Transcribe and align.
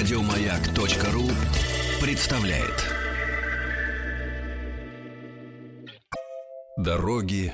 Радиомаяк.ру 0.00 1.28
представляет. 2.00 2.86
Дороги 6.78 7.52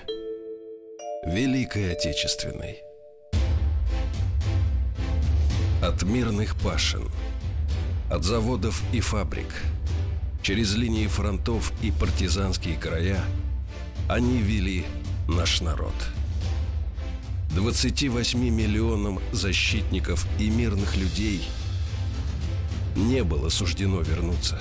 Великой 1.27 1.95
Отечественной. 1.95 2.85
От 5.83 6.05
мирных 6.05 6.55
пашин, 6.55 7.11
от 8.09 8.23
заводов 8.23 8.81
и 8.93 9.01
фабрик, 9.01 9.53
через 10.41 10.77
линии 10.77 11.09
фронтов 11.09 11.73
и 11.83 11.91
партизанские 11.91 12.77
края 12.77 13.25
они 14.09 14.39
вели 14.39 14.85
наш 15.27 15.63
народ. 15.63 15.95
28 17.57 18.39
миллионам 18.39 19.19
защитников 19.33 20.25
и 20.39 20.49
мирных 20.49 20.97
людей 20.97 21.43
не 22.97 23.23
было 23.23 23.49
суждено 23.51 24.01
вернуться. 24.01 24.59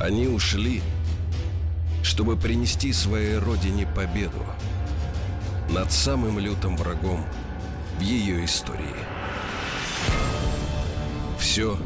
Они 0.00 0.26
ушли, 0.26 0.82
чтобы 2.02 2.36
принести 2.36 2.92
своей 2.92 3.38
родине 3.38 3.86
победу 3.94 4.44
над 5.70 5.92
самым 5.92 6.38
лютым 6.38 6.76
врагом 6.76 7.24
в 7.98 8.00
ее 8.00 8.44
истории. 8.44 8.96
Все 11.38 11.78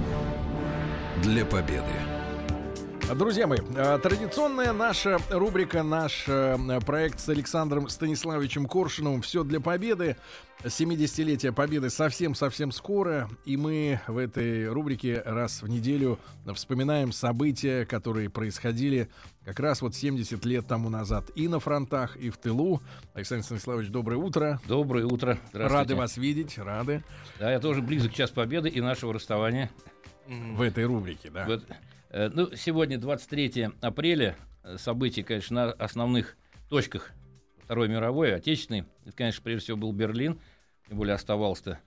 для 1.23 1.45
победы. 1.45 2.10
Друзья 3.17 3.49
мои, 3.49 3.59
а, 3.77 3.99
традиционная 3.99 4.73
наша 4.73 5.19
рубрика, 5.31 5.83
наш 5.83 6.25
э, 6.29 6.57
проект 6.87 7.19
с 7.19 7.29
Александром 7.29 7.89
Станиславовичем 7.89 8.67
Коршиновым 8.67 9.23
«Все 9.23 9.43
для 9.43 9.59
победы». 9.59 10.17
70-летие 10.63 11.53
Победы 11.53 11.91
совсем-совсем 11.91 12.71
скоро, 12.71 13.29
и 13.45 13.57
мы 13.57 14.01
в 14.07 14.17
этой 14.19 14.69
рубрике 14.69 15.23
раз 15.25 15.63
в 15.63 15.69
неделю 15.69 16.19
вспоминаем 16.55 17.13
события, 17.13 17.85
которые 17.85 18.31
происходили 18.31 19.09
как 19.45 19.59
раз 19.59 19.83
вот 19.83 19.95
70 19.95 20.45
лет 20.45 20.67
тому 20.67 20.89
назад 20.89 21.31
и 21.35 21.49
на 21.49 21.59
фронтах, 21.59 22.17
и 22.17 22.31
в 22.31 22.37
тылу. 22.37 22.81
Александр 23.15 23.45
Станиславович, 23.45 23.89
доброе 23.89 24.19
утро. 24.19 24.61
Доброе 24.69 25.07
утро. 25.07 25.39
Рады 25.53 25.97
вас 25.97 26.17
видеть, 26.17 26.59
рады. 26.59 27.03
Да, 27.39 27.51
я 27.51 27.59
тоже 27.59 27.83
близок 27.83 28.13
к 28.13 28.15
час 28.15 28.31
Победы 28.31 28.69
и 28.69 28.81
нашего 28.81 29.15
расставания. 29.15 29.71
В 30.29 30.63
этой 30.63 30.85
рубрике, 30.85 31.31
да. 31.31 31.45
Вот, 31.45 31.65
э, 31.69 31.75
ну, 32.13 32.55
сегодня 32.57 32.99
23 32.99 33.69
апреля. 33.81 34.37
Э, 34.63 34.77
События, 34.79 35.23
конечно, 35.23 35.67
на 35.67 35.73
основных 35.73 36.37
точках 36.69 37.13
Второй 37.65 37.89
мировой, 37.89 38.35
Отечественной. 38.35 38.85
Это, 39.05 39.17
конечно, 39.17 39.43
прежде 39.43 39.65
всего 39.65 39.77
был 39.77 39.93
Берлин. 39.93 40.41
Тем 40.89 40.99
более 40.99 41.15
оставалось-то 41.15 41.79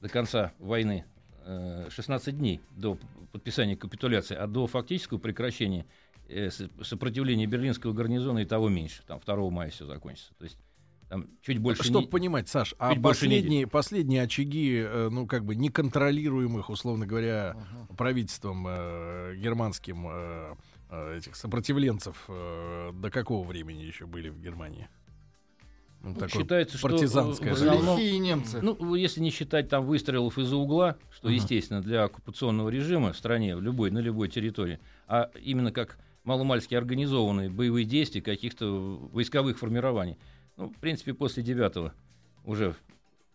до 0.00 0.08
конца 0.08 0.52
войны 0.58 1.04
э, 1.44 1.88
16 1.90 2.38
дней 2.38 2.60
до 2.70 2.98
подписания 3.32 3.76
капитуляции, 3.76 4.36
а 4.36 4.46
до 4.46 4.66
фактического 4.66 5.18
прекращения 5.18 5.86
э, 6.28 6.50
сопротивления 6.82 7.46
берлинского 7.46 7.92
гарнизона 7.92 8.40
и 8.40 8.44
того 8.44 8.68
меньше. 8.68 9.02
Там 9.06 9.20
2 9.24 9.50
мая 9.50 9.70
все 9.70 9.86
закончится. 9.86 10.32
То 10.38 10.44
есть 10.44 10.58
там 11.12 11.26
чуть 11.42 11.58
больше... 11.58 11.82
Чтобы 11.84 12.00
не- 12.00 12.06
понимать, 12.06 12.48
Саш, 12.48 12.74
а 12.78 12.94
последние, 12.94 13.66
последние 13.66 14.22
очаги, 14.22 14.78
э, 14.82 15.10
ну, 15.12 15.26
как 15.26 15.44
бы 15.44 15.54
неконтролируемых, 15.54 16.70
условно 16.70 17.06
говоря, 17.06 17.54
правительством 17.98 18.64
э, 18.66 19.34
германским 19.36 20.06
э, 20.08 20.54
э, 20.88 21.18
этих 21.18 21.36
сопротивленцев 21.36 22.16
э, 22.28 22.92
до 22.94 23.10
какого 23.10 23.46
времени 23.46 23.82
еще 23.82 24.06
были 24.06 24.30
в 24.30 24.40
Германии? 24.40 24.88
Ну, 26.00 26.16
Ну, 26.18 26.28
считается, 26.28 26.78
что 26.78 26.88
партизанское 26.88 27.50
э, 27.50 27.52
основном- 27.52 27.98
Лихие 27.98 28.18
немцы. 28.18 28.60
Ну, 28.62 28.94
если 28.94 29.20
не 29.20 29.28
считать 29.30 29.68
там 29.68 29.84
выстрелов 29.84 30.38
из-за 30.38 30.56
угла, 30.56 30.96
что, 31.14 31.28
Ага. 31.28 31.34
естественно, 31.34 31.82
для 31.82 32.04
оккупационного 32.04 32.70
режима 32.70 33.12
в 33.12 33.18
стране, 33.18 33.54
в 33.54 33.60
любой, 33.60 33.90
на 33.90 33.98
любой 33.98 34.28
территории, 34.30 34.80
а 35.06 35.30
именно 35.42 35.72
как 35.72 35.98
маломальски 36.24 36.74
организованные 36.74 37.50
боевые 37.50 37.84
действия 37.84 38.22
каких-то 38.22 39.08
войсковых 39.12 39.58
формирований. 39.58 40.16
Ну, 40.62 40.68
в 40.68 40.78
принципе, 40.78 41.12
после 41.12 41.42
девятого 41.42 41.92
уже, 42.44 42.76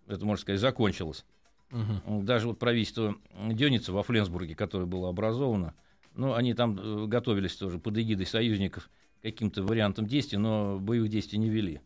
это 0.07 0.25
можно 0.25 0.41
сказать, 0.41 0.61
закончилось. 0.61 1.25
Мгм. 1.71 2.25
Даже 2.25 2.47
вот 2.47 2.57
правительство 2.57 3.17
Дёница 3.51 3.91
во 3.91 4.01
Фленсбурге, 4.01 4.55
которое 4.55 4.85
было 4.85 5.09
образовано, 5.09 5.73
ну, 6.15 6.35
они 6.35 6.53
там 6.53 6.79
э, 6.79 7.05
готовились 7.07 7.57
тоже 7.57 7.79
под 7.79 7.97
эгидой 7.97 8.25
союзников 8.25 8.89
к 9.19 9.23
каким-то 9.23 9.63
вариантам 9.63 10.07
действий, 10.07 10.37
но 10.37 10.79
боевых 10.79 11.09
действий 11.09 11.37
не 11.37 11.49
вели. 11.49 11.81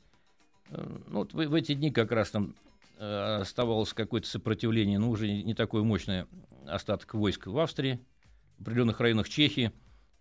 Э, 0.69 0.99
Ну, 1.07 1.21
вот 1.21 1.33
в, 1.33 1.37
в 1.37 1.55
эти 1.55 1.73
дни 1.73 1.89
как 1.89 2.11
раз 2.11 2.29
там 2.29 2.53
э, 2.99 3.37
оставалось 3.41 3.93
какое-то 3.93 4.27
сопротивление, 4.27 4.99
но 4.99 5.09
уже 5.09 5.27
не 5.27 5.55
такое 5.55 5.81
мощное 5.81 6.27
остаток 6.67 7.15
войск 7.15 7.47
в 7.47 7.57
Австрии, 7.57 7.99
в 8.59 8.61
определенных 8.61 8.99
районах 8.99 9.27
Чехии. 9.27 9.71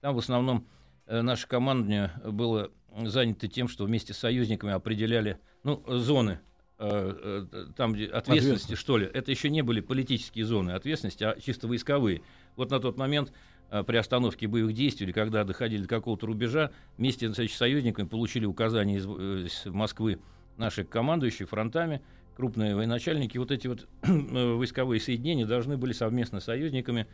Там 0.01 0.15
в 0.15 0.19
основном 0.19 0.67
наше 1.07 1.47
командование 1.47 2.11
было 2.25 2.71
занято 2.97 3.49
тем, 3.49 3.69
что 3.69 3.85
вместе 3.85 4.15
с 4.15 4.19
союзниками 4.19 4.73
определяли 4.73 5.39
ну, 5.63 5.83
зоны 5.87 6.41
э, 6.79 7.47
э, 7.53 7.67
там, 7.77 7.93
где 7.93 8.07
ответственности, 8.07 8.75
что 8.75 8.97
ли. 8.97 9.09
Это 9.13 9.31
еще 9.31 9.51
не 9.51 9.63
были 9.63 9.81
политические 9.81 10.45
зоны 10.45 10.71
ответственности, 10.73 11.25
а 11.25 11.39
чисто 11.41 11.69
войсковые. 11.69 12.23
Вот 12.57 12.71
на 12.71 12.81
тот 12.81 12.97
момент 12.97 13.33
э, 13.71 13.83
при 13.85 13.97
остановке 13.97 14.47
боевых 14.47 14.75
действий 14.75 15.07
или 15.07 15.13
когда 15.13 15.45
доходили 15.45 15.83
до 15.83 15.89
какого-то 15.89 16.27
рубежа, 16.27 16.71
вместе 16.97 17.33
с 17.33 17.53
союзниками 17.53 18.07
получили 18.07 18.47
указания 18.47 18.97
из, 18.97 19.07
из 19.07 19.67
Москвы 19.67 20.21
наши 20.57 20.85
командующие 20.85 21.47
фронтами, 21.47 22.03
крупные 22.37 22.75
военачальники, 22.75 23.39
вот 23.39 23.51
эти 23.51 23.67
вот 23.67 23.87
войсковые 24.03 25.01
соединения 25.01 25.47
должны 25.47 25.77
были 25.77 25.93
совместно 25.93 26.41
с 26.41 26.45
союзниками 26.45 27.07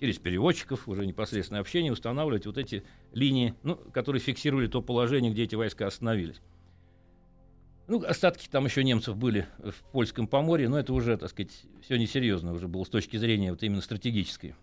через 0.00 0.18
переводчиков, 0.18 0.88
уже 0.88 1.06
непосредственное 1.06 1.60
общение, 1.60 1.92
устанавливать 1.92 2.46
вот 2.46 2.58
эти 2.58 2.82
линии, 3.12 3.54
ну, 3.62 3.76
которые 3.76 4.20
фиксировали 4.20 4.66
то 4.66 4.82
положение, 4.82 5.30
где 5.30 5.44
эти 5.44 5.54
войска 5.54 5.86
остановились. 5.86 6.40
Ну, 7.86 8.02
остатки 8.04 8.48
там 8.48 8.64
еще 8.64 8.82
немцев 8.84 9.16
были 9.16 9.46
в 9.58 9.74
польском 9.92 10.26
поморье, 10.26 10.68
но 10.68 10.78
это 10.78 10.92
уже, 10.92 11.16
так 11.16 11.28
сказать, 11.30 11.50
все 11.82 11.98
несерьезно 11.98 12.52
уже 12.52 12.68
было 12.68 12.84
с 12.84 12.88
точки 12.88 13.16
зрения 13.16 13.50
вот 13.50 13.62
именно 13.62 13.82
стратегической. 13.82 14.54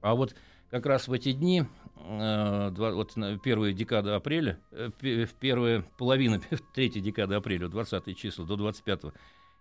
А 0.00 0.14
вот 0.14 0.34
как 0.70 0.86
раз 0.86 1.08
в 1.08 1.12
эти 1.12 1.32
дни, 1.32 1.64
э, 1.96 2.70
вот 2.70 3.14
первая 3.42 3.72
декада 3.72 4.16
апреля, 4.16 4.58
э, 4.70 4.90
первая 5.40 5.84
половина, 5.98 6.40
третья 6.74 7.00
декада 7.00 7.36
апреля, 7.36 7.68
20 7.68 8.16
числа 8.16 8.46
до 8.46 8.56
25 8.56 9.12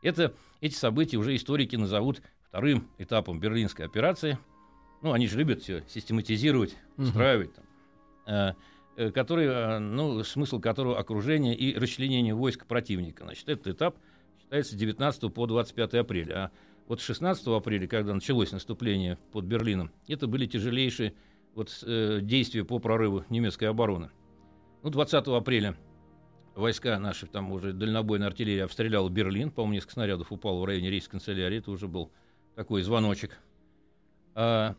это, 0.02 0.34
эти 0.62 0.74
события 0.74 1.18
уже 1.18 1.36
историки 1.36 1.76
назовут 1.76 2.22
вторым 2.48 2.88
этапом 2.98 3.40
Берлинской 3.40 3.86
операции. 3.86 4.38
Ну, 5.02 5.14
они 5.14 5.28
же 5.28 5.38
любят 5.38 5.62
все 5.62 5.84
систематизировать, 5.88 6.76
устраивать. 6.98 7.54
Там, 7.54 7.66
э, 8.28 8.54
э, 8.98 9.12
который, 9.12 9.46
э, 9.48 9.80
ну, 9.80 10.24
смысл 10.24 10.60
которого 10.60 11.00
окружение 11.00 11.56
и 11.56 11.78
расчленение 11.78 12.36
войск 12.36 12.66
противника. 12.66 13.24
Значит, 13.24 13.50
этот 13.50 13.68
этап 13.68 13.98
считается 14.40 14.74
с 14.74 14.76
19 14.76 15.34
по 15.34 15.48
25 15.48 15.94
апреля. 15.96 16.34
А 16.34 16.52
вот 16.88 17.02
16 17.02 17.48
апреля, 17.48 17.88
когда 17.88 18.14
началось 18.14 18.52
наступление 18.52 19.18
под 19.32 19.46
Берлином, 19.46 19.92
это 20.08 20.28
были 20.28 20.46
тяжелейшие 20.46 21.14
вот, 21.56 21.84
э, 21.84 22.20
действия 22.22 22.64
по 22.64 22.80
прорыву 22.80 23.26
немецкой 23.30 23.66
обороны. 23.66 24.12
Ну, 24.84 24.90
20 24.90 25.28
апреля 25.28 25.78
войска 26.56 27.00
наши, 27.00 27.28
там 27.28 27.52
уже 27.52 27.74
дальнобойная 27.74 28.28
артиллерия 28.28 28.66
обстреляла 28.66 29.10
Берлин, 29.10 29.52
по-моему, 29.52 29.76
несколько 29.76 29.94
снарядов 29.94 30.32
упало 30.32 30.62
в 30.62 30.66
районе 30.66 30.90
рейс-канцелярии, 30.90 31.60
это 31.60 31.72
уже 31.72 31.88
был 31.88 32.12
такой 32.56 32.82
звоночек. 32.82 33.38
А, 34.36 34.76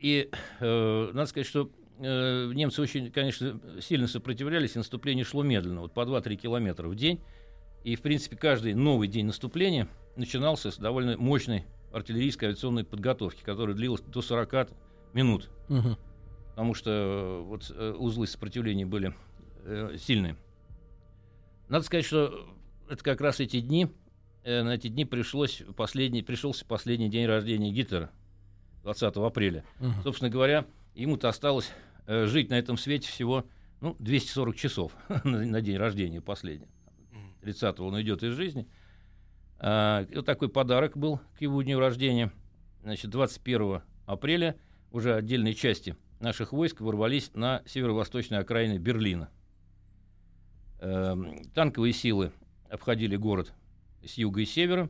и 0.00 0.30
э, 0.60 1.10
надо 1.12 1.26
сказать, 1.26 1.46
что 1.46 1.70
э, 1.98 2.50
немцы 2.54 2.82
очень, 2.82 3.10
конечно, 3.10 3.60
сильно 3.80 4.06
сопротивлялись, 4.06 4.74
и 4.74 4.78
наступление 4.78 5.24
шло 5.24 5.42
медленно, 5.42 5.82
вот 5.82 5.92
по 5.92 6.00
2-3 6.00 6.36
километра 6.36 6.88
в 6.88 6.94
день. 6.94 7.20
И, 7.84 7.94
в 7.96 8.02
принципе, 8.02 8.36
каждый 8.36 8.74
новый 8.74 9.08
день 9.08 9.26
наступления 9.26 9.88
начинался 10.16 10.70
с 10.70 10.76
довольно 10.78 11.16
мощной 11.16 11.64
артиллерийской 11.92 12.48
авиационной 12.48 12.84
подготовки, 12.84 13.42
которая 13.42 13.76
длилась 13.76 14.00
до 14.02 14.22
40 14.22 14.70
минут, 15.12 15.48
Мгм. 15.68 15.96
потому 16.50 16.74
что 16.74 16.90
э, 16.90 17.42
вот 17.44 17.72
э, 17.74 17.92
узлы 17.92 18.26
сопротивления 18.26 18.84
были 18.86 19.14
э, 19.64 19.96
сильные. 19.98 20.36
Надо 21.68 21.84
сказать, 21.84 22.04
что 22.04 22.48
это 22.88 23.02
как 23.02 23.20
раз 23.20 23.40
эти 23.40 23.60
дни, 23.60 23.88
э, 24.44 24.62
на 24.62 24.74
эти 24.74 24.88
дни 24.88 25.04
пришлось 25.04 25.62
последний, 25.76 26.22
пришелся 26.22 26.64
последний 26.66 27.08
день 27.08 27.26
рождения 27.26 27.70
Гитлера, 27.70 28.10
20 28.86 29.16
апреля. 29.16 29.64
Мгм. 29.80 30.02
Собственно 30.04 30.30
говоря, 30.30 30.64
ему-то 30.94 31.28
осталось 31.28 31.72
э, 32.06 32.26
жить 32.26 32.50
на 32.50 32.54
этом 32.54 32.78
свете 32.78 33.08
всего 33.08 33.44
ну, 33.80 33.96
240 33.98 34.54
часов 34.54 34.92
на, 35.24 35.44
на 35.44 35.60
день 35.60 35.76
рождения 35.76 36.20
последний. 36.20 36.68
30-го 37.42 37.84
он 37.84 37.94
уйдет 37.94 38.22
из 38.22 38.34
жизни. 38.34 38.68
А, 39.58 40.06
вот 40.14 40.24
такой 40.24 40.48
подарок 40.48 40.96
был 40.96 41.20
к 41.36 41.40
его 41.40 41.60
дню 41.62 41.80
рождения. 41.80 42.30
Значит, 42.82 43.10
21 43.10 43.82
апреля 44.06 44.56
уже 44.92 45.16
отдельные 45.16 45.54
части 45.54 45.96
наших 46.20 46.52
войск 46.52 46.80
ворвались 46.80 47.32
на 47.34 47.62
северо-восточной 47.66 48.38
окраины 48.38 48.78
Берлина. 48.78 49.30
Эм, 50.78 51.42
танковые 51.54 51.92
силы 51.92 52.30
обходили 52.70 53.16
город 53.16 53.52
с 54.04 54.14
юга 54.14 54.42
и 54.42 54.44
севера 54.44 54.88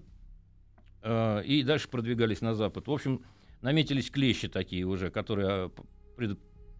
э, 1.03 1.45
и 1.45 1.63
дальше 1.63 1.89
продвигались 1.89 2.43
на 2.43 2.55
запад. 2.55 2.89
В 2.89 2.93
общем, 2.93 3.25
наметились 3.63 4.11
клещи 4.11 4.49
такие 4.49 4.85
уже, 4.85 5.11
которые 5.11 5.49
а, 5.49 5.71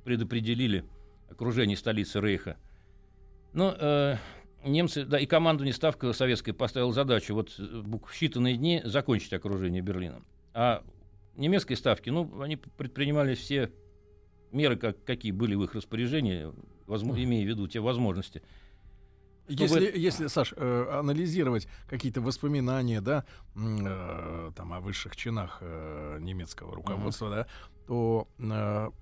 предопределили 0.05 0.85
окружение 1.29 1.77
столицы 1.77 2.21
Рейха. 2.21 2.57
Но 3.53 3.75
э, 3.79 4.17
немцы, 4.65 5.05
да, 5.05 5.19
и 5.19 5.27
командование 5.27 5.73
Ставка 5.73 6.13
советская 6.13 6.55
поставила 6.55 6.93
задачу 6.93 7.35
вот 7.35 7.55
э, 7.59 7.63
в 7.63 7.97
считанные 8.13 8.57
дни 8.57 8.83
закончить 8.85 9.33
окружение 9.33 9.83
Берлина. 9.83 10.23
А 10.53 10.85
немецкой 11.37 11.75
ставки, 11.75 12.11
ну, 12.11 12.41
они 12.41 12.57
предпринимали 12.57 13.35
все 13.35 13.71
меры, 14.53 14.77
как, 14.77 15.03
какие 15.05 15.33
были 15.33 15.55
в 15.55 15.65
их 15.65 15.75
распоряжении, 15.75 16.53
возможно, 16.87 17.23
имея 17.23 17.45
в 17.45 17.49
виду 17.49 17.67
те 17.67 17.81
возможности. 17.81 18.43
Чтобы... 19.49 19.63
Если, 19.63 19.99
если, 19.99 20.27
Саш, 20.27 20.55
э, 20.57 20.87
анализировать 20.91 21.69
какие-то 21.89 22.21
воспоминания, 22.21 23.01
да, 23.01 23.25
э, 23.55 24.51
там 24.57 24.73
о 24.73 24.81
высших 24.81 25.17
чинах 25.17 25.59
э, 25.61 26.19
немецкого 26.21 26.75
руководства, 26.75 27.27
uh-huh. 27.27 27.31
да, 27.31 27.47
то 27.87 28.93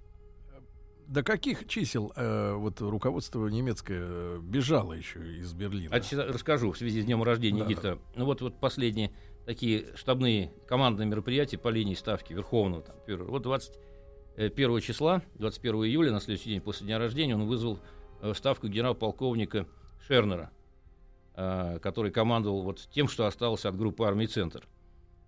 до 1.06 1.22
каких 1.22 1.66
чисел 1.68 2.12
э, 2.16 2.54
вот 2.54 2.80
руководство 2.80 3.46
немецкое 3.48 4.38
бежало 4.38 4.92
еще 4.94 5.38
из 5.38 5.52
Берлина? 5.52 5.94
А 5.94 6.00
расскажу 6.32 6.72
в 6.72 6.78
связи 6.78 7.02
с 7.02 7.04
днем 7.04 7.22
рождения 7.22 7.62
да, 7.62 7.68
Гитлера. 7.68 7.96
Да. 7.96 8.00
Ну 8.16 8.24
вот, 8.24 8.40
вот 8.40 8.58
последние 8.58 9.12
такие 9.44 9.86
штабные 9.96 10.52
командные 10.66 11.06
мероприятия 11.06 11.58
по 11.58 11.68
линии 11.68 11.94
ставки 11.94 12.32
Верховного. 12.32 12.82
Там, 12.82 12.96
вот 13.26 13.42
21 13.42 14.80
числа, 14.80 15.22
21 15.34 15.84
июля, 15.84 16.12
на 16.12 16.20
следующий 16.20 16.50
день 16.50 16.60
после 16.60 16.86
дня 16.86 16.98
рождения, 16.98 17.34
он 17.34 17.46
вызвал 17.46 17.80
э, 18.20 18.32
ставку 18.34 18.68
генерал-полковника 18.68 19.66
Шернера, 20.06 20.50
э, 21.34 21.78
который 21.80 22.10
командовал 22.10 22.62
вот 22.62 22.88
тем, 22.90 23.08
что 23.08 23.26
осталось 23.26 23.64
от 23.64 23.76
группы 23.76 24.04
армий 24.04 24.26
«Центр». 24.26 24.66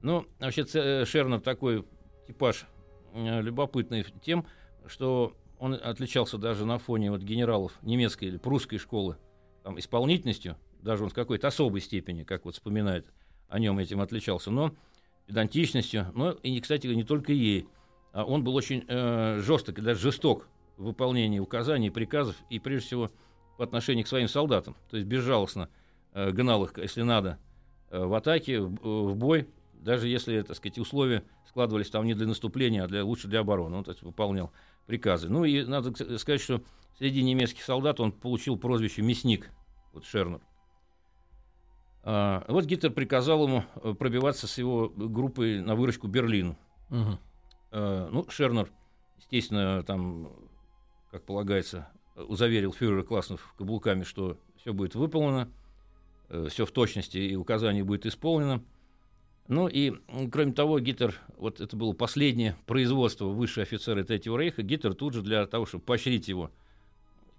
Ну, 0.03 0.27
вообще 0.39 0.65
э, 0.75 1.05
Шернер 1.05 1.41
такой 1.41 1.85
типаж 2.27 2.67
любопытный 3.15 4.05
тем, 4.23 4.47
что 4.87 5.35
он 5.59 5.75
отличался 5.75 6.37
даже 6.37 6.67
на 6.67 6.79
фоне 6.79 7.11
вот 7.11 7.23
генералов 7.23 7.73
немецкой 7.83 8.27
или 8.27 8.37
прусской 8.37 8.79
школы 8.79 9.17
там, 9.63 9.79
исполнительностью, 9.79 10.57
даже 10.83 11.05
он 11.05 11.11
в 11.11 11.15
какой-то 11.15 11.49
особой 11.49 11.81
степени, 11.81 12.25
как 12.25 12.45
вот 12.45 12.55
вспоминает 12.55 13.07
о 13.49 13.59
нем 13.59 13.79
этим 13.79 14.01
отличался, 14.01 14.51
но 14.51 14.75
педантичностью, 15.27 16.13
но 16.15 16.33
и, 16.33 16.61
кстати, 16.61 16.87
не 16.87 17.05
только 17.05 17.33
ей. 17.33 17.69
А 18.13 18.25
он 18.25 18.45
был 18.45 18.55
очень 18.55 18.85
э, 18.87 19.41
жесток 19.41 19.79
и 19.79 19.83
даже 19.83 20.01
жесток 20.01 20.49
в 20.77 20.85
выполнении 20.85 21.39
указаний, 21.39 21.91
приказов 21.91 22.37
и, 22.51 22.59
прежде 22.59 22.87
всего, 22.87 23.11
по 23.57 23.65
отношению 23.65 24.05
к 24.05 24.09
своим 24.09 24.29
солдатам. 24.29 24.77
То 24.91 24.97
есть 24.97 25.09
безжалостно 25.09 25.69
э, 26.13 26.31
гнал 26.31 26.65
их, 26.65 26.77
если 26.79 27.03
надо, 27.03 27.39
э, 27.91 28.05
в 28.05 28.15
атаке, 28.15 28.61
в, 28.61 28.75
в 29.11 29.17
бой, 29.17 29.49
даже 29.75 30.09
если, 30.09 30.43
так 30.43 30.57
сказать, 30.57 30.79
условия 30.79 31.23
складывались 31.49 31.91
там 31.91 32.05
не 32.05 32.15
для 32.15 32.27
наступления, 32.27 32.85
а 32.85 32.89
для, 32.89 33.05
лучше 33.05 33.29
для 33.29 33.41
обороны. 33.41 33.77
Он 33.77 33.85
есть, 33.87 34.03
выполнял 34.03 34.53
приказы. 34.87 35.29
Ну 35.29 35.45
и 35.45 35.65
надо 35.65 35.95
сказать, 36.19 36.41
что 36.41 36.63
среди 36.99 37.23
немецких 37.23 37.63
солдат 37.63 38.01
он 38.01 38.13
получил 38.13 38.57
прозвище 38.57 39.03
«мясник», 39.03 39.51
вот 39.93 40.05
Шернер. 40.05 40.41
А, 42.03 42.45
вот 42.49 42.67
Гитлер 42.67 42.93
приказал 42.93 43.47
ему 43.47 43.65
э, 43.83 43.95
пробиваться 43.95 44.47
с 44.47 44.59
его 44.59 44.89
группой 44.89 45.61
на 45.61 45.75
выручку 45.75 46.07
Берлину. 46.07 46.57
Угу. 46.91 47.19
А, 47.73 48.09
ну, 48.11 48.29
Шернер, 48.29 48.71
естественно, 49.19 49.83
там, 49.83 50.31
как 51.11 51.25
полагается, 51.25 51.89
заверил 52.17 52.73
фюрера 52.73 53.03
Классов 53.03 53.55
каблуками, 53.59 54.03
что 54.03 54.39
все 54.61 54.73
будет 54.73 54.95
выполнено, 54.95 55.51
э, 56.29 56.49
все 56.51 56.67
в 56.67 56.73
точности 56.73 57.19
и 57.19 57.37
указание 57.37 57.85
будет 57.85 58.07
исполнено. 58.07 58.63
Ну 59.49 59.69
и, 59.69 59.93
кроме 60.33 60.53
того, 60.53 60.81
Гитлер, 60.81 61.15
вот 61.37 61.61
это 61.61 61.77
было 61.77 61.93
последнее 61.93 62.57
производство 62.67 63.27
высшие 63.27 63.63
офицеры 63.63 64.03
Третьего 64.03 64.37
Рейха, 64.37 64.63
Гитлер 64.63 64.95
тут 64.95 65.15
же 65.15 65.23
для 65.23 65.47
того, 65.47 65.67
чтобы 65.67 65.85
поощрить 65.85 66.27
его, 66.27 66.51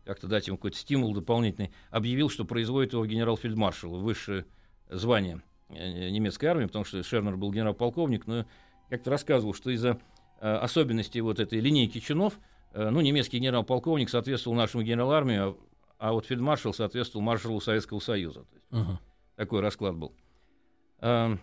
как-то 0.06 0.28
дать 0.28 0.48
ему 0.48 0.56
какой-то 0.58 0.78
стимул 0.78 1.14
дополнительный, 1.14 1.72
объявил, 1.90 2.30
что 2.30 2.46
производит 2.46 2.94
его 2.94 3.06
генерал-фельдмаршал, 3.06 4.00
высшее 4.00 4.46
звание 4.90 5.42
э, 5.70 6.10
немецкой 6.10 6.46
армии, 6.46 6.68
потому 6.68 6.86
что 6.86 7.04
Шернер 7.04 7.36
был 7.36 7.52
генерал-полковник, 7.52 8.26
но 8.26 8.46
как-то 8.90 9.12
рассказывал, 9.12 9.54
что 9.54 9.70
из-за 9.72 10.00
э, 10.40 10.50
особенностей 10.50 11.20
вот 11.20 11.42
этой 11.42 11.60
линейки 11.60 12.00
чинов, 12.00 12.36
э, 12.36 12.57
ну, 12.78 13.02
немецкий 13.02 13.40
генерал-полковник 13.40 14.10
соответствовал 14.10 14.56
нашему 14.56 14.84
генерал-армии, 14.84 15.38
а, 15.38 15.56
а 15.98 16.14
вот 16.14 16.26
фельдмаршал 16.26 16.74
соответствовал 16.74 17.24
маршалу 17.24 17.60
Советского 17.60 18.00
Союза. 18.00 18.46
Uh-huh. 18.72 18.98
Такой 19.36 19.62
расклад 19.62 19.96
был. 19.96 20.14
Э, 21.00 21.38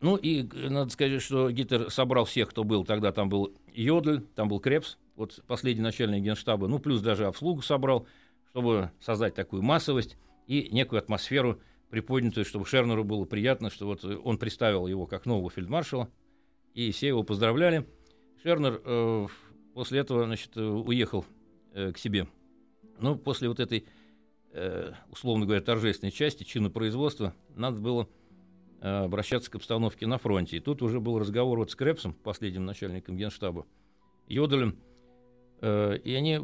ну 0.00 0.16
и 0.16 0.42
надо 0.68 0.90
сказать, 0.90 1.22
что 1.22 1.50
Гитлер 1.50 1.90
собрал 1.90 2.24
всех, 2.24 2.50
кто 2.50 2.64
был. 2.64 2.84
Тогда 2.84 3.12
там 3.12 3.28
был 3.28 3.52
Йодль, 3.72 4.20
там 4.34 4.48
был 4.48 4.60
Крепс, 4.60 4.96
вот 5.16 5.42
последний 5.46 5.82
начальник 5.82 6.22
генштаба, 6.22 6.68
ну 6.68 6.78
плюс 6.78 7.00
даже 7.00 7.26
обслугу 7.26 7.62
собрал, 7.62 8.06
чтобы 8.50 8.92
создать 9.00 9.34
такую 9.34 9.62
массовость 9.62 10.16
и 10.46 10.68
некую 10.70 11.00
атмосферу 11.00 11.60
приподнятую, 11.90 12.44
чтобы 12.44 12.66
Шернеру 12.66 13.02
было 13.02 13.24
приятно, 13.24 13.70
что 13.70 13.86
вот 13.86 14.04
он 14.04 14.38
представил 14.38 14.86
его 14.86 15.06
как 15.06 15.26
нового 15.26 15.50
фельдмаршала, 15.50 16.08
и 16.74 16.92
все 16.92 17.08
его 17.08 17.22
поздравляли. 17.22 17.88
Шернер 18.42 18.80
э, 18.84 19.26
после 19.78 20.00
этого, 20.00 20.24
значит, 20.24 20.56
э, 20.56 20.60
уехал 20.60 21.24
э, 21.72 21.92
к 21.92 21.98
себе. 21.98 22.26
Но 22.98 23.14
после 23.14 23.48
вот 23.48 23.60
этой, 23.60 23.86
э, 24.50 24.90
условно 25.08 25.46
говоря, 25.46 25.60
торжественной 25.60 26.10
части 26.10 26.42
чина 26.42 26.68
производства 26.68 27.32
надо 27.54 27.80
было 27.80 28.08
э, 28.80 29.04
обращаться 29.04 29.48
к 29.48 29.54
обстановке 29.54 30.08
на 30.08 30.18
фронте. 30.18 30.56
И 30.56 30.60
тут 30.60 30.82
уже 30.82 30.98
был 30.98 31.20
разговор 31.20 31.60
вот 31.60 31.70
с 31.70 31.76
Крепсом, 31.76 32.12
последним 32.12 32.64
начальником 32.64 33.16
генштаба, 33.16 33.66
Йодалем, 34.26 34.80
э, 35.60 35.98
и 35.98 36.12
они 36.12 36.40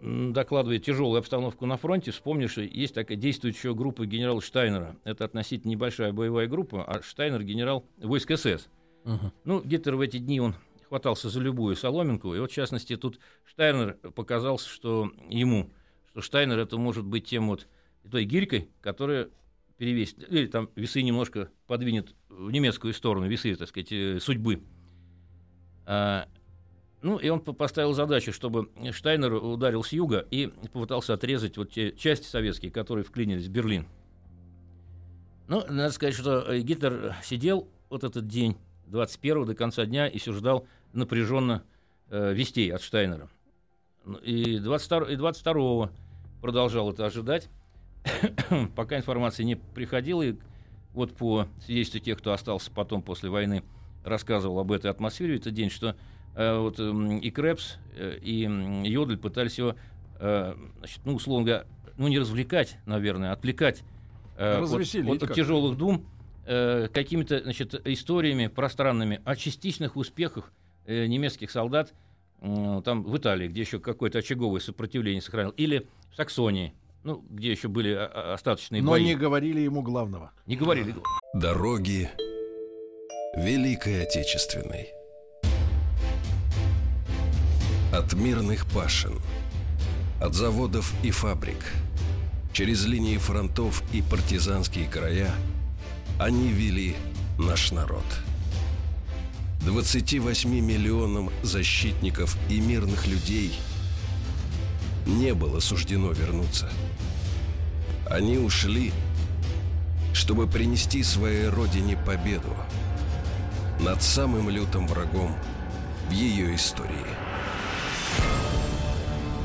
докладывает 0.00 0.82
тяжелую 0.82 1.18
обстановку 1.18 1.66
на 1.66 1.76
фронте, 1.76 2.10
вспомнишь, 2.10 2.56
есть 2.56 2.94
такая 2.94 3.18
действующая 3.18 3.74
группа 3.74 4.06
генерала 4.06 4.40
Штайнера. 4.40 4.96
Это 5.04 5.26
относительно 5.26 5.72
небольшая 5.72 6.14
боевая 6.14 6.46
группа, 6.46 6.84
а 6.84 7.02
Штайнер 7.02 7.42
генерал 7.42 7.84
войск 7.98 8.34
СС. 8.34 8.70
Uh-huh. 9.04 9.30
Ну, 9.44 9.60
Гитлер 9.62 9.96
в 9.96 10.00
эти 10.00 10.16
дни 10.16 10.40
он 10.40 10.54
хватался 10.88 11.28
за 11.28 11.40
любую 11.40 11.76
соломинку. 11.76 12.34
И 12.34 12.40
вот, 12.40 12.50
в 12.50 12.54
частности, 12.54 12.96
тут 12.96 13.20
Штайнер 13.44 13.94
показался, 14.14 14.68
что 14.68 15.10
ему, 15.28 15.70
что 16.10 16.20
Штайнер 16.20 16.58
это 16.58 16.76
может 16.78 17.04
быть 17.04 17.26
тем 17.26 17.48
вот 17.48 17.68
той 18.10 18.24
гирькой, 18.24 18.70
которая 18.80 19.28
перевесит, 19.76 20.30
или 20.30 20.46
там 20.46 20.70
весы 20.74 21.02
немножко 21.02 21.50
подвинет 21.66 22.14
в 22.28 22.50
немецкую 22.50 22.94
сторону, 22.94 23.28
весы, 23.28 23.54
так 23.54 23.68
сказать, 23.68 23.92
э, 23.92 24.18
судьбы. 24.20 24.62
А, 25.86 26.26
ну, 27.00 27.18
и 27.18 27.28
он 27.28 27.40
поставил 27.40 27.92
задачу, 27.92 28.32
чтобы 28.32 28.70
Штайнер 28.92 29.32
ударил 29.34 29.84
с 29.84 29.92
юга 29.92 30.26
и 30.30 30.48
попытался 30.72 31.14
отрезать 31.14 31.56
вот 31.56 31.70
те 31.70 31.92
части 31.92 32.26
советские, 32.26 32.72
которые 32.72 33.04
вклинились 33.04 33.46
в 33.46 33.50
Берлин. 33.50 33.86
Ну, 35.46 35.64
надо 35.68 35.90
сказать, 35.92 36.14
что 36.14 36.40
э, 36.40 36.60
Гитлер 36.60 37.14
сидел 37.22 37.68
вот 37.88 38.04
этот 38.04 38.26
день, 38.26 38.56
21 38.86 39.46
до 39.46 39.54
конца 39.54 39.86
дня, 39.86 40.08
и 40.08 40.18
все 40.18 40.32
ждал 40.32 40.66
напряженно 40.92 41.62
э, 42.10 42.32
вестей 42.32 42.72
от 42.72 42.82
Штайнера. 42.82 43.28
Ну, 44.04 44.18
и 44.18 44.58
22, 44.58 45.12
и 45.12 45.16
22 45.16 45.90
продолжал 46.40 46.90
это 46.92 47.06
ожидать, 47.06 47.48
пока 48.76 48.96
информация 48.96 49.44
не 49.44 49.56
приходила. 49.56 50.22
И 50.22 50.36
вот 50.92 51.14
по 51.14 51.46
свидетельству 51.64 52.00
тех, 52.00 52.18
кто 52.18 52.32
остался 52.32 52.70
потом 52.70 53.02
после 53.02 53.30
войны, 53.30 53.62
рассказывал 54.04 54.58
об 54.58 54.72
этой 54.72 54.90
атмосфере 54.90 55.36
в 55.36 55.40
этот 55.40 55.54
день, 55.54 55.70
что 55.70 55.94
Э, 56.38 56.56
вот, 56.56 56.78
эм, 56.78 57.18
и 57.18 57.30
Крепс, 57.30 57.78
э, 57.96 58.16
и 58.22 58.42
Йодль 58.88 59.16
пытались 59.16 59.58
его, 59.58 59.74
э, 60.20 60.54
значит, 60.78 61.00
ну, 61.04 61.14
условно 61.14 61.44
говоря, 61.44 61.64
ну, 61.96 62.06
не 62.06 62.20
развлекать, 62.20 62.78
наверное, 62.86 63.30
а 63.30 63.32
отвлекать 63.32 63.82
от, 64.36 64.72
от, 64.72 65.22
от 65.24 65.34
тяжелых 65.34 65.76
дум 65.76 66.06
какими-то 66.46 67.42
значит, 67.42 67.74
историями 67.84 68.46
пространными 68.46 69.20
о 69.24 69.34
частичных 69.34 69.96
успехах 69.96 70.52
немецких 70.88 71.50
солдат 71.50 71.92
там 72.40 73.02
в 73.04 73.16
Италии, 73.16 73.48
где 73.48 73.60
еще 73.60 73.78
какое-то 73.78 74.18
очаговое 74.18 74.60
сопротивление 74.60 75.20
сохранил, 75.20 75.50
или 75.50 75.86
в 76.10 76.16
Саксонии, 76.16 76.72
ну, 77.04 77.24
где 77.30 77.50
еще 77.50 77.68
были 77.68 77.92
остаточные 77.92 78.82
Но 78.82 78.92
бои. 78.92 79.04
не 79.04 79.14
говорили 79.14 79.60
ему 79.60 79.82
главного. 79.82 80.32
Не 80.46 80.56
говорили. 80.56 80.94
Дороги 81.34 82.08
Великой 83.36 84.04
Отечественной. 84.04 84.88
От 87.92 88.12
мирных 88.14 88.66
пашин, 88.66 89.18
от 90.20 90.34
заводов 90.34 90.92
и 91.02 91.10
фабрик, 91.10 91.72
через 92.52 92.86
линии 92.86 93.16
фронтов 93.16 93.82
и 93.94 94.02
партизанские 94.02 94.88
края 94.88 95.30
они 96.20 96.48
вели 96.48 96.96
наш 97.38 97.72
народ. 97.72 98.04
28 99.68 100.50
миллионам 100.60 101.30
защитников 101.42 102.36
и 102.48 102.58
мирных 102.58 103.06
людей 103.06 103.52
не 105.06 105.34
было 105.34 105.60
суждено 105.60 106.12
вернуться. 106.12 106.70
Они 108.08 108.38
ушли, 108.38 108.92
чтобы 110.14 110.46
принести 110.46 111.02
своей 111.02 111.48
родине 111.48 111.98
победу 112.06 112.56
над 113.80 114.02
самым 114.02 114.48
лютым 114.48 114.86
врагом– 114.86 115.36
в 116.08 116.12
ее 116.12 116.54
истории. 116.54 117.04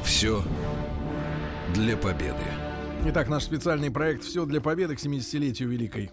Все 0.05 0.41
для 1.73 1.97
победы. 1.97 2.43
Итак, 3.07 3.27
наш 3.27 3.43
специальный 3.43 3.91
проект 3.91 4.23
«Все 4.23 4.45
для 4.45 4.61
победы» 4.61 4.95
к 4.95 4.99
70-летию 4.99 5.67
Великой 5.67 6.11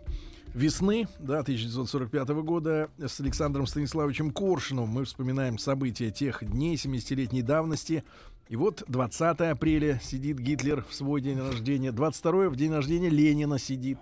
весны, 0.55 1.07
да, 1.19 1.41
1945 1.41 2.29
года 2.29 2.91
с 2.99 3.21
Александром 3.21 3.67
Станиславовичем 3.67 4.31
Коршиновым 4.31 4.91
мы 4.91 5.05
вспоминаем 5.05 5.59
события 5.59 6.11
тех 6.11 6.45
дней 6.45 6.77
70-летней 6.77 7.43
давности. 7.43 8.05
И 8.49 8.57
вот 8.57 8.83
20 8.89 9.41
апреля 9.43 10.01
сидит 10.03 10.39
Гитлер 10.39 10.85
в 10.89 10.95
свой 10.95 11.21
день 11.21 11.39
рождения, 11.39 11.93
22 11.93 12.49
в 12.49 12.57
день 12.57 12.73
рождения 12.73 13.09
Ленина 13.09 13.59
сидит. 13.59 13.99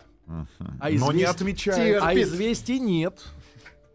А 0.81 0.91
извест... 0.91 1.07
Но 1.07 1.13
не 1.13 1.25
отмечает. 1.25 2.03
А 2.03 2.15
известий 2.15 2.81
нет. 2.81 3.25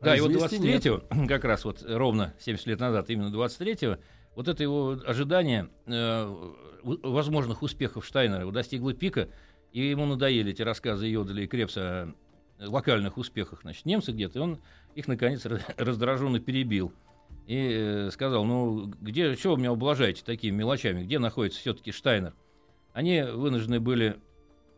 Да, 0.02 0.14
а 0.14 0.18
и 0.18 0.22
вот 0.22 0.32
23-го, 0.32 1.28
как 1.28 1.46
раз 1.46 1.64
вот 1.64 1.84
ровно 1.88 2.34
70 2.40 2.68
лет 2.68 2.80
назад, 2.80 3.10
именно 3.10 3.34
23-го, 3.34 4.02
вот 4.36 4.48
это 4.48 4.62
его 4.62 4.98
ожидание 5.06 5.70
э, 5.86 6.36
возможных 6.84 7.62
успехов 7.62 8.06
Штайнера 8.06 8.50
достигло 8.52 8.94
пика, 8.94 9.30
и 9.72 9.90
ему 9.90 10.06
надоели 10.06 10.52
эти 10.52 10.62
рассказы 10.62 11.08
Йоделя 11.08 11.44
и 11.44 11.48
Крепса 11.48 11.82
о 11.82 12.14
локальных 12.60 13.18
успехах. 13.18 13.62
Значит, 13.62 13.86
немцы 13.86 14.12
где-то, 14.12 14.40
и 14.40 14.42
он 14.42 14.60
их, 14.96 15.08
наконец, 15.08 15.46
раздраженно 15.78 16.40
перебил. 16.40 16.94
И 17.48 17.58
э, 17.58 18.10
сказал, 18.12 18.46
ну, 18.46 18.94
где, 19.02 19.36
что 19.36 19.54
вы 19.54 19.60
меня 19.60 19.74
ублажаете 19.74 20.24
такими 20.24 20.56
мелочами? 20.56 21.04
Где 21.04 21.20
находится 21.20 21.60
все-таки 21.60 21.92
Штайнер? 21.92 22.34
Они 22.94 23.22
вынуждены 23.22 23.80
были, 23.80 24.20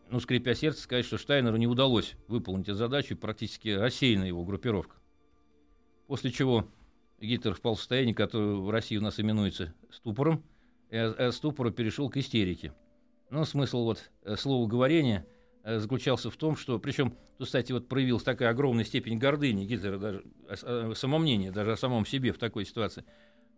ну, 0.10 0.20
скрипя 0.20 0.56
сердце, 0.56 0.82
сказать, 0.82 1.06
что 1.06 1.18
Штайнеру 1.18 1.58
не 1.58 1.68
удалось 1.68 2.16
выполнить 2.28 2.68
эту 2.68 2.78
задачу, 2.78 3.16
практически 3.18 3.70
рассеяна 3.70 4.24
его 4.24 4.44
группировка. 4.44 4.96
После 6.08 6.32
чего 6.32 6.68
Гитлер 7.20 7.54
впал 7.54 7.76
в 7.76 7.80
состояние, 7.80 8.16
которое 8.16 8.56
в 8.56 8.70
России 8.70 8.98
у 8.98 9.02
нас 9.02 9.20
именуется 9.20 9.74
ступором, 9.92 10.44
и 10.90 10.98
от 10.98 11.34
ступора 11.34 11.72
перешел 11.72 12.10
к 12.10 12.18
истерике. 12.18 12.74
Но 13.30 13.46
смысл 13.46 13.84
вот 13.84 14.12
э, 14.24 14.36
слова 14.36 14.68
говорения 14.68 15.26
э, 15.28 15.35
заключался 15.66 16.30
в 16.30 16.38
том, 16.38 16.56
что, 16.56 16.80
причем, 16.80 17.16
кстати, 17.40 17.72
вот 17.72 17.88
проявилась 17.88 18.24
такая 18.24 18.50
огромная 18.50 18.86
степень 18.86 19.18
гордыни 19.18 19.66
Гитлера, 19.66 19.98
даже 19.98 20.24
самомнения, 20.96 21.52
даже 21.52 21.72
о 21.72 21.78
самом 21.78 22.06
себе 22.06 22.32
в 22.32 22.38
такой 22.38 22.66
ситуации. 22.66 23.04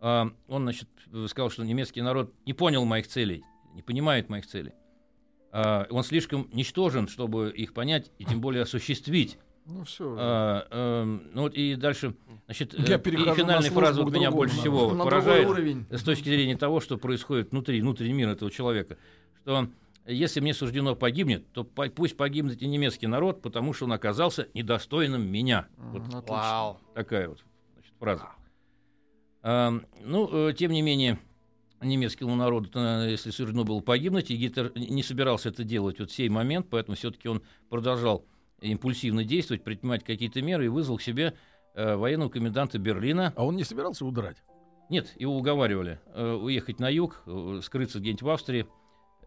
А, 0.00 0.30
он, 0.46 0.62
значит, 0.62 0.88
сказал, 1.28 1.50
что 1.50 1.64
немецкий 1.64 2.02
народ 2.02 2.32
не 2.46 2.54
понял 2.54 2.84
моих 2.84 3.08
целей, 3.08 3.44
не 3.74 3.82
понимает 3.82 4.28
моих 4.28 4.46
целей. 4.46 4.72
А, 5.50 5.86
он 5.90 6.04
слишком 6.04 6.48
ничтожен, 6.52 7.08
чтобы 7.08 7.50
их 7.50 7.74
понять 7.74 8.10
и 8.18 8.24
тем 8.24 8.40
более 8.40 8.62
осуществить. 8.62 9.38
Ну, 9.66 9.84
все. 9.84 10.16
А, 10.18 10.66
а, 10.70 11.04
ну, 11.04 11.42
вот 11.42 11.54
и 11.54 11.74
дальше, 11.74 12.14
значит, 12.46 12.72
Я 12.74 12.96
э, 12.96 13.00
и 13.00 13.34
финальная 13.34 13.70
фраза 13.70 14.02
вот 14.02 14.14
меня 14.14 14.30
больше 14.30 14.56
всего 14.56 14.94
на 14.94 15.04
поражает 15.04 15.48
с 15.90 16.02
точки 16.02 16.28
зрения 16.28 16.56
того, 16.56 16.80
что 16.80 16.96
происходит 16.96 17.50
внутри, 17.50 17.80
внутренний 17.80 18.14
мир 18.14 18.28
этого 18.30 18.50
человека, 18.50 18.96
что 19.42 19.68
если 20.12 20.40
мне 20.40 20.54
суждено 20.54 20.96
погибнет, 20.96 21.52
то 21.52 21.64
по, 21.64 21.88
пусть 21.88 22.16
погибнет 22.16 22.62
и 22.62 22.66
немецкий 22.66 23.06
народ, 23.06 23.42
потому 23.42 23.72
что 23.72 23.84
он 23.84 23.92
оказался 23.92 24.48
недостойным 24.54 25.26
меня. 25.26 25.68
Вот 25.76 26.02
Вау. 26.28 26.78
Такая 26.94 27.28
вот 27.28 27.44
значит, 27.74 27.92
фраза. 27.98 28.28
А, 29.42 29.72
ну, 30.02 30.48
э, 30.48 30.54
тем 30.54 30.72
не 30.72 30.82
менее, 30.82 31.18
немецкому 31.80 32.36
народу, 32.36 32.70
если 33.06 33.30
суждено 33.30 33.64
было 33.64 33.80
погибнуть, 33.80 34.30
и 34.30 34.36
Гитлер 34.36 34.72
не 34.74 35.02
собирался 35.02 35.50
это 35.50 35.64
делать 35.64 36.00
вот 36.00 36.10
в 36.10 36.14
сей 36.14 36.28
момент, 36.28 36.66
поэтому 36.70 36.96
все-таки 36.96 37.28
он 37.28 37.42
продолжал 37.68 38.24
импульсивно 38.60 39.24
действовать, 39.24 39.62
предпринимать 39.62 40.04
какие-то 40.04 40.42
меры 40.42 40.66
и 40.66 40.68
вызвал 40.68 40.98
к 40.98 41.02
себе 41.02 41.34
э, 41.74 41.96
военного 41.96 42.28
коменданта 42.28 42.78
Берлина. 42.78 43.32
А 43.36 43.44
он 43.44 43.56
не 43.56 43.64
собирался 43.64 44.04
удрать? 44.04 44.42
Нет, 44.90 45.12
его 45.16 45.36
уговаривали 45.36 46.00
э, 46.14 46.32
уехать 46.32 46.80
на 46.80 46.88
юг, 46.88 47.22
э, 47.26 47.60
скрыться 47.62 48.00
где-нибудь 48.00 48.22
в 48.22 48.30
Австрии. 48.30 48.66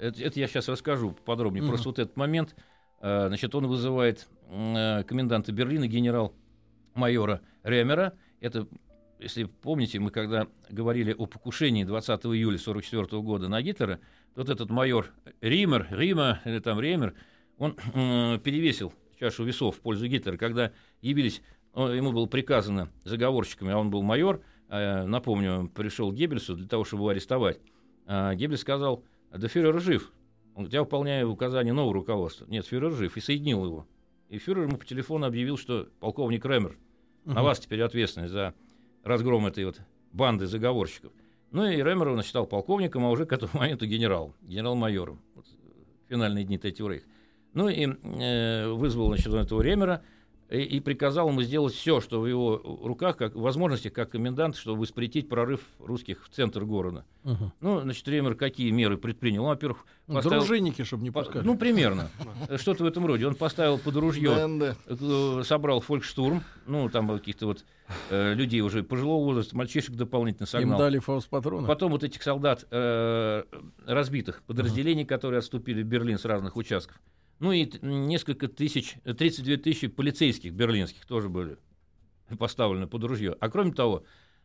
Это, 0.01 0.23
это 0.23 0.39
я 0.39 0.47
сейчас 0.47 0.67
расскажу 0.67 1.11
подробнее. 1.11 1.63
Mm-hmm. 1.63 1.67
Просто 1.67 1.89
вот 1.89 1.99
этот 1.99 2.17
момент, 2.17 2.55
э, 3.01 3.27
значит, 3.27 3.53
он 3.53 3.67
вызывает 3.67 4.27
э, 4.49 5.03
коменданта 5.03 5.51
Берлина, 5.51 5.87
генерал-майора 5.87 7.41
Ремера. 7.61 8.13
Это, 8.39 8.67
если 9.19 9.43
помните, 9.43 9.99
мы 9.99 10.09
когда 10.09 10.47
говорили 10.71 11.13
о 11.13 11.27
покушении 11.27 11.83
20 11.83 12.09
июля 12.25 12.55
1944 12.55 13.21
года 13.21 13.47
на 13.47 13.61
Гитлера, 13.61 13.99
вот 14.35 14.49
этот 14.49 14.71
майор 14.71 15.11
Ример, 15.39 15.87
Рима, 15.91 16.39
или 16.45 16.57
там 16.57 16.79
Ремер, 16.79 17.13
он 17.59 17.75
перевесил 17.75 18.91
чашу 19.19 19.43
весов 19.43 19.77
в 19.77 19.81
пользу 19.81 20.07
Гитлера, 20.07 20.35
когда 20.35 20.71
явились, 21.01 21.43
ему 21.75 22.11
было 22.11 22.25
приказано 22.25 22.89
заговорщиками, 23.03 23.71
а 23.71 23.77
он 23.77 23.91
был 23.91 24.01
майор, 24.01 24.41
э, 24.67 25.03
напомню, 25.03 25.71
пришел 25.75 26.11
к 26.11 26.15
Геббельсу 26.15 26.55
для 26.55 26.67
того, 26.67 26.85
чтобы 26.85 27.01
его 27.03 27.09
арестовать. 27.09 27.59
А 28.07 28.33
Геббельс 28.33 28.61
сказал, 28.61 29.03
да 29.37 29.47
фюрер 29.47 29.79
жив, 29.79 30.11
он, 30.55 30.67
я 30.67 30.81
выполняю 30.81 31.29
указания 31.29 31.73
нового 31.73 31.93
руководства. 31.93 32.45
Нет, 32.47 32.65
фюрер 32.65 32.91
жив, 32.91 33.15
и 33.15 33.21
соединил 33.21 33.65
его. 33.65 33.87
И 34.29 34.37
фюрер 34.37 34.63
ему 34.63 34.77
по 34.77 34.85
телефону 34.85 35.25
объявил, 35.25 35.57
что 35.57 35.87
полковник 35.99 36.45
Ремер, 36.45 36.77
угу. 37.25 37.33
на 37.33 37.43
вас 37.43 37.59
теперь 37.59 37.81
ответственность 37.81 38.33
за 38.33 38.53
разгром 39.03 39.45
этой 39.47 39.65
вот 39.65 39.81
банды 40.11 40.47
заговорщиков. 40.47 41.11
Ну 41.51 41.65
и 41.65 41.75
Ремер 41.77 42.09
он 42.09 42.23
стал 42.23 42.45
полковником, 42.45 43.05
а 43.05 43.09
уже 43.09 43.25
к 43.25 43.33
этому 43.33 43.51
моменту 43.59 43.85
генерал, 43.85 44.33
генерал-майором. 44.41 45.21
Вот, 45.35 45.45
финальные 46.07 46.45
дни 46.45 46.57
Третьего 46.57 46.89
Рейха. 46.89 47.07
Ну 47.53 47.67
и 47.67 47.87
э, 47.87 48.69
вызвал, 48.69 49.07
значит, 49.07 49.33
этого 49.33 49.61
Ремера 49.61 50.01
и, 50.51 50.63
и 50.63 50.79
приказал 50.81 51.29
ему 51.29 51.41
сделать 51.41 51.73
все, 51.73 52.01
что 52.01 52.19
в 52.19 52.27
его 52.27 52.61
руках, 52.83 53.15
как 53.17 53.35
возможности, 53.35 53.89
как 53.89 54.11
комендант, 54.11 54.57
чтобы 54.57 54.81
воспретить 54.81 55.29
прорыв 55.29 55.61
русских 55.79 56.25
в 56.25 56.29
центр 56.29 56.65
города. 56.65 57.05
Угу. 57.23 57.51
Ну, 57.61 57.81
значит, 57.81 58.07
Ремер 58.07 58.35
какие 58.35 58.71
меры 58.71 58.97
предпринял? 58.97 59.43
Он, 59.43 59.49
во-первых, 59.51 59.85
ну, 60.07 60.15
поставил... 60.15 60.39
Дружинники, 60.41 60.83
чтобы 60.83 61.03
не 61.03 61.11
пускали. 61.11 61.45
Ну, 61.45 61.57
примерно. 61.57 62.09
Что-то 62.57 62.83
в 62.83 62.87
этом 62.87 63.05
роде. 63.05 63.25
Он 63.27 63.35
поставил 63.35 63.77
под 63.77 63.95
ружье, 63.95 64.75
э, 64.87 65.43
собрал 65.45 65.79
фолькштурм, 65.79 66.43
ну, 66.67 66.89
там 66.89 67.07
каких-то 67.07 67.45
вот 67.45 67.63
э, 68.09 68.33
людей 68.33 68.61
уже 68.61 68.83
пожилого 68.83 69.23
возраста, 69.23 69.55
мальчишек 69.55 69.95
дополнительно 69.95 70.47
согнал. 70.47 70.73
Им 70.73 70.77
дали 70.77 70.99
фаус-патроны. 70.99 71.65
Потом 71.65 71.91
вот 71.91 72.03
этих 72.03 72.21
солдат 72.23 72.67
э, 72.71 73.43
разбитых 73.85 74.43
подразделений, 74.43 75.05
которые 75.05 75.39
отступили 75.39 75.81
в 75.81 75.85
Берлин 75.85 76.17
с 76.17 76.25
разных 76.25 76.57
участков. 76.57 76.99
Ну 77.41 77.51
и 77.51 77.67
несколько 77.81 78.47
тысяч, 78.47 78.97
32 79.03 79.57
тысячи 79.57 79.87
полицейских 79.87 80.53
берлинских 80.53 81.07
тоже 81.07 81.27
были 81.27 81.57
поставлены 82.37 82.85
под 82.85 83.03
ружье. 83.03 83.35
А 83.39 83.49
кроме 83.49 83.73
того, 83.73 84.03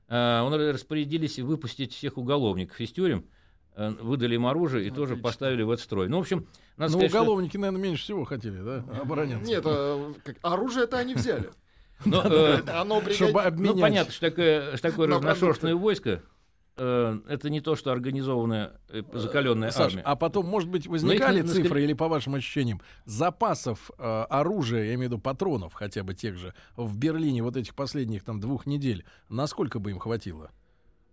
э, 0.09 0.41
он 0.41 0.55
распорядились 0.55 1.39
выпустить 1.39 1.93
всех 1.93 2.17
уголовников 2.17 2.81
из 2.81 2.91
тюрем, 2.93 3.27
э, 3.75 3.91
выдали 4.01 4.37
им 4.37 4.47
оружие 4.47 4.85
и 4.85 4.89
Отлично. 4.89 5.09
тоже 5.09 5.17
поставили 5.21 5.63
в 5.63 5.71
этот 5.71 5.85
строй. 5.85 6.09
Ну, 6.09 6.17
в 6.17 6.21
общем, 6.21 6.47
надо 6.79 6.97
Ну, 6.97 7.05
уголовники, 7.05 7.51
что... 7.51 7.59
наверное, 7.61 7.83
меньше 7.83 8.05
всего 8.05 8.25
хотели, 8.25 8.63
да, 8.63 8.77
обороняться? 8.99 9.47
Нет, 9.47 9.63
а, 9.67 10.15
оружие-то 10.41 10.97
они 10.97 11.13
взяли. 11.13 11.51
Но, 12.07 12.23
э, 12.25 12.63
Оно 12.71 13.03
Чтобы 13.11 13.43
обменять. 13.43 13.75
Ну, 13.75 13.81
понятно, 13.83 14.11
что 14.11 14.31
такое, 14.31 14.75
что 14.75 14.91
такое 14.91 15.07
разношерстное 15.09 15.75
войско 15.75 16.11
Э, 16.13 16.36
это 16.83 17.49
не 17.51 17.61
то, 17.61 17.75
что 17.75 17.91
организованная 17.91 18.73
э, 18.89 19.03
закаленная 19.13 19.71
Саш, 19.71 19.93
армия. 19.93 20.03
А 20.03 20.17
потом, 20.17 20.47
может 20.47 20.69
быть, 20.69 20.87
возникали 20.87 21.41
их, 21.41 21.47
цифры 21.47 21.83
или 21.83 21.95
по 21.95 22.09
вашим 22.09 22.35
ощущениям 22.35 22.81
запасов 23.05 23.91
э, 23.99 24.03
оружия, 24.03 24.85
я 24.85 24.95
имею 24.95 25.09
в 25.09 25.13
виду 25.13 25.19
патронов, 25.19 25.73
хотя 25.75 26.03
бы 26.03 26.15
тех 26.15 26.37
же, 26.37 26.55
в 26.77 26.97
Берлине 26.99 27.43
вот 27.43 27.57
этих 27.57 27.75
последних 27.75 28.25
там 28.25 28.41
двух 28.41 28.67
недель, 28.67 29.05
насколько 29.29 29.79
бы 29.79 29.91
им 29.91 29.99
хватило? 29.99 30.51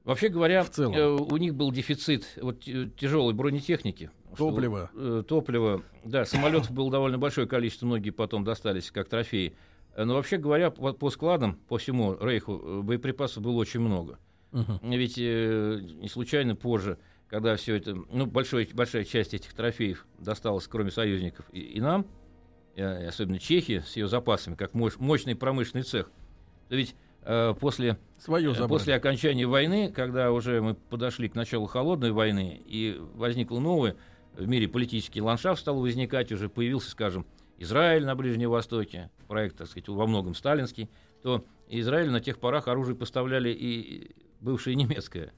Вообще 0.03 0.27
говоря, 0.27 0.63
в 0.63 0.69
целом. 0.69 0.95
Э, 0.95 1.07
у 1.07 1.37
них 1.37 1.55
был 1.55 1.71
дефицит 1.71 2.25
вот, 2.41 2.61
тяжелой 2.61 3.33
бронетехники. 3.33 4.11
Топлива. 4.35 4.89
Что, 4.93 5.19
э, 5.19 5.23
топлива. 5.23 5.81
Да, 6.03 6.25
самолетов 6.25 6.71
было 6.71 6.91
довольно 6.91 7.17
большое 7.17 7.47
количество, 7.47 7.85
многие 7.85 8.09
потом 8.09 8.43
достались 8.43 8.91
как 8.91 9.07
трофеи. 9.07 9.55
Но 9.95 10.15
вообще 10.15 10.37
говоря, 10.37 10.71
по, 10.71 10.91
по 10.91 11.09
складам, 11.09 11.55
по 11.69 11.77
всему 11.77 12.17
Рейху 12.19 12.81
боеприпасов 12.83 13.43
было 13.43 13.53
очень 13.53 13.79
много. 13.79 14.17
Угу. 14.53 14.79
Ведь 14.83 15.15
э, 15.17 15.79
не 15.81 16.07
случайно 16.07 16.55
позже, 16.55 16.99
когда 17.27 17.55
все 17.55 17.75
это, 17.75 17.95
ну, 18.11 18.27
большой, 18.27 18.69
большая 18.73 19.03
часть 19.03 19.33
этих 19.33 19.53
трофеев 19.53 20.05
досталась, 20.19 20.67
кроме 20.67 20.91
союзников, 20.91 21.45
и, 21.51 21.59
и 21.59 21.81
нам, 21.81 22.05
и, 22.75 22.81
особенно 22.81 23.39
Чехии 23.39 23.79
с 23.79 23.95
ее 23.95 24.07
запасами, 24.07 24.55
как 24.55 24.75
мощ, 24.75 24.93
мощный 24.99 25.35
промышленный 25.35 25.83
цех, 25.83 26.11
то 26.69 26.75
ведь 26.75 26.95
э, 27.23 27.55
после, 27.59 27.97
э, 28.27 28.67
после 28.67 28.93
окончания 28.93 29.47
войны, 29.47 29.91
когда 29.91 30.31
уже 30.31 30.61
мы 30.61 30.75
подошли 30.75 31.27
к 31.27 31.35
началу 31.35 31.65
холодной 31.65 32.11
войны, 32.11 32.61
и 32.63 33.01
возникло 33.15 33.59
новое, 33.59 33.95
в 34.37 34.47
мире 34.47 34.67
политический 34.67 35.21
ландшафт 35.21 35.61
стал 35.61 35.79
возникать, 35.79 36.31
уже 36.31 36.47
появился, 36.47 36.91
скажем, 36.91 37.25
Израиль 37.57 38.05
на 38.05 38.15
Ближнем 38.15 38.51
Востоке, 38.51 39.09
проект, 39.27 39.57
так 39.57 39.67
сказать, 39.67 39.87
во 39.87 40.05
многом 40.05 40.35
сталинский, 40.35 40.89
то 41.23 41.45
Израиль 41.69 42.11
на 42.11 42.19
тех 42.19 42.39
порах 42.39 42.67
оружие 42.67 42.95
поставляли 42.95 43.49
и 43.49 44.11
бывшая 44.43 44.75
немецкая. 44.75 45.33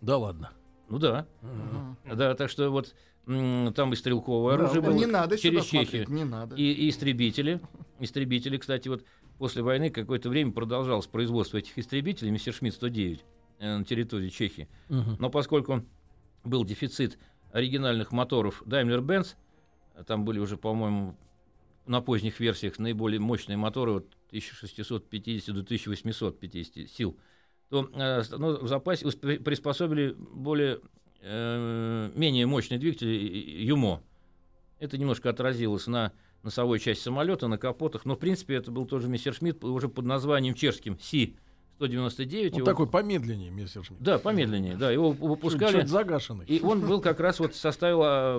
Да 0.00 0.18
ладно. 0.18 0.52
Ну 0.88 0.98
да. 0.98 1.26
Угу. 1.42 2.16
Да, 2.16 2.34
так 2.34 2.50
что 2.50 2.70
вот 2.70 2.94
там 3.26 3.92
и 3.92 3.96
стрелковое 3.96 4.54
оружие 4.54 4.82
да, 4.82 4.90
было. 4.90 4.96
Не 4.96 5.06
надо 5.06 5.38
через 5.38 5.64
Чехию. 5.64 6.06
не 6.08 6.24
надо. 6.24 6.54
И, 6.56 6.62
и 6.62 6.90
истребители. 6.90 7.60
Истребители, 7.98 8.58
кстати, 8.58 8.88
вот 8.88 9.04
после 9.38 9.62
войны 9.62 9.90
какое-то 9.90 10.28
время 10.28 10.52
продолжалось 10.52 11.06
производство 11.06 11.56
этих 11.56 11.78
истребителей 11.78 12.30
Мессершмитт 12.30 12.76
109 12.76 13.24
э, 13.60 13.78
на 13.78 13.84
территории 13.84 14.28
Чехии. 14.28 14.68
Угу. 14.90 15.16
Но 15.18 15.30
поскольку 15.30 15.82
был 16.44 16.64
дефицит 16.64 17.18
оригинальных 17.50 18.12
моторов 18.12 18.62
Daimler-Benz, 18.66 19.36
там 20.06 20.24
были 20.26 20.38
уже, 20.38 20.58
по-моему, 20.58 21.16
на 21.86 22.02
поздних 22.02 22.40
версиях 22.40 22.78
наиболее 22.78 23.20
мощные 23.20 23.56
моторы 23.56 23.92
от 23.92 24.06
1650 24.28 25.54
до 25.54 25.62
1850 25.62 26.90
сил, 26.90 27.16
то 27.74 27.90
э, 27.92 28.22
ну, 28.38 28.62
в 28.62 28.68
запасе 28.68 29.10
приспособили 29.10 30.14
более 30.16 30.78
э, 31.20 32.10
менее 32.14 32.46
мощный 32.46 32.78
двигатель 32.78 33.08
ЮМО. 33.08 34.00
Это 34.78 34.96
немножко 34.96 35.30
отразилось 35.30 35.88
на 35.88 36.12
носовой 36.44 36.78
части 36.78 37.02
самолета, 37.02 37.48
на 37.48 37.58
капотах, 37.58 38.04
но 38.04 38.14
в 38.14 38.20
принципе 38.20 38.54
это 38.54 38.70
был 38.70 38.86
тоже 38.86 39.08
Мессершмитт 39.08 39.64
уже 39.64 39.88
под 39.88 40.04
названием 40.04 40.54
чешским 40.54 41.00
Си 41.00 41.36
199. 41.78 42.52
Вот 42.52 42.58
его... 42.58 42.64
такой 42.64 42.86
помедленнее 42.86 43.50
Мессершмитт. 43.50 44.00
Да, 44.00 44.20
помедленнее, 44.20 44.76
да. 44.76 44.92
Его 44.92 45.10
выпускали. 45.10 45.80
Чуть 45.80 45.88
загашенный. 45.88 46.44
И 46.46 46.60
он 46.60 46.80
был 46.80 47.00
как 47.00 47.18
раз 47.18 47.40
вот 47.40 47.56
составил 47.56 48.02
а, 48.04 48.38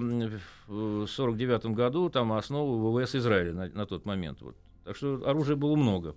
в 0.68 1.08
49 1.08 1.66
году 1.66 2.10
там 2.10 2.32
основу 2.32 2.90
ВВС 2.90 3.16
Израиля 3.16 3.52
на, 3.52 3.68
на 3.68 3.86
тот 3.86 4.06
момент. 4.06 4.42
Вот. 4.42 4.56
Так 4.86 4.96
что 4.96 5.22
оружия 5.26 5.58
было 5.58 5.76
много. 5.76 6.16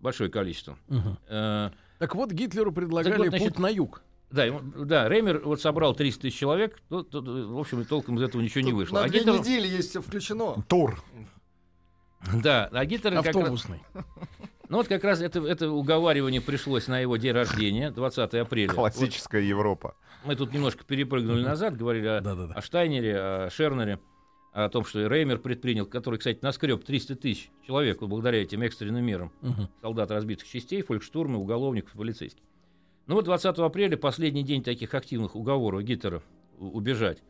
Большое 0.00 0.30
количество. 0.30 0.78
Угу. 0.88 1.16
Э, 1.28 1.70
так 1.98 2.14
вот, 2.14 2.30
Гитлеру 2.30 2.72
предлагали 2.72 3.16
вот, 3.16 3.28
значит, 3.28 3.48
путь 3.48 3.58
на 3.58 3.68
юг. 3.68 4.02
Да, 4.30 4.44
да, 4.76 5.08
Реймер 5.08 5.40
вот 5.44 5.60
собрал 5.60 5.94
300 5.94 6.22
тысяч 6.22 6.38
человек, 6.38 6.78
ну, 6.90 7.04
то, 7.04 7.20
в 7.20 7.58
общем, 7.58 7.84
толком 7.84 8.16
из 8.18 8.22
этого 8.22 8.42
ничего 8.42 8.60
Тут 8.60 8.66
не 8.66 8.72
вышло. 8.72 8.96
На 8.96 9.04
а 9.04 9.08
две 9.08 9.20
Гитлер... 9.20 9.38
недели 9.38 9.68
есть 9.68 9.90
все 9.90 10.02
включено. 10.02 10.64
Тур. 10.68 11.00
Да, 12.42 12.68
а 12.72 12.84
Гитлер 12.84 13.16
Автобусный. 13.18 13.80
Как 13.92 14.04
раз... 14.04 14.04
Ну 14.68 14.78
вот 14.78 14.88
как 14.88 15.04
раз 15.04 15.20
это, 15.20 15.46
это 15.46 15.70
уговаривание 15.70 16.40
пришлось 16.40 16.88
на 16.88 16.98
его 16.98 17.16
день 17.16 17.32
рождения, 17.32 17.92
20 17.92 18.34
апреля. 18.34 18.72
Классическая 18.72 19.40
вот. 19.40 19.48
Европа. 19.48 19.94
Мы 20.24 20.34
тут 20.34 20.52
немножко 20.52 20.82
перепрыгнули 20.84 21.44
назад, 21.44 21.76
говорили 21.76 22.06
о, 22.08 22.52
о 22.52 22.62
Штайнере, 22.62 23.16
о 23.16 23.50
Шернере, 23.50 24.00
о 24.64 24.70
том, 24.70 24.86
что 24.86 25.06
Реймер 25.06 25.38
предпринял, 25.38 25.84
который, 25.84 26.18
кстати, 26.18 26.38
наскреб 26.40 26.82
300 26.82 27.16
тысяч 27.16 27.50
человек 27.66 28.00
благодаря 28.00 28.42
этим 28.42 28.62
экстренным 28.62 29.04
мерам. 29.04 29.30
Угу. 29.42 29.68
Солдат 29.82 30.10
разбитых 30.10 30.48
частей, 30.48 30.80
фолькштурмы, 30.80 31.38
уголовников, 31.38 31.92
полицейских. 31.92 32.42
Ну 33.06 33.16
вот 33.16 33.26
20 33.26 33.58
апреля, 33.58 33.98
последний 33.98 34.42
день 34.42 34.62
таких 34.62 34.94
активных 34.94 35.36
уговоров 35.36 35.82
Гитлера 35.82 36.22
убежать. 36.58 37.22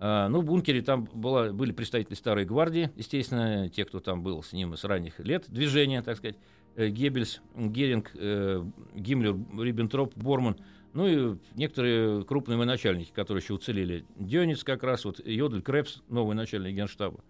А, 0.00 0.28
ну, 0.28 0.40
в 0.40 0.44
бункере 0.46 0.80
там 0.80 1.06
была, 1.12 1.52
были 1.52 1.72
представители 1.72 2.14
Старой 2.14 2.46
Гвардии, 2.46 2.90
естественно, 2.96 3.68
те, 3.68 3.84
кто 3.84 4.00
там 4.00 4.22
был 4.22 4.42
с 4.42 4.54
ним 4.54 4.74
с 4.74 4.84
ранних 4.84 5.20
лет 5.20 5.44
движения, 5.48 6.00
так 6.00 6.16
сказать. 6.16 6.36
Э, 6.76 6.88
Геббельс, 6.88 7.40
Геринг, 7.54 8.10
э, 8.14 8.64
Гиммлер, 8.94 9.36
Риббентроп, 9.60 10.16
Борман, 10.16 10.56
ну 10.94 11.06
и 11.06 11.36
некоторые 11.54 12.24
крупные 12.24 12.56
военачальники, 12.56 13.10
которые 13.12 13.42
еще 13.42 13.54
уцелели. 13.54 14.06
Дёниц 14.16 14.64
как 14.64 14.82
раз, 14.84 15.04
вот 15.04 15.20
Йодль 15.24 15.60
Крепс, 15.60 16.02
новый 16.08 16.34
начальник 16.34 16.74
генштаба, 16.74 17.22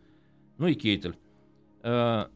ну 0.59 0.69
и 0.69 0.75
Кейтель. 0.75 1.17
А, 1.83 2.31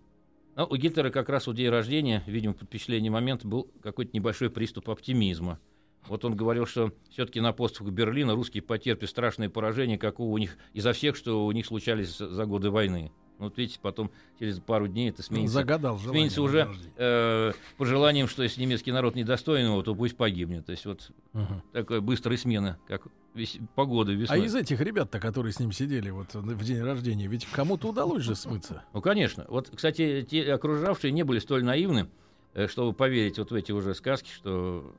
ну, 0.56 0.66
у 0.68 0.76
Гитлера 0.76 1.11
как 1.11 1.28
раз 1.28 1.47
у 1.47 1.52
день 1.52 1.68
рождения, 1.68 2.25
видимо, 2.26 2.54
под 2.54 2.68
впечатлением 2.68 3.12
момента 3.12 3.47
был 3.47 3.70
какой-то 3.82 4.11
небольшой 4.14 4.50
приступ 4.50 4.90
оптимизма. 4.90 5.61
Вот 6.08 6.25
он 6.25 6.35
говорил, 6.35 6.64
что 6.64 6.92
все-таки 7.11 7.40
на 7.40 7.52
поступах 7.52 7.92
Берлина 7.92 8.35
русские 8.35 8.62
потерпят 8.62 9.11
страшное 9.11 9.50
поражение, 9.50 9.99
какого 9.99 10.30
у 10.30 10.38
них 10.38 10.56
изо 10.73 10.92
всех, 10.92 11.16
что 11.16 11.44
у 11.47 11.52
них 11.52 11.66
случались 11.66 12.16
за 12.16 12.47
годы 12.47 12.70
войны. 12.70 13.12
Ну, 13.38 13.45
вот 13.45 13.57
видите, 13.57 13.78
потом 13.80 14.11
через 14.38 14.59
пару 14.59 14.88
дней 14.88 15.11
это 15.11 15.23
сменится. 15.23 15.54
Загадал 15.54 15.99
Сменится 15.99 16.42
уже 16.42 16.68
э, 16.97 17.52
пожеланием, 17.76 18.26
что 18.26 18.42
если 18.42 18.61
немецкий 18.61 18.91
народ 18.91 19.15
недостоин 19.15 19.67
его, 19.67 19.82
то 19.82 19.95
пусть 19.95 20.17
погибнет. 20.17 20.67
То 20.67 20.73
есть 20.73 20.84
вот 20.86 21.10
угу. 21.34 21.62
такая 21.73 22.00
быстрая 22.00 22.36
смена, 22.36 22.78
как 22.89 23.06
вес... 23.34 23.58
погода 23.76 24.12
весной. 24.12 24.43
А 24.43 24.45
из 24.45 24.54
этих 24.56 24.80
ребят-то, 24.80 25.21
которые 25.21 25.52
с 25.52 25.60
ним 25.60 25.71
сидели 25.71 26.10
вот 26.10 26.34
в 26.34 26.65
день 26.65 26.82
рождения, 26.82 27.28
ведь 27.28 27.47
кому-то 27.47 27.89
удалось 27.89 28.23
же 28.23 28.34
смыться. 28.34 28.82
Ну, 28.93 29.00
конечно. 29.02 29.45
Вот, 29.49 29.71
кстати, 29.73 30.26
те 30.28 30.52
окружавшие 30.52 31.12
не 31.12 31.23
были 31.23 31.39
столь 31.39 31.62
наивны, 31.62 32.08
э, 32.54 32.67
чтобы 32.67 32.93
поверить 32.93 33.39
вот 33.39 33.52
в 33.52 33.54
эти 33.54 33.71
уже 33.71 33.95
сказки, 33.95 34.30
что 34.30 34.93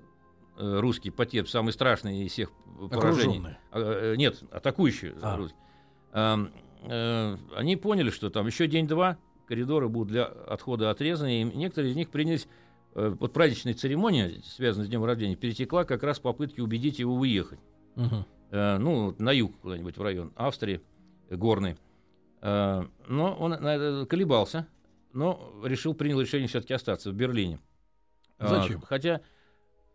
э, 0.58 0.80
русский 0.80 1.10
потерп 1.10 1.50
самый 1.50 1.74
страшный 1.74 2.24
из 2.24 2.32
всех 2.32 2.52
поражений. 2.90 3.44
А, 3.72 4.14
э, 4.14 4.16
нет, 4.16 4.42
атакующие 4.52 5.16
а. 5.22 5.36
русские 5.36 5.60
э, 6.84 7.38
они 7.56 7.76
поняли, 7.76 8.10
что 8.10 8.30
там 8.30 8.48
еще 8.48 8.68
день-два 8.68 9.18
коридоры 9.48 9.90
будут 9.90 10.10
для 10.10 10.26
отхода 10.26 10.92
отрезаны, 10.92 11.42
и 11.42 11.44
некоторые 11.44 11.92
из 11.92 11.96
них 11.96 12.10
принялись 12.10 12.48
э, 12.94 13.16
вот 13.20 13.34
праздничная 13.34 13.74
церемония, 13.74 14.42
связанная 14.44 14.86
с 14.86 14.90
днем 14.90 15.04
рождения, 15.04 15.36
перетекла 15.36 15.86
как 15.86 16.04
раз 16.04 16.20
в 16.20 16.22
попытке 16.22 16.62
убедить 16.62 17.00
его 17.00 17.16
уехать. 17.16 17.60
Угу. 17.96 18.26
Э, 18.52 18.78
ну, 18.78 19.16
на 19.18 19.32
юг 19.32 19.60
куда-нибудь 19.60 19.98
в 19.98 20.02
район 20.02 20.32
Австрии, 20.36 20.82
горный. 21.30 21.78
Э, 22.42 22.86
но 23.08 23.34
он 23.34 23.54
э, 23.54 24.06
колебался, 24.06 24.68
но 25.14 25.54
решил, 25.64 25.94
принял 25.94 26.22
решение 26.22 26.48
все-таки 26.48 26.74
остаться 26.74 27.12
в 27.12 27.14
Берлине. 27.14 27.60
Зачем? 28.40 28.80
Э, 28.80 28.86
хотя, 28.86 29.22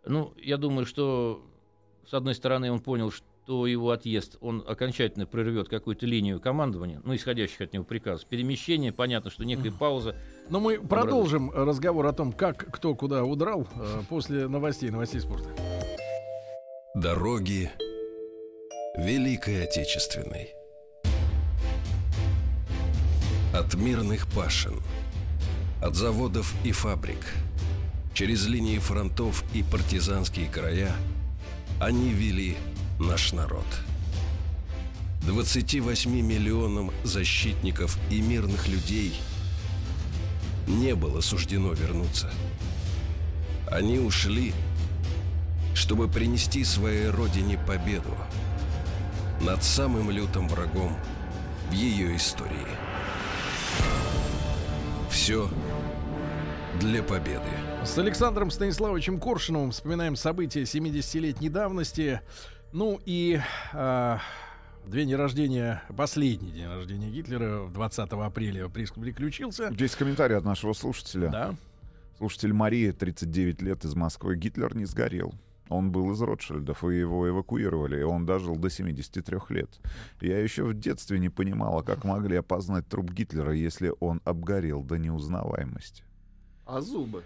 ну, 0.04 0.34
я 0.36 0.56
думаю, 0.56 0.86
что 0.86 1.44
с 2.06 2.14
одной 2.14 2.34
стороны 2.34 2.70
он 2.70 2.80
понял, 2.80 3.10
что 3.10 3.26
то 3.46 3.66
его 3.66 3.90
отъезд, 3.90 4.36
он 4.40 4.64
окончательно 4.66 5.26
прервет 5.26 5.68
какую-то 5.68 6.06
линию 6.06 6.40
командования, 6.40 7.00
ну, 7.04 7.14
исходящих 7.14 7.60
от 7.60 7.72
него 7.72 7.84
приказов. 7.84 8.26
Перемещение, 8.26 8.92
понятно, 8.92 9.30
что 9.30 9.44
некая 9.44 9.70
пауза. 9.70 10.16
Но 10.48 10.60
мы 10.60 10.80
продолжим 10.80 11.50
разговор 11.50 12.06
о 12.06 12.12
том, 12.12 12.32
как 12.32 12.56
кто 12.72 12.94
куда 12.94 13.24
удрал 13.24 13.66
э, 13.76 14.02
после 14.08 14.48
новостей, 14.48 14.90
новостей 14.90 15.20
спорта. 15.20 15.48
Дороги 16.94 17.70
Великой 18.96 19.64
Отечественной. 19.64 20.50
От 23.52 23.74
мирных 23.74 24.26
пашин, 24.32 24.80
от 25.82 25.94
заводов 25.94 26.54
и 26.64 26.72
фабрик, 26.72 27.34
через 28.14 28.46
линии 28.46 28.78
фронтов 28.78 29.44
и 29.54 29.62
партизанские 29.62 30.48
края 30.48 30.92
они 31.80 32.10
вели 32.10 32.56
наш 32.98 33.32
народ. 33.32 33.66
28 35.22 36.10
миллионам 36.10 36.90
защитников 37.02 37.98
и 38.10 38.20
мирных 38.20 38.68
людей 38.68 39.14
не 40.66 40.94
было 40.94 41.20
суждено 41.20 41.72
вернуться. 41.72 42.30
Они 43.70 43.98
ушли, 43.98 44.52
чтобы 45.74 46.08
принести 46.08 46.62
своей 46.64 47.08
родине 47.08 47.58
победу 47.66 48.16
над 49.40 49.64
самым 49.64 50.10
лютым 50.10 50.48
врагом 50.48 50.96
в 51.70 51.72
ее 51.72 52.16
истории. 52.16 52.68
Все 55.10 55.48
для 56.80 57.02
победы. 57.02 57.48
С 57.84 57.96
Александром 57.98 58.50
Станиславовичем 58.50 59.20
Коршиновым 59.20 59.70
вспоминаем 59.70 60.16
события 60.16 60.62
70-летней 60.62 61.48
давности. 61.48 62.20
Ну 62.74 63.00
и 63.04 63.40
э, 63.72 64.18
день 64.88 65.14
рождения, 65.14 65.80
последний 65.96 66.50
день 66.50 66.66
рождения 66.66 67.08
Гитлера, 67.08 67.68
20 67.68 67.98
апреля 68.10 68.68
приключился. 68.68 69.72
Здесь 69.72 69.94
комментарий 69.94 70.36
от 70.36 70.44
нашего 70.44 70.72
слушателя. 70.72 71.28
Да. 71.28 71.54
Слушатель 72.18 72.52
Мария, 72.52 72.92
39 72.92 73.62
лет, 73.62 73.84
из 73.84 73.94
Москвы. 73.94 74.34
Гитлер 74.34 74.74
не 74.74 74.86
сгорел. 74.86 75.34
Он 75.68 75.92
был 75.92 76.10
из 76.14 76.20
Ротшильдов, 76.20 76.82
и 76.82 76.98
его 76.98 77.28
эвакуировали, 77.28 78.00
и 78.00 78.02
он 78.02 78.26
дожил 78.26 78.56
до 78.56 78.68
73 78.68 79.38
лет. 79.50 79.70
Я 80.20 80.40
еще 80.40 80.64
в 80.64 80.74
детстве 80.74 81.20
не 81.20 81.28
понимала, 81.28 81.82
как 81.82 82.02
могли 82.02 82.38
опознать 82.38 82.88
труп 82.88 83.12
Гитлера, 83.12 83.52
если 83.52 83.94
он 84.00 84.20
обгорел 84.24 84.82
до 84.82 84.98
неузнаваемости. 84.98 86.02
А 86.66 86.80
зубы? 86.80 87.22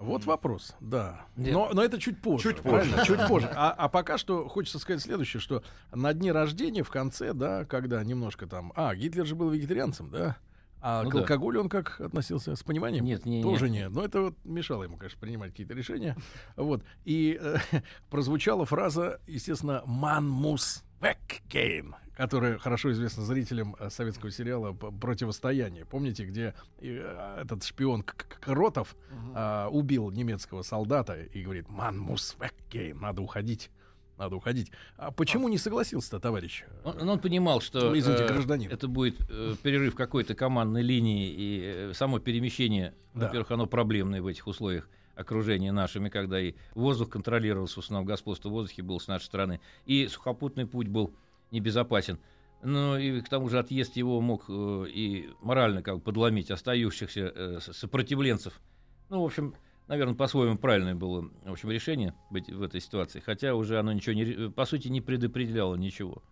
Вот 0.00 0.24
вопрос, 0.24 0.74
да. 0.80 1.26
Но, 1.36 1.70
но 1.74 1.84
это 1.84 2.00
чуть 2.00 2.20
позже. 2.22 2.54
Чуть 2.54 2.62
позже. 2.62 2.90
Чуть 3.04 3.26
позже. 3.28 3.50
А, 3.60 3.72
а 3.72 3.88
пока 3.88 4.16
что 4.16 4.48
хочется 4.48 4.78
сказать 4.78 5.02
следующее, 5.02 5.40
что 5.40 5.62
на 5.92 6.14
дне 6.14 6.32
рождения 6.32 6.82
в 6.82 6.88
конце, 6.88 7.34
да, 7.34 7.64
когда 7.66 8.02
немножко 8.02 8.46
там... 8.46 8.72
А, 8.74 8.94
Гитлер 8.94 9.26
же 9.26 9.34
был 9.34 9.50
вегетарианцем, 9.50 10.08
да? 10.10 10.38
А 10.80 11.02
ну, 11.02 11.10
к 11.10 11.14
алкоголю 11.16 11.58
да. 11.58 11.60
он 11.64 11.68
как 11.68 12.00
относился? 12.00 12.56
С 12.56 12.62
пониманием? 12.62 13.04
Нет, 13.04 13.26
не, 13.26 13.42
Тоже 13.42 13.68
нет. 13.68 13.88
нет. 13.88 13.92
Но 13.92 14.02
это 14.02 14.20
вот 14.22 14.34
мешало 14.44 14.84
ему, 14.84 14.96
конечно, 14.96 15.18
принимать 15.20 15.50
какие-то 15.50 15.74
решения. 15.74 16.16
Вот. 16.56 16.82
И 17.04 17.38
э, 17.38 17.56
прозвучала 18.10 18.64
фраза, 18.64 19.20
естественно, 19.26 19.82
«Man 19.86 20.26
muss 20.26 20.82
weggehen», 21.00 21.94
которая 22.20 22.58
хорошо 22.58 22.92
известна 22.92 23.22
зрителям 23.24 23.74
э, 23.78 23.88
советского 23.88 24.30
сериала 24.30 24.74
«Противостояние». 24.74 25.86
Помните, 25.86 26.26
где 26.26 26.54
э, 26.76 27.40
этот 27.40 27.64
шпион 27.64 28.02
Кротов 28.02 28.94
а, 29.34 29.68
убил 29.70 30.10
немецкого 30.10 30.60
солдата 30.60 31.14
и 31.14 31.42
говорит 31.42 31.68
«Man 31.68 31.96
muss 31.96 32.36
weggehen», 32.38 33.00
надо 33.00 33.22
уходить. 33.22 33.70
надо 34.18 34.36
уходить. 34.36 34.70
А 34.98 35.12
почему 35.12 35.48
не 35.48 35.56
согласился-то, 35.56 36.20
товарищ? 36.20 36.64
Он, 36.84 36.94
ну, 37.00 37.12
он 37.12 37.20
понимал, 37.20 37.62
что 37.62 37.98
Извините, 37.98 38.24
э, 38.24 38.28
гражданин. 38.28 38.70
это 38.70 38.86
будет 38.86 39.18
э, 39.30 39.54
перерыв 39.62 39.94
какой-то 39.94 40.34
командной 40.34 40.82
линии, 40.82 41.30
и 41.30 41.60
э, 41.62 41.92
само 41.94 42.18
перемещение, 42.18 42.92
Да. 43.14 43.28
во-первых, 43.28 43.50
оно 43.52 43.66
проблемное 43.66 44.20
в 44.20 44.26
этих 44.26 44.46
условиях 44.46 44.90
окружения 45.14 45.72
нашими, 45.72 46.10
когда 46.10 46.38
и 46.38 46.52
воздух 46.74 47.08
контролировался, 47.08 47.76
в 47.80 47.84
основном 47.84 48.04
господство 48.04 48.50
в 48.50 48.52
воздухе 48.52 48.82
было 48.82 48.98
с 48.98 49.08
нашей 49.08 49.24
стороны, 49.24 49.60
и 49.86 50.06
сухопутный 50.06 50.66
путь 50.66 50.88
был 50.88 51.14
небезопасен. 51.50 52.18
Ну 52.62 52.98
и 52.98 53.20
к 53.20 53.28
тому 53.28 53.48
же 53.48 53.58
отъезд 53.58 53.96
его 53.96 54.20
мог 54.20 54.44
э, 54.48 54.84
и 54.88 55.30
морально 55.40 55.82
как 55.82 55.96
бы 55.96 56.00
подломить 56.02 56.50
остающихся 56.50 57.32
э, 57.34 57.58
сопротивленцев. 57.60 58.60
Ну, 59.08 59.22
в 59.22 59.24
общем, 59.24 59.54
наверное, 59.88 60.14
по-своему 60.14 60.58
правильное 60.58 60.94
было 60.94 61.30
в 61.44 61.50
общем, 61.52 61.70
решение 61.70 62.14
быть 62.30 62.50
в 62.50 62.62
этой 62.62 62.80
ситуации, 62.80 63.20
хотя 63.20 63.54
уже 63.54 63.78
оно 63.78 63.92
ничего 63.92 64.14
не, 64.14 64.24
ре- 64.24 64.50
по 64.50 64.66
сути 64.66 64.88
не 64.88 65.00
предопределяло 65.00 65.74
ничего. 65.76 66.22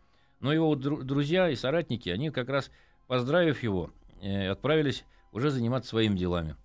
Но 0.40 0.52
его 0.52 0.68
вот 0.68 0.84
дру- 0.84 1.02
друзья 1.02 1.48
и 1.48 1.56
соратники, 1.56 2.10
они 2.10 2.30
как 2.30 2.48
раз, 2.50 2.70
поздравив 3.06 3.62
его, 3.62 3.90
э, 4.20 4.48
отправились 4.48 5.04
уже 5.32 5.50
заниматься 5.50 5.88
своими 5.90 6.16
делами. 6.16 6.56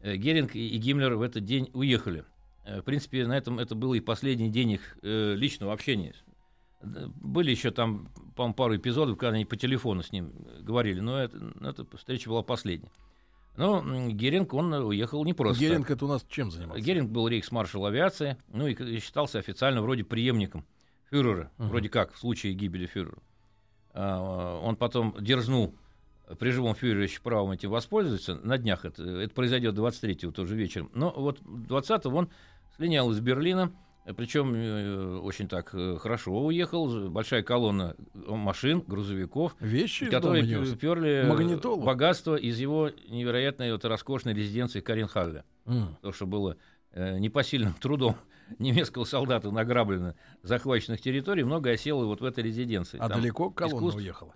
Э, 0.00 0.16
Геринг 0.16 0.56
и 0.56 0.68
и 0.68 0.78
Гиммлер 0.78 1.14
в 1.16 1.22
этот 1.22 1.44
день 1.44 1.68
уехали. 1.74 2.24
Э, 2.64 2.80
В 2.80 2.82
принципе, 2.84 3.26
на 3.26 3.36
этом 3.36 3.58
это 3.58 3.74
был 3.74 3.92
и 3.94 4.00
последний 4.00 4.48
день 4.48 4.70
их 4.70 4.96
э, 5.02 5.34
личного 5.36 5.72
общения. 5.74 6.14
Были 6.82 7.50
еще 7.50 7.70
там, 7.70 8.08
по 8.34 8.52
пару 8.52 8.76
эпизодов, 8.76 9.16
когда 9.18 9.34
они 9.36 9.44
по 9.44 9.56
телефону 9.56 10.02
с 10.02 10.12
ним 10.12 10.32
говорили, 10.60 11.00
но 11.00 11.18
это, 11.18 11.38
ну, 11.38 11.68
эта 11.68 11.86
встреча 11.96 12.28
была 12.28 12.42
последняя. 12.42 12.90
Но 13.56 13.78
м, 13.80 14.10
Геринг, 14.16 14.54
он 14.54 14.72
э, 14.74 14.80
уехал 14.80 15.24
не 15.24 15.34
просто. 15.34 15.60
Геринг 15.60 15.90
это 15.90 16.04
у 16.06 16.08
нас 16.08 16.24
чем 16.28 16.50
занимался? 16.50 16.82
Геринг 16.82 17.10
был 17.10 17.28
рейхсмаршал 17.28 17.84
авиации, 17.86 18.36
ну 18.48 18.66
и 18.66 18.98
считался 18.98 19.38
официально 19.38 19.82
вроде 19.82 20.04
преемником 20.04 20.64
фюрера, 21.10 21.50
Мгм. 21.58 21.68
вроде 21.68 21.88
как 21.90 22.14
в 22.14 22.18
случае 22.18 22.54
гибели 22.54 22.86
фюрера. 22.86 23.18
А, 23.92 24.58
Он 24.60 24.76
потом 24.76 25.14
дерзнул 25.20 25.74
при 26.38 26.50
живом 26.50 26.74
фюрере 26.74 27.02
еще 27.04 27.20
правом 27.20 27.50
этим 27.50 27.68
воспользоваться. 27.70 28.36
На 28.36 28.56
днях 28.56 28.86
это, 28.86 29.02
это 29.02 29.34
произойдет 29.34 29.74
23-го 29.74 30.32
тоже 30.32 30.56
вечером. 30.56 30.90
Но 30.94 31.10
вот 31.14 31.40
20-го 31.40 32.16
он 32.16 32.30
слинял 32.76 33.10
из 33.10 33.20
Берлина, 33.20 33.70
причем 34.16 34.52
э, 34.54 35.18
очень 35.18 35.46
так 35.48 35.70
э, 35.74 35.96
хорошо 35.98 36.32
уехал. 36.46 37.08
Большая 37.10 37.42
колонна 37.42 37.94
машин, 38.14 38.82
грузовиков, 38.86 39.54
Вещи 39.60 40.06
которые 40.10 40.44
перли 40.76 41.24
Магнитолу? 41.28 41.82
богатство 41.84 42.34
из 42.36 42.58
его 42.58 42.90
невероятной 43.08 43.72
вот, 43.72 43.84
роскошной 43.84 44.34
резиденции 44.34 44.80
Каренхалля 44.80 45.44
М. 45.66 45.96
то, 46.02 46.12
что 46.12 46.26
было 46.26 46.56
э, 46.92 47.18
непосильным 47.18 47.74
трудом 47.80 48.16
немецкого 48.58 49.04
солдата 49.04 49.50
награблено 49.50 50.14
захваченных 50.42 51.00
территорий, 51.00 51.44
много 51.44 51.70
осело 51.70 52.04
вот 52.04 52.20
в 52.20 52.24
этой 52.24 52.42
резиденции. 52.44 52.98
А 53.00 53.08
Там 53.08 53.20
далеко 53.20 53.50
колонна 53.50 53.76
искусств- 53.86 53.96
уехала? 53.98 54.34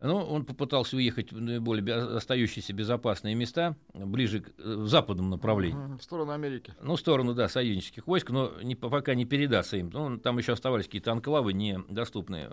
Ну, 0.00 0.16
он 0.16 0.44
попытался 0.44 0.96
уехать 0.96 1.32
в 1.32 1.40
наиболее 1.40 1.94
остающиеся 1.94 2.72
безопасные 2.74 3.34
места, 3.34 3.76
ближе 3.94 4.40
к 4.40 4.48
э, 4.58 4.74
в 4.76 4.88
западном 4.88 5.30
направлении. 5.30 5.96
В 5.96 6.02
сторону 6.02 6.32
Америки. 6.32 6.74
Ну, 6.82 6.96
в 6.96 7.00
сторону, 7.00 7.32
да, 7.34 7.48
союзнических 7.48 8.06
войск, 8.06 8.30
но 8.30 8.52
не, 8.62 8.74
пока 8.74 9.14
не 9.14 9.24
передастся 9.24 9.78
им. 9.78 9.90
Ну, 9.92 10.18
там 10.18 10.36
еще 10.36 10.52
оставались 10.52 10.86
какие-то 10.86 11.12
анклавы 11.12 11.54
недоступные. 11.54 12.50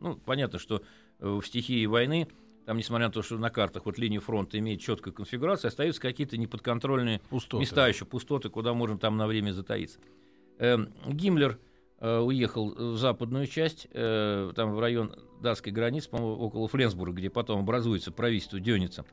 Ну, 0.00 0.16
понятно, 0.16 0.58
что 0.58 0.82
э, 1.20 1.28
в 1.28 1.42
стихии 1.42 1.86
войны, 1.86 2.26
там, 2.66 2.76
несмотря 2.76 3.06
на 3.06 3.12
то, 3.12 3.22
что 3.22 3.38
на 3.38 3.50
картах 3.50 3.86
вот 3.86 3.98
линия 3.98 4.20
фронта 4.20 4.58
имеет 4.58 4.80
четкую 4.80 5.12
конфигурацию, 5.12 5.68
остаются 5.68 6.00
какие-то 6.00 6.36
неподконтрольные 6.38 7.20
Пустоты. 7.30 7.60
места 7.60 7.86
еще, 7.86 8.04
пустоты, 8.04 8.48
куда 8.48 8.74
можно 8.74 8.98
там 8.98 9.16
на 9.16 9.26
время 9.26 9.52
затаиться. 9.52 10.00
Эм, 10.58 10.92
Гиммлер 11.06 11.52
э, 11.52 11.69
уехал 12.00 12.70
в 12.70 12.96
западную 12.96 13.46
часть, 13.46 13.86
э, 13.92 14.52
там 14.56 14.74
в 14.74 14.80
район 14.80 15.14
датской 15.42 15.72
границы, 15.72 16.08
по-моему, 16.08 16.36
около 16.40 16.66
Фленсбурга, 16.68 17.18
где 17.18 17.30
потом 17.30 17.60
образуется 17.60 18.10
правительство 18.10 18.58
Дёница. 18.58 19.04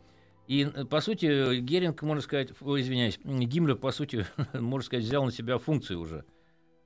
И, 0.48 0.64
э, 0.74 0.86
по 0.86 1.02
сути, 1.02 1.60
Геринг, 1.60 2.02
можно 2.02 2.22
сказать, 2.22 2.50
ой, 2.62 2.82
извиняюсь, 2.82 3.20
Гиммлер, 3.24 3.76
по 3.76 3.92
сути, 3.92 4.26
можно 4.54 4.86
сказать, 4.86 5.04
взял 5.04 5.26
на 5.26 5.32
себя 5.32 5.58
функции 5.58 5.96
уже 5.96 6.24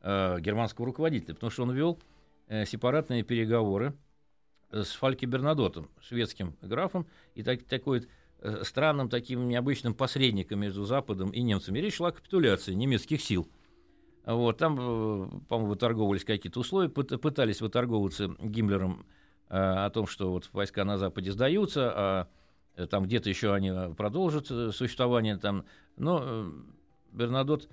э, 0.02 0.40
германского 0.40 0.88
руководителя, 0.88 1.36
потому 1.36 1.52
что 1.52 1.64
он 1.64 1.72
вел 1.72 2.00
э, 2.48 2.66
сепаратные 2.66 3.24
переговоры 3.24 3.94
э, 4.72 4.84
с 4.84 4.94
Фальке 4.94 5.28
Бернадотом, 5.28 5.90
шведским 6.02 6.58
графом, 6.62 7.06
и 7.36 7.44
так, 7.44 7.64
такой 7.64 8.08
э, 8.40 8.64
странным, 8.64 9.10
таким 9.10 9.48
необычным 9.48 9.94
посредником 9.94 10.60
между 10.60 10.84
Западом 10.84 11.30
и 11.30 11.42
немцами. 11.42 11.78
Речь 11.78 11.96
шла 11.96 12.10
о 12.10 12.12
капитуляции 12.12 12.74
немецких 12.74 13.22
сил. 13.22 13.48
Вот, 14.26 14.58
там, 14.58 14.78
э, 14.80 15.28
по-моему, 15.48 15.72
выторговывались 15.72 16.24
какие-то 16.24 16.60
условия, 16.60 16.90
пыт- 16.90 17.18
пытались 17.18 17.62
выторговываться 17.62 18.36
Гиммлером 18.40 19.06
э, 19.50 19.58
о 19.58 19.90
том, 19.90 20.06
что 20.06 20.32
вот 20.32 20.50
войска 20.54 20.86
на 20.86 20.98
Западе 20.98 21.32
сдаются, 21.32 21.92
а 21.94 22.28
э, 22.76 22.86
там 22.86 23.04
где-то 23.06 23.30
еще 23.30 23.54
они 23.54 23.72
продолжат 23.96 24.48
существование. 24.48 25.38
Там. 25.38 25.66
Но 25.98 26.54
Бернадот, 27.12 27.68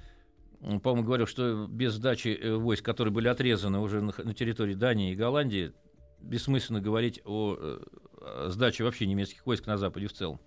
по-моему, 0.61 1.05
говорил, 1.05 1.27
что 1.27 1.67
без 1.67 1.95
сдачи 1.95 2.57
войск, 2.57 2.85
которые 2.85 3.13
были 3.13 3.29
отрезаны 3.29 3.79
уже 3.81 4.01
на, 4.01 4.35
территории 4.35 4.75
Дании 4.75 5.13
и 5.13 5.17
Голландии, 5.17 5.73
бессмысленно 6.21 6.81
говорить 6.81 7.21
о, 7.27 7.79
сдаче 8.47 8.85
вообще 8.85 9.07
немецких 9.07 9.45
войск 9.47 9.67
на 9.67 9.77
Западе 9.77 10.07
в 10.07 10.13
целом. 10.15 10.41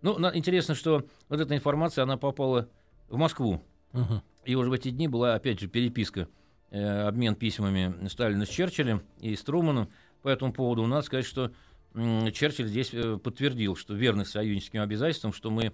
Ну, 0.00 0.16
интересно, 0.34 0.74
что 0.74 1.04
вот 1.28 1.40
эта 1.40 1.54
информация, 1.54 2.02
она 2.02 2.16
попала 2.16 2.68
в 3.08 3.16
Москву. 3.16 3.62
Мгм. 3.92 4.22
И 4.44 4.54
уже 4.54 4.70
в 4.70 4.72
эти 4.72 4.90
дни 4.90 5.08
была, 5.08 5.34
опять 5.34 5.60
же, 5.60 5.68
переписка, 5.68 6.28
э, 6.70 7.06
обмен 7.06 7.34
письмами 7.34 8.08
Сталина 8.08 8.44
с 8.44 8.48
Черчиллем 8.48 9.02
и 9.20 9.36
с 9.36 9.42
Труманом. 9.42 9.88
По 10.22 10.28
этому 10.28 10.52
поводу 10.52 10.86
надо 10.86 11.02
сказать, 11.02 11.26
что 11.26 11.52
м, 11.94 12.32
Черчилль 12.32 12.66
здесь 12.66 12.92
э, 12.92 13.18
подтвердил, 13.18 13.76
что 13.76 13.94
верность 13.94 14.30
союзническим 14.30 14.80
обязательствам, 14.80 15.32
что 15.32 15.50
мы 15.50 15.72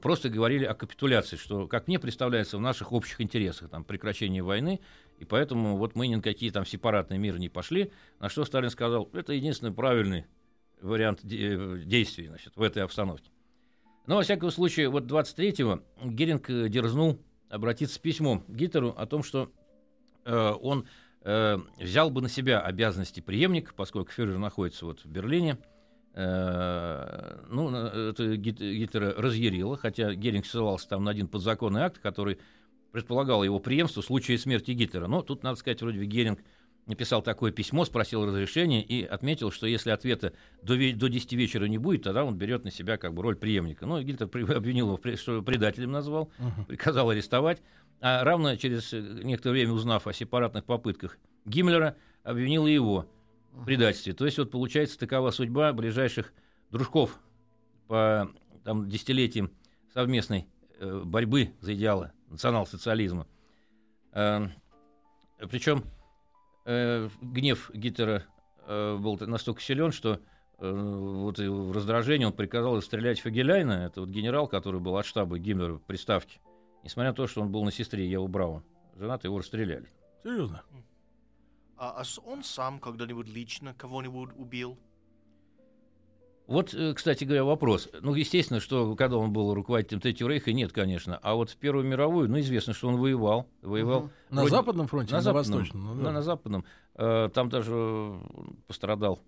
просто 0.00 0.28
говорили 0.28 0.64
о 0.64 0.74
капитуляции, 0.74 1.36
что, 1.36 1.68
как 1.68 1.86
мне 1.86 1.98
представляется, 1.98 2.58
в 2.58 2.60
наших 2.60 2.92
общих 2.92 3.20
интересах, 3.20 3.70
там, 3.70 3.84
прекращение 3.84 4.42
войны, 4.42 4.80
и 5.18 5.24
поэтому 5.24 5.76
вот 5.76 5.94
мы 5.94 6.08
ни 6.08 6.16
на 6.16 6.22
какие 6.22 6.50
там 6.50 6.66
сепаратные 6.66 7.18
миры 7.18 7.38
не 7.38 7.48
пошли, 7.48 7.92
на 8.18 8.28
что 8.28 8.44
Сталин 8.44 8.70
сказал, 8.70 9.08
это 9.12 9.32
единственный 9.32 9.72
правильный 9.72 10.26
вариант 10.80 11.20
э, 11.24 11.82
действий 11.84 12.28
значит, 12.28 12.56
в 12.56 12.62
этой 12.62 12.82
обстановке. 12.82 13.30
Но, 14.06 14.16
во 14.16 14.22
всяком 14.22 14.50
случае, 14.50 14.88
вот 14.88 15.04
23-го 15.04 15.82
Геринг 16.04 16.50
э, 16.50 16.68
дерзнул 16.68 17.20
обратиться 17.48 17.96
с 17.96 17.98
письмом 17.98 18.44
Гитлеру 18.48 18.94
о 18.96 19.06
том, 19.06 19.22
что 19.22 19.50
э, 20.24 20.52
он 20.60 20.86
э, 21.22 21.58
взял 21.78 22.10
бы 22.10 22.22
на 22.22 22.28
себя 22.28 22.60
обязанности 22.60 23.20
преемника, 23.20 23.72
поскольку 23.74 24.10
фюрер 24.12 24.38
находится 24.38 24.86
вот 24.86 25.00
в 25.04 25.06
Берлине. 25.06 25.58
Э, 26.14 27.44
ну, 27.48 27.70
на- 27.70 28.10
это 28.10 28.36
Гит- 28.36 28.58
Гитлера 28.60 29.14
разъярило, 29.16 29.76
хотя 29.76 30.14
Геринг 30.14 30.46
ссылался 30.46 30.88
там 30.88 31.04
на 31.04 31.10
один 31.10 31.28
подзаконный 31.28 31.82
акт, 31.82 31.98
который 31.98 32.38
предполагал 32.92 33.44
его 33.44 33.58
преемство 33.58 34.02
в 34.02 34.06
случае 34.06 34.38
смерти 34.38 34.70
Гитлера. 34.70 35.06
Но 35.06 35.22
тут, 35.22 35.42
надо 35.42 35.58
сказать, 35.58 35.82
вроде 35.82 35.98
бы 35.98 36.06
Геринг 36.06 36.40
написал 36.86 37.20
такое 37.22 37.50
письмо, 37.52 37.84
спросил 37.84 38.24
разрешения 38.24 38.82
и 38.82 39.04
отметил, 39.04 39.50
что 39.50 39.66
если 39.66 39.90
ответа 39.90 40.32
до, 40.62 40.76
до 40.94 41.08
10 41.08 41.32
вечера 41.32 41.64
не 41.66 41.78
будет, 41.78 42.04
тогда 42.04 42.24
он 42.24 42.36
берет 42.36 42.64
на 42.64 42.70
себя 42.70 42.96
как 42.96 43.12
бы 43.12 43.22
роль 43.22 43.36
преемника. 43.36 43.86
Ну, 43.86 44.00
Гитлер 44.00 44.28
при- 44.28 44.44
обвинил 44.54 44.96
его, 44.96 45.16
что 45.16 45.42
предателем 45.42 45.90
назвал, 45.92 46.30
Мгм. 46.38 46.64
приказал 46.66 47.10
арестовать, 47.10 47.60
а 48.00 48.22
равно 48.24 48.54
через 48.56 48.92
некоторое 48.92 49.52
время, 49.54 49.72
узнав 49.72 50.06
о 50.06 50.12
сепаратных 50.12 50.64
попытках 50.64 51.18
Гиммлера, 51.44 51.96
обвинил 52.22 52.66
и 52.66 52.72
его 52.72 53.06
в 53.52 53.64
предательстве. 53.64 54.12
То 54.12 54.24
есть 54.26 54.38
вот 54.38 54.50
получается 54.50 54.98
такова 54.98 55.30
судьба 55.30 55.72
ближайших 55.72 56.32
дружков 56.70 57.18
по 57.88 58.30
там, 58.64 58.88
десятилетиям 58.88 59.50
совместной 59.92 60.46
э, 60.78 61.02
борьбы 61.04 61.52
за 61.60 61.74
идеалы 61.74 62.12
национал-социализма. 62.28 63.26
Э, 64.12 64.48
причем 65.50 65.84
э, 66.66 67.08
гнев 67.22 67.70
Гитлера 67.72 68.24
э, 68.66 68.96
был 68.96 69.18
настолько 69.20 69.62
силен, 69.62 69.92
что 69.92 70.20
э, 70.58 70.70
вот 70.70 71.38
и 71.38 71.48
в 71.48 71.72
раздражении 71.72 72.26
он 72.26 72.32
приказал 72.32 72.80
стрелять 72.82 73.20
Фагеляйна, 73.20 73.86
это 73.86 74.00
вот 74.00 74.10
генерал, 74.10 74.48
который 74.48 74.80
был 74.80 74.96
от 74.98 75.06
штаба 75.06 75.38
Гиммлера 75.38 75.74
в 75.74 75.82
приставке, 75.82 76.40
несмотря 76.82 77.10
на 77.10 77.16
то, 77.16 77.26
что 77.26 77.40
он 77.40 77.50
был 77.50 77.64
на 77.64 77.72
сестре 77.72 78.08
Еву 78.10 78.28
Браун. 78.28 78.62
Женатый 78.96 79.28
его 79.28 79.38
расстреляли. 79.38 79.88
Серьезно? 80.22 80.62
А, 81.76 82.02
а 82.02 82.04
он 82.28 82.42
сам 82.42 82.80
когда-нибудь 82.80 83.28
лично 83.28 83.74
кого-нибудь 83.74 84.30
убил? 84.36 84.78
Вот, 86.46 86.72
э, 86.74 86.94
кстати 86.94 87.24
говоря, 87.24 87.42
вопрос. 87.44 87.88
Ну, 88.02 88.14
естественно, 88.14 88.60
что 88.60 88.94
когда 88.94 89.16
он 89.16 89.32
был 89.32 89.52
руководителем 89.52 90.00
Третьего 90.00 90.28
Рейха, 90.28 90.52
нет, 90.52 90.72
конечно. 90.72 91.18
А 91.22 91.34
вот 91.34 91.50
в 91.50 91.56
Первую 91.56 91.84
мировую, 91.86 92.28
ну, 92.30 92.38
известно, 92.38 92.72
что 92.72 92.88
он 92.88 92.96
воевал. 92.98 93.48
Воевал 93.62 94.02
Мгм. 94.02 94.10
На 94.30 94.40
Вроде- 94.42 94.50
Западном 94.56 94.86
фронте, 94.86 95.10
на 95.12 95.18
на 95.18 95.22
западном. 95.22 95.58
Восточном? 95.58 95.84
Ну, 95.84 95.94
Да, 95.96 96.02
да. 96.04 96.12
на 96.12 96.22
западном. 96.22 96.64
Э, 96.94 97.28
Там 97.34 97.48
даже 97.48 98.18
пострадал 98.68 99.18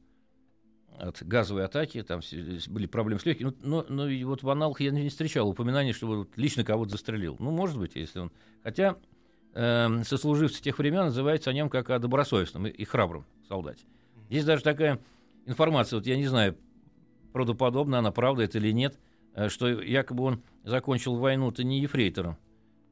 от 0.96 1.22
газовой 1.22 1.64
атаки, 1.64 2.02
там 2.02 2.20
были 2.68 2.87
проблемы 2.87 3.20
с 3.20 3.26
легкими. 3.26 3.52
Ну, 3.62 3.83
Но, 3.83 3.87
но 3.88 4.09
и 4.09 4.22
вот 4.24 4.42
в 4.42 4.50
аналах 4.50 4.81
я 4.81 4.90
не 4.90 5.09
встречал 5.09 5.48
упоминания, 5.48 5.92
что 5.92 6.07
вот 6.07 6.31
лично 6.37 6.64
кого-то 6.64 6.90
застрелил. 6.90 7.37
Ну, 7.38 7.50
может 7.50 7.78
быть, 7.78 7.94
если 7.94 8.18
он... 8.20 8.33
Хотя 8.64 8.96
э, 9.54 10.02
сослуживцы 10.04 10.61
тех 10.62 10.78
времен 10.78 11.04
называются 11.04 11.50
о 11.50 11.52
нем 11.52 11.68
как 11.68 11.90
о 11.90 11.98
добросовестном 11.98 12.66
и, 12.66 12.70
и 12.70 12.85
храбром 12.85 13.26
солдате. 13.48 13.85
Здесь 14.28 14.44
даже 14.44 14.62
такая 14.64 14.98
информация, 15.46 15.98
вот 15.98 16.07
я 16.07 16.16
не 16.16 16.26
знаю, 16.26 16.57
правдоподобна 17.33 17.99
она, 17.99 18.11
правда 18.11 18.43
это 18.43 18.59
или 18.59 18.73
нет, 18.73 18.99
э, 19.35 19.49
что 19.49 19.69
якобы 19.69 20.25
он 20.25 20.43
закончил 20.64 21.17
войну-то 21.17 21.64
не 21.64 21.81
ефрейтором, 21.81 22.37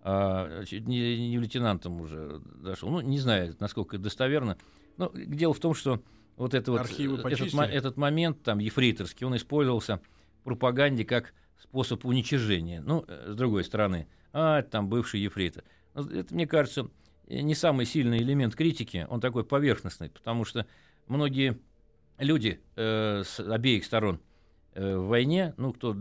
а 0.02 0.62
не, 0.70 1.28
не 1.30 1.38
лейтенантом 1.38 2.00
уже 2.00 2.40
дошел. 2.62 2.88
Ну, 2.88 3.00
не 3.00 3.18
знаю, 3.18 3.54
насколько 3.58 3.96
это 3.96 4.04
достоверно. 4.04 4.56
Но 4.96 5.10
дело 5.14 5.52
в 5.52 5.60
том, 5.60 5.74
что 5.74 6.00
вот 6.36 6.54
это 6.54 6.70
вот, 6.70 6.80
Архивы 6.80 7.16
э, 7.16 7.32
этот, 7.32 7.54
этот 7.70 7.96
момент 7.96 8.42
там 8.42 8.58
ефрейторский, 8.58 9.26
он 9.26 9.36
использовался 9.36 10.00
в 10.40 10.44
пропаганде 10.44 11.04
как 11.04 11.32
способ 11.60 12.04
уничижения. 12.04 12.82
Ну, 12.82 13.04
э, 13.08 13.32
с 13.32 13.34
другой 13.34 13.64
стороны, 13.64 14.06
а, 14.32 14.62
там 14.62 14.88
бывший 14.88 15.20
ефрейтор. 15.20 15.64
Ну, 15.94 16.06
Это, 16.08 16.34
мне 16.34 16.46
кажется, 16.46 16.88
не 17.26 17.54
самый 17.54 17.86
сильный 17.86 18.18
элемент 18.18 18.54
критики, 18.54 19.06
он 19.08 19.20
такой 19.20 19.44
поверхностный, 19.44 20.10
потому 20.10 20.44
что 20.44 20.66
многие 21.08 21.58
люди 22.18 22.60
э, 22.76 23.22
с 23.24 23.40
обеих 23.40 23.84
сторон 23.84 24.20
в 24.80 25.06
войне, 25.06 25.54
ну, 25.56 25.72
кто 25.72 25.96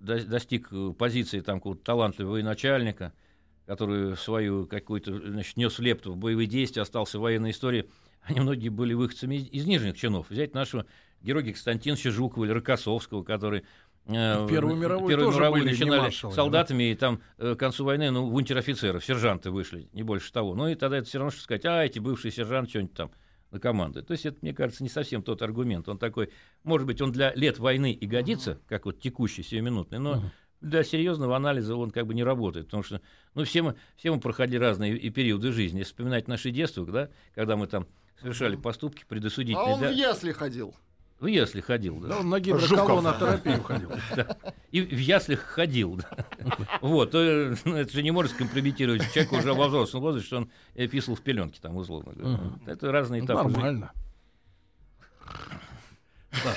до- 0.00 0.24
достиг 0.24 0.68
э, 0.72 0.92
позиции 0.96 1.40
там 1.40 1.58
какого-то 1.58 1.82
талантливого 1.82 2.32
военачальника, 2.32 3.12
который 3.66 4.16
свою 4.16 4.66
какую-то, 4.66 5.16
значит, 5.18 5.56
нес 5.56 5.78
лепту 5.78 6.12
в 6.12 6.16
боевые 6.16 6.46
действия, 6.46 6.82
остался 6.82 7.18
в 7.18 7.22
военной 7.22 7.50
истории, 7.50 7.88
они 8.22 8.40
многие 8.40 8.68
были 8.68 8.94
выходцами 8.94 9.36
из, 9.36 9.48
из 9.48 9.66
нижних 9.66 9.96
чинов. 9.96 10.30
Взять 10.30 10.54
нашего 10.54 10.86
героя 11.22 11.44
Константиновича 11.44 12.10
Жукова 12.10 12.44
или 12.44 12.52
Рокоссовского, 12.52 13.22
который 13.22 13.64
э, 14.06 14.46
Первую 14.48 14.76
мировую 14.76 15.08
Первую 15.08 15.26
тоже 15.28 15.38
мировую 15.38 15.62
были 15.62 15.72
начинали 15.72 16.00
маршалами, 16.00 16.36
солдатами, 16.36 16.90
и 16.90 16.94
там 16.94 17.20
э, 17.38 17.54
к 17.54 17.58
концу 17.58 17.84
войны, 17.84 18.10
ну, 18.10 18.26
в 18.26 18.34
унтер-офицеров, 18.34 19.04
сержанты 19.04 19.50
вышли, 19.50 19.88
не 19.92 20.02
больше 20.02 20.32
того. 20.32 20.54
Ну, 20.54 20.68
и 20.68 20.74
тогда 20.74 20.98
это 20.98 21.06
все 21.06 21.18
равно, 21.18 21.30
что 21.30 21.42
сказать, 21.42 21.64
а, 21.64 21.84
эти 21.84 21.98
бывшие 21.98 22.32
сержанты 22.32 22.70
что-нибудь 22.70 22.94
там 22.94 23.10
на 23.50 23.60
команду. 23.60 24.02
То 24.02 24.12
есть 24.12 24.26
это, 24.26 24.38
мне 24.42 24.52
кажется, 24.52 24.82
не 24.82 24.88
совсем 24.88 25.22
тот 25.22 25.42
аргумент. 25.42 25.88
Он 25.88 25.98
такой, 25.98 26.30
может 26.62 26.86
быть, 26.86 27.00
он 27.00 27.12
для 27.12 27.32
лет 27.34 27.58
войны 27.58 27.92
и 27.92 28.06
годится, 28.06 28.60
как 28.68 28.86
вот 28.86 29.00
текущий, 29.00 29.42
сиюминутный, 29.42 29.98
но 29.98 30.22
для 30.60 30.84
серьезного 30.84 31.36
анализа 31.36 31.74
он 31.74 31.90
как 31.90 32.06
бы 32.06 32.14
не 32.14 32.22
работает, 32.22 32.66
потому 32.66 32.82
что, 32.82 33.00
ну, 33.34 33.44
все 33.44 33.62
мы, 33.62 33.76
все 33.96 34.12
мы 34.12 34.20
проходили 34.20 34.58
разные 34.58 34.96
и 34.96 35.10
периоды 35.10 35.52
жизни. 35.52 35.78
Если 35.78 35.92
вспоминать 35.92 36.28
наше 36.28 36.50
детство, 36.50 36.84
да, 36.84 37.08
когда 37.34 37.56
мы 37.56 37.66
там 37.66 37.86
совершали 38.20 38.56
поступки 38.56 39.04
А 39.04 39.08
предосудительные, 39.08 39.74
он 39.74 39.80
да, 39.80 39.90
в 39.90 39.94
ясли 39.94 40.32
ходил. 40.32 40.74
В 41.20 41.26
ясли 41.26 41.60
ходил, 41.60 42.00
да. 42.00 42.08
Да, 42.08 42.18
он 42.20 42.30
на 42.30 42.40
гидроколонотерапию 42.40 43.62
ходил. 43.62 43.90
Да. 44.16 44.36
И 44.72 44.80
в 44.80 44.98
яслях 44.98 45.40
ходил. 45.40 45.96
да. 45.96 46.24
Вот. 46.80 47.12
ну, 47.12 47.20
Это 47.76 47.92
же 47.92 48.02
не 48.02 48.10
может 48.10 48.32
скомпрометировать 48.32 49.02
человека 49.12 49.34
уже 49.34 49.52
во 49.52 49.68
взрослом 49.68 50.00
возрасте, 50.02 50.26
что 50.26 50.36
он 50.38 50.50
э, 50.74 50.86
писал 50.86 51.14
в 51.14 51.20
пеленке, 51.20 51.58
там, 51.60 51.76
условно 51.76 52.12
говоря. 52.14 52.40
Это 52.66 52.90
разные 52.90 53.24
этапы. 53.24 53.48
Нормально. 53.50 53.92
Да. 56.32 56.54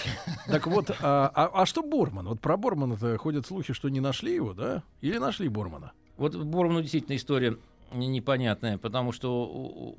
Так 0.48 0.68
вот, 0.68 0.92
а, 1.02 1.32
а- 1.34 1.50
а 1.62 1.66
что 1.66 1.82
Борман? 1.82 2.28
Вот 2.28 2.40
про 2.40 2.58
Бормана-то 2.58 3.18
ходят 3.18 3.46
слухи, 3.48 3.74
что 3.74 3.90
не 3.90 4.00
нашли 4.00 4.34
его, 4.36 4.54
да? 4.54 4.84
Или 5.02 5.18
нашли 5.18 5.48
Бормана? 5.50 5.92
Вот 6.16 6.36
Борману 6.36 6.82
действительно 6.82 7.16
история 7.16 7.58
не- 7.92 8.08
непонятная, 8.08 8.78
потому 8.78 9.12
что 9.12 9.48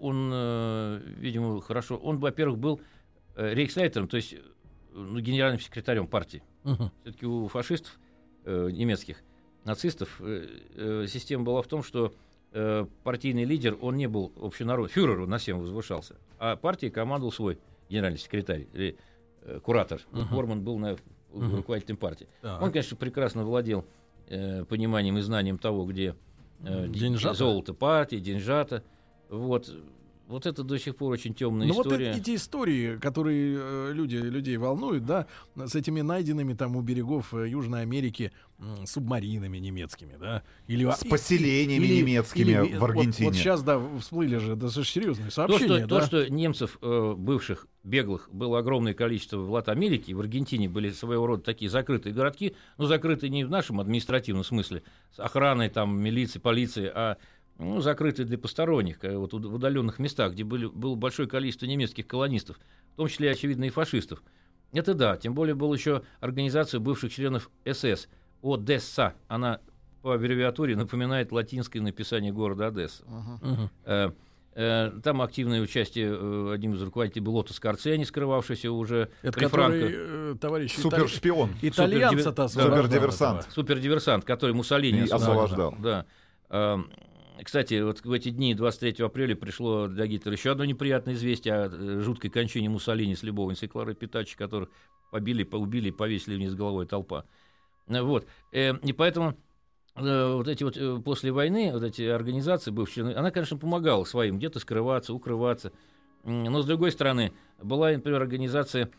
он, 0.01 0.31
э, 0.33 1.01
видимо, 1.19 1.61
хорошо... 1.61 1.97
Он, 1.97 2.19
во-первых, 2.19 2.59
был 2.59 2.81
э, 3.37 3.55
рейхслайтером, 3.55 4.09
то 4.09 4.17
есть 4.17 4.33
э, 4.35 4.39
ну, 4.93 5.19
генеральным 5.21 5.61
секретарем 5.61 6.07
партии. 6.07 6.43
Все-таки 7.03 7.27
у 7.27 7.47
фашистов 7.49 7.99
э, 8.45 8.71
немецких, 8.71 9.23
нацистов, 9.65 10.21
э, 10.21 10.47
э, 10.75 11.07
система 11.09 11.45
была 11.45 11.63
в 11.63 11.67
том, 11.67 11.83
что 11.83 12.15
э, 12.53 12.87
партийный 13.03 13.45
лидер, 13.45 13.77
он 13.81 13.97
не 13.97 14.07
был 14.07 14.33
общенарод, 14.41 14.91
фюрер 14.91 15.21
он 15.21 15.31
на 15.31 15.39
всем 15.39 15.59
возвышался, 15.61 16.17
а 16.39 16.57
партией 16.57 16.91
командовал 16.91 17.33
свой 17.33 17.59
генеральный 17.89 18.19
секретарь 18.19 18.67
или 18.73 18.97
э, 19.43 19.61
куратор. 19.63 20.01
Вот 20.13 20.31
Борман 20.31 20.63
был 20.63 20.79
на, 20.79 20.97
руководителем 21.33 21.97
партии. 21.97 22.29
Так. 22.43 22.63
Он, 22.63 22.71
конечно, 22.71 22.97
прекрасно 22.97 23.45
владел 23.45 23.85
э, 24.29 24.65
пониманием 24.65 25.19
и 25.19 25.21
знанием 25.21 25.59
того, 25.59 25.85
где 25.85 26.15
э, 26.61 26.87
де- 26.89 27.01
Деньжата? 27.01 27.35
золото 27.35 27.75
партии, 27.75 28.17
деньжата. 28.17 28.83
Вот. 29.29 29.71
Вот 30.27 30.47
это 30.47 30.63
до 30.63 30.79
сих 30.79 30.97
пор 30.97 31.13
очень 31.13 31.35
темная 31.35 31.67
Ну 31.69 31.75
вот 31.75 31.87
история. 31.87 32.13
э- 32.13 32.17
эти 32.17 32.35
истории, 32.37 32.97
которые 32.97 33.59
э, 33.61 33.91
люди, 33.93 34.17
людей 34.17 34.57
волнуют, 34.57 35.05
да, 35.05 35.27
с 35.55 35.75
этими 35.75 36.01
найденными 36.01 36.55
там 36.55 36.77
у 36.77 36.81
берегов 36.81 37.35
э, 37.35 37.49
Южной 37.49 37.83
Америки 37.83 38.33
субмаринами 38.87 39.59
немецкими, 39.59 40.17
да, 40.19 40.43
или 40.69 40.89
С 40.91 41.05
поселениями 41.05 41.87
немецкими 41.87 42.77
в 42.77 42.79
вот- 42.79 42.91
Аргентине. 42.91 43.29
Вот, 43.29 43.37
сейчас, 43.37 43.63
да, 43.63 43.81
всплыли 43.99 44.37
же, 44.39 44.57
да, 44.57 44.69
же 44.69 44.85
серьезные 44.85 45.29
То 45.29 45.35
сообщения, 45.35 45.79
что, 45.81 45.87
да. 45.87 46.01
то, 46.01 46.07
что 46.07 46.31
немцев 46.31 46.79
э, 46.81 47.15
бывших, 47.17 47.67
беглых, 47.83 48.29
было 48.33 48.61
огромное 48.61 48.95
количество 48.95 49.39
в 49.39 49.51
Латамерике, 49.51 50.13
и 50.13 50.15
в 50.15 50.21
Аргентине 50.21 50.69
были 50.69 50.91
своего 50.91 51.27
рода 51.27 51.43
такие 51.43 51.71
закрытые 51.71 52.15
городки, 52.15 52.55
ну, 52.79 52.87
закрытые 52.87 53.29
не 53.31 53.45
в 53.45 53.51
нашем 53.51 53.81
административном 53.81 54.45
смысле, 54.45 54.83
с 55.15 55.19
охраной, 55.21 55.69
там, 55.69 56.01
милиции, 56.01 56.39
полиции, 56.39 56.91
а 56.95 57.17
ну, 57.59 57.81
закрытые 57.81 58.27
для 58.27 58.39
посторонних, 58.39 59.05
э, 59.05 59.17
вот 59.17 59.33
в 59.33 59.55
удаленных 59.55 59.99
местах, 59.99 60.33
где 60.33 60.45
были, 60.45 60.67
было 60.67 60.95
большое 60.95 61.29
количество 61.29 61.67
немецких 61.67 62.07
колонистов, 62.07 62.59
в 62.93 62.97
том 62.97 63.09
числе, 63.09 63.31
очевидно, 63.31 63.65
и 63.65 63.71
фашистов. 63.71 64.23
Это 64.73 64.95
да, 64.95 65.17
тем 65.17 65.35
более 65.35 65.55
была 65.55 65.75
еще 65.77 66.03
организация 66.21 66.81
бывших 66.81 67.13
членов 67.13 67.51
СС, 67.65 68.09
ОДЕССА, 68.43 69.15
она 69.29 69.61
по 70.03 70.15
аббревиатуре 70.15 70.77
напоминает 70.77 71.33
латинское 71.33 71.81
написание 71.81 72.31
города 72.33 72.67
Одесса. 72.67 73.05
Э, 73.87 74.11
э, 74.55 74.91
Там 75.03 75.23
активное 75.23 75.63
участие 75.63 76.53
одним 76.53 76.75
из 76.75 76.83
руководителей 76.83 77.23
был 77.23 77.37
Лото 77.37 77.55
Скорцени, 77.55 78.05
скрывавшийся 78.05 78.71
уже 78.71 79.11
Это 79.23 79.33
при 79.33 79.45
который, 79.47 79.93
Франко. 79.93 80.39
товарищ, 80.41 80.77
Супершпион. 80.77 81.51
итальянца-то 81.63 82.49
Супердиверсант. 82.49 83.49
Супердиверсант, 83.51 84.25
который 84.25 84.55
Муссолини 84.55 85.09
освобождал. 85.09 85.75
Да. 85.79 86.05
Кстати, 87.43 87.81
вот 87.83 88.05
в 88.05 88.13
эти 88.13 88.31
дни, 88.31 88.55
23 88.55 89.05
апреля, 89.05 89.35
пришло 89.35 89.89
для 89.89 90.07
Гитлера 90.07 90.37
еще 90.37 90.53
одно 90.53 90.65
неприятное 90.65 91.15
известие 91.15 91.55
о 91.55 91.69
э, 91.69 92.01
жуткой 92.01 92.31
кончине 92.31 92.69
Муссолини 92.69 93.15
с 93.15 93.23
любовницей 93.23 93.67
Кларой 93.67 93.95
Питачи, 93.95 94.37
которых 94.37 94.69
побили, 95.11 95.43
поубили 95.43 95.89
и 95.89 95.93
повесили 95.93 96.37
вниз 96.37 96.55
головой 96.55 96.87
толпа. 96.87 97.25
Э, 97.89 98.03
Вот. 98.03 98.27
Э, 98.53 98.75
И 98.83 98.93
поэтому 98.93 99.37
вот 99.97 100.49
эти 100.49 100.65
вот 100.65 101.05
после 101.05 101.31
войны, 101.31 101.71
вот 101.73 101.85
эти 101.85 102.03
организации 102.03 102.73
бывшие, 102.73 103.15
она, 103.15 103.31
конечно, 103.31 103.57
помогала 103.57 104.03
своим 104.03 104.39
где-то 104.39 104.59
скрываться, 104.59 105.15
укрываться. 105.15 105.71
Но, 106.25 106.63
с 106.63 106.67
другой 106.67 106.91
стороны, 106.91 107.33
была, 107.63 107.93
например, 107.93 108.21
организация 108.21 108.91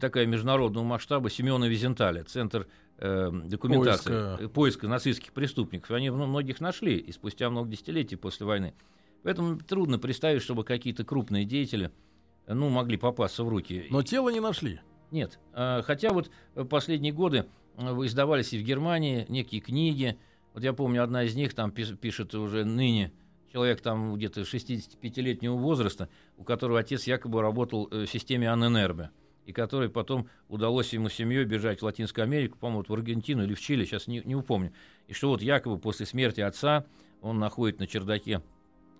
такая 0.00 0.26
международного 0.26 0.82
масштаба 0.82 1.30
Семена 1.30 1.68
Визенталя, 1.68 2.24
Центр 2.24 2.66
э, 3.02 3.30
документации, 3.44 4.10
Поиска. 4.10 4.48
поиска 4.48 4.88
нацистских 4.88 5.32
преступников. 5.32 5.90
Они 5.90 6.10
многих 6.10 6.60
нашли 6.60 6.96
и 6.96 7.12
спустя 7.12 7.50
много 7.50 7.68
десятилетий 7.68 8.16
после 8.16 8.46
войны. 8.46 8.74
Поэтому 9.22 9.58
трудно 9.58 9.98
представить, 9.98 10.42
чтобы 10.42 10.64
какие-то 10.64 11.04
крупные 11.04 11.44
деятели 11.44 11.90
ну, 12.46 12.68
могли 12.68 12.96
попасться 12.96 13.44
в 13.44 13.48
руки. 13.48 13.86
Но 13.90 14.02
тело 14.02 14.30
не 14.30 14.40
нашли. 14.40 14.80
Нет. 15.10 15.38
А, 15.52 15.82
Хотя 15.82 16.10
вот 16.10 16.30
последние 16.70 17.12
годы 17.12 17.46
э, 17.76 17.82
издавались 18.04 18.52
и 18.52 18.58
в 18.58 18.62
Германии 18.62 19.26
некие 19.28 19.60
книги. 19.60 20.18
Вот 20.54 20.62
я 20.62 20.72
помню, 20.72 21.02
одна 21.02 21.24
из 21.24 21.34
них 21.34 21.54
там 21.54 21.70
пишет 21.70 22.34
уже 22.34 22.64
ныне 22.64 23.12
человек 23.52 23.80
там 23.80 24.14
где-то 24.14 24.42
65-летнего 24.42 25.56
возраста, 25.56 26.08
у 26.38 26.44
которого 26.44 26.80
отец 26.80 27.04
якобы 27.06 27.42
работал 27.42 27.88
э, 27.90 28.06
в 28.06 28.10
системе 28.10 28.50
Анненербе, 28.50 29.10
и 29.46 29.52
который 29.52 29.88
потом 29.88 30.28
удалось 30.48 30.92
ему 30.92 31.08
семьей 31.08 31.44
бежать 31.44 31.80
в 31.80 31.84
Латинскую 31.84 32.24
Америку, 32.24 32.58
по-моему, 32.58 32.84
в 32.86 32.92
Аргентину 32.92 33.44
или 33.44 33.54
в 33.54 33.60
Чили, 33.60 33.84
сейчас 33.84 34.06
не, 34.06 34.22
не 34.24 34.36
упомню. 34.36 34.72
И 35.08 35.12
что 35.12 35.30
вот 35.30 35.42
якобы 35.42 35.78
после 35.78 36.06
смерти 36.06 36.40
отца 36.40 36.84
он 37.20 37.38
находит 37.38 37.78
на 37.78 37.86
чердаке 37.86 38.42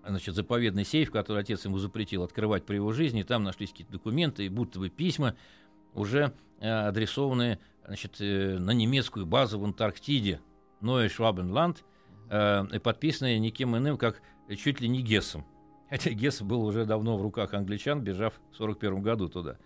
значит, 0.05 0.35
заповедный 0.35 0.85
сейф, 0.85 1.11
который 1.11 1.41
отец 1.41 1.65
ему 1.65 1.77
запретил 1.77 2.23
открывать 2.23 2.65
при 2.65 2.75
его 2.75 2.91
жизни, 2.91 3.21
и 3.21 3.23
там 3.23 3.43
нашлись 3.43 3.71
какие-то 3.71 3.93
документы 3.93 4.45
и 4.45 4.49
будто 4.49 4.79
бы 4.79 4.89
письма, 4.89 5.35
уже 5.93 6.33
э, 6.59 6.67
адресованные 6.67 7.59
значит, 7.85 8.15
э, 8.19 8.57
на 8.57 8.71
немецкую 8.71 9.25
базу 9.25 9.59
в 9.59 9.63
Антарктиде, 9.63 10.41
Ное 10.81 11.07
Швабенланд, 11.07 11.83
э, 12.29 12.65
и 12.73 12.79
подписанные 12.79 13.39
никем 13.39 13.77
иным, 13.77 13.97
как 13.97 14.21
чуть 14.57 14.81
ли 14.81 14.89
не 14.89 15.01
Гессом. 15.01 15.45
Хотя 15.89 16.11
Гесс 16.11 16.41
был 16.41 16.65
уже 16.65 16.85
давно 16.85 17.17
в 17.17 17.21
руках 17.21 17.53
англичан, 17.53 18.01
бежав 18.01 18.33
в 18.33 18.55
1941 18.55 19.01
году 19.01 19.29
туда. 19.29 19.57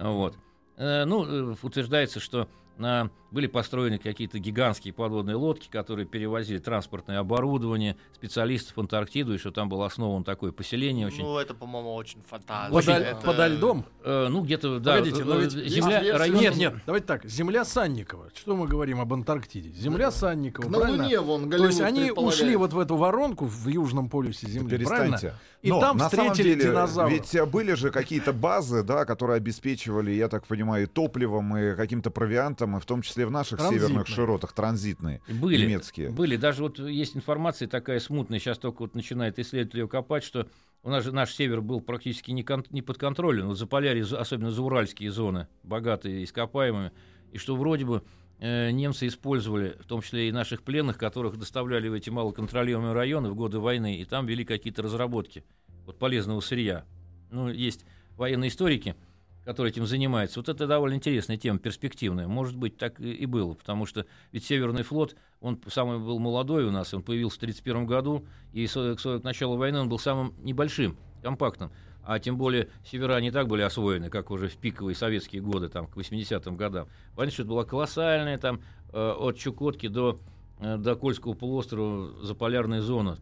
Вот. 0.00 0.36
Э, 0.76 1.04
Ну, 1.04 1.52
э, 1.52 1.56
утверждается, 1.62 2.20
что 2.20 2.48
на 2.78 3.10
Были 3.30 3.46
построены 3.46 3.98
какие-то 3.98 4.38
гигантские 4.38 4.92
подводные 4.92 5.36
лодки, 5.36 5.68
которые 5.70 6.06
перевозили 6.06 6.58
транспортное 6.58 7.18
оборудование, 7.20 7.96
специалистов 8.12 8.76
в 8.76 8.80
Антарктиду, 8.80 9.34
и 9.34 9.38
что 9.38 9.50
там 9.52 9.68
было 9.68 9.86
основано 9.86 10.24
такое 10.24 10.50
поселение 10.52 11.06
очень... 11.06 11.22
Ну, 11.22 11.38
это, 11.38 11.54
по-моему, 11.54 11.94
очень 11.94 12.20
фантазия. 12.28 12.72
Подо, 12.72 12.92
Это- 12.92 13.26
подо 13.26 13.46
льдом? 13.46 13.84
Э, 14.02 14.28
ну, 14.28 14.42
где-то, 14.42 14.80
да, 14.80 14.94
Погодите, 14.96 15.24
но 15.24 15.38
э, 15.38 15.42
ведь 15.42 15.54
э, 15.54 15.60
есть 15.62 15.74
земля, 15.76 16.02
версия, 16.02 16.18
район- 16.18 16.40
Нет, 16.40 16.56
нет, 16.56 16.74
давайте 16.86 17.06
так. 17.06 17.24
Земля 17.24 17.64
Санникова. 17.64 18.30
Что 18.34 18.56
мы 18.56 18.66
говорим 18.66 19.00
об 19.00 19.12
Антарктиде? 19.12 19.70
Земля 19.70 20.10
Санникова, 20.10 20.68
На 20.68 20.78
правильно? 20.78 21.04
Луне 21.04 21.20
вон 21.20 21.42
То 21.42 21.48
Голливуд 21.50 21.70
есть 21.70 21.80
они 21.80 22.10
ушли 22.10 22.56
вот 22.56 22.72
в 22.72 22.78
эту 22.78 22.96
воронку 22.96 23.44
в 23.46 23.68
южном 23.68 24.08
полюсе 24.08 24.48
Земли, 24.48 24.84
правильно? 24.84 25.18
Перестаньте. 25.18 25.38
И 25.62 25.68
Но 25.68 25.80
там 25.80 25.98
на 25.98 26.08
самом 26.08 26.32
встретили 26.32 26.54
деле, 26.54 26.70
динозавров. 26.70 27.12
Ведь 27.12 27.34
э, 27.34 27.44
были 27.44 27.74
же 27.74 27.90
какие-то 27.90 28.32
базы, 28.32 28.82
да, 28.82 29.04
которые 29.04 29.36
обеспечивали, 29.36 30.10
я 30.12 30.28
так 30.28 30.46
понимаю, 30.46 30.84
и 30.84 30.86
топливом, 30.86 31.54
и 31.56 31.76
каким-то 31.76 32.10
провиантом, 32.10 32.76
и 32.78 32.80
в 32.80 32.86
том 32.86 33.02
числе 33.02 33.19
в 33.26 33.30
наших 33.30 33.60
северных 33.60 34.06
широтах, 34.06 34.52
транзитные, 34.52 35.20
Были, 35.28 35.64
немецкие. 35.66 36.10
были. 36.10 36.36
Даже 36.36 36.62
вот 36.62 36.78
есть 36.78 37.16
информация 37.16 37.68
такая 37.68 38.00
смутная, 38.00 38.38
сейчас 38.38 38.58
только 38.58 38.82
вот 38.82 38.94
начинает 38.94 39.38
исследователь 39.38 39.80
ее 39.80 39.88
копать, 39.88 40.24
что 40.24 40.46
у 40.82 40.90
нас 40.90 41.04
же 41.04 41.12
наш 41.12 41.34
север 41.34 41.60
был 41.60 41.80
практически 41.80 42.30
не, 42.30 42.42
кон- 42.42 42.64
не 42.70 42.82
под 42.82 42.98
контролем. 42.98 43.48
Вот 43.48 43.58
Заполярье, 43.58 44.04
з- 44.04 44.16
особенно 44.16 44.50
зауральские 44.50 45.10
зоны, 45.10 45.46
богатые 45.62 46.24
ископаемыми, 46.24 46.92
и 47.32 47.38
что 47.38 47.54
вроде 47.56 47.84
бы 47.84 48.02
э, 48.38 48.70
немцы 48.70 49.06
использовали, 49.06 49.76
в 49.80 49.86
том 49.86 50.00
числе 50.02 50.28
и 50.28 50.32
наших 50.32 50.62
пленных, 50.62 50.96
которых 50.98 51.36
доставляли 51.38 51.88
в 51.88 51.92
эти 51.92 52.08
малоконтролируемые 52.10 52.94
районы 52.94 53.28
в 53.30 53.34
годы 53.34 53.58
войны, 53.58 53.96
и 53.98 54.04
там 54.04 54.26
вели 54.26 54.44
какие-то 54.44 54.82
разработки 54.82 55.44
вот, 55.86 55.98
полезного 55.98 56.40
сырья. 56.40 56.84
Ну, 57.30 57.48
есть 57.50 57.84
военные 58.16 58.48
историки, 58.48 58.96
которые 59.44 59.72
этим 59.72 59.86
занимаются. 59.86 60.40
Вот 60.40 60.48
это 60.48 60.66
довольно 60.66 60.94
интересная 60.94 61.36
тема, 61.36 61.58
перспективная. 61.58 62.28
Может 62.28 62.56
быть, 62.56 62.76
так 62.76 63.00
и 63.00 63.24
было, 63.26 63.54
потому 63.54 63.86
что 63.86 64.06
ведь 64.32 64.44
Северный 64.44 64.82
флот, 64.82 65.16
он 65.40 65.60
самый 65.68 65.98
был 65.98 66.18
молодой 66.18 66.64
у 66.64 66.70
нас, 66.70 66.92
он 66.92 67.02
появился 67.02 67.36
в 67.36 67.42
1931 67.42 67.86
году, 67.86 68.26
и 68.52 68.66
к 68.66 69.24
началу 69.24 69.56
войны 69.56 69.80
он 69.80 69.88
был 69.88 69.98
самым 69.98 70.34
небольшим, 70.42 70.96
компактным. 71.22 71.70
А 72.02 72.18
тем 72.18 72.36
более 72.38 72.68
севера 72.84 73.20
не 73.20 73.30
так 73.30 73.46
были 73.46 73.62
освоены, 73.62 74.08
как 74.08 74.30
уже 74.30 74.48
в 74.48 74.56
пиковые 74.56 74.94
советские 74.94 75.42
годы, 75.42 75.68
там, 75.68 75.86
к 75.86 75.96
80-м 75.96 76.56
годам. 76.56 76.88
Что 77.14 77.24
это 77.24 77.44
была 77.44 77.64
колоссальная, 77.64 78.38
там, 78.38 78.60
э, 78.92 79.14
от 79.18 79.36
Чукотки 79.36 79.86
до, 79.86 80.18
э, 80.60 80.76
до 80.78 80.96
Кольского 80.96 81.34
полуострова 81.34 82.24
заполярная 82.24 82.80
зона, 82.80 83.18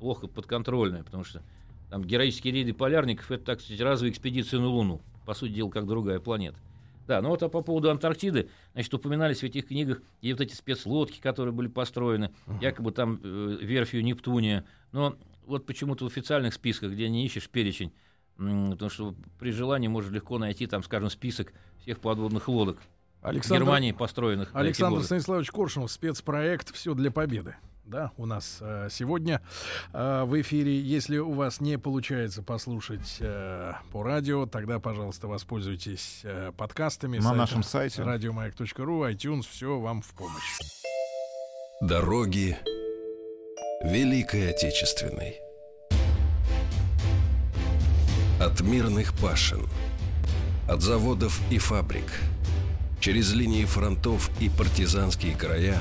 плохо 0.00 0.26
подконтрольная, 0.26 1.04
потому 1.04 1.24
что 1.24 1.42
там 1.90 2.02
героические 2.02 2.54
рейды 2.54 2.72
полярников, 2.72 3.30
это, 3.30 3.44
так 3.44 3.60
сказать, 3.60 3.80
разовая 3.80 4.10
экспедиция 4.10 4.60
на 4.60 4.68
Луну. 4.68 5.02
По 5.26 5.34
сути 5.34 5.52
дела, 5.52 5.70
как 5.70 5.86
другая 5.86 6.20
планета. 6.20 6.58
Да, 7.06 7.20
ну 7.20 7.30
вот 7.30 7.42
а 7.42 7.48
по 7.48 7.62
поводу 7.62 7.90
Антарктиды, 7.90 8.48
значит, 8.74 8.94
упоминались 8.94 9.40
в 9.40 9.44
этих 9.44 9.68
книгах 9.68 10.00
и 10.20 10.32
вот 10.32 10.40
эти 10.40 10.54
спецлодки, 10.54 11.20
которые 11.20 11.52
были 11.52 11.68
построены, 11.68 12.30
якобы 12.60 12.92
там 12.92 13.20
э, 13.22 13.58
верфью 13.60 14.04
Нептуния. 14.04 14.64
Но 14.92 15.16
вот 15.46 15.66
почему-то 15.66 16.04
в 16.04 16.08
официальных 16.08 16.54
списках, 16.54 16.92
где 16.92 17.08
не 17.08 17.26
ищешь 17.26 17.48
перечень, 17.48 17.92
потому 18.36 18.88
что 18.88 19.14
при 19.38 19.50
желании 19.50 19.88
можно 19.88 20.14
легко 20.14 20.38
найти 20.38 20.66
там, 20.66 20.82
скажем, 20.82 21.10
список 21.10 21.52
всех 21.80 22.00
подводных 22.00 22.48
лодок 22.48 22.78
в 23.20 23.26
Александр, 23.26 23.64
Германии, 23.64 23.92
построенных 23.92 24.54
Александр. 24.54 25.02
Станиславович 25.02 25.50
Коршунов, 25.50 25.90
спецпроект 25.90 26.72
«Все 26.72 26.94
для 26.94 27.10
победы». 27.10 27.56
Да, 27.84 28.12
у 28.16 28.26
нас 28.26 28.58
э, 28.60 28.88
сегодня 28.90 29.42
э, 29.92 30.22
в 30.24 30.40
эфире. 30.40 30.80
Если 30.80 31.18
у 31.18 31.32
вас 31.32 31.60
не 31.60 31.78
получается 31.78 32.42
послушать 32.42 33.16
э, 33.18 33.72
по 33.90 34.04
радио, 34.04 34.46
тогда, 34.46 34.78
пожалуйста, 34.78 35.26
воспользуйтесь 35.26 36.20
э, 36.22 36.52
подкастами. 36.56 37.16
На 37.16 37.22
сайта 37.22 37.36
нашем 37.36 37.62
сайте. 37.64 38.02
Радиомаяк.ру, 38.02 39.04
iTunes, 39.08 39.46
все 39.50 39.80
вам 39.80 40.00
в 40.00 40.10
помощь. 40.14 40.58
Дороги 41.80 42.56
Великой 43.82 44.50
Отечественной. 44.50 45.40
От 48.40 48.60
мирных 48.60 49.12
пашин, 49.14 49.66
от 50.68 50.82
заводов 50.82 51.40
и 51.50 51.58
фабрик, 51.58 52.12
через 53.00 53.32
линии 53.32 53.64
фронтов 53.64 54.30
и 54.40 54.48
партизанские 54.48 55.36
края 55.36 55.80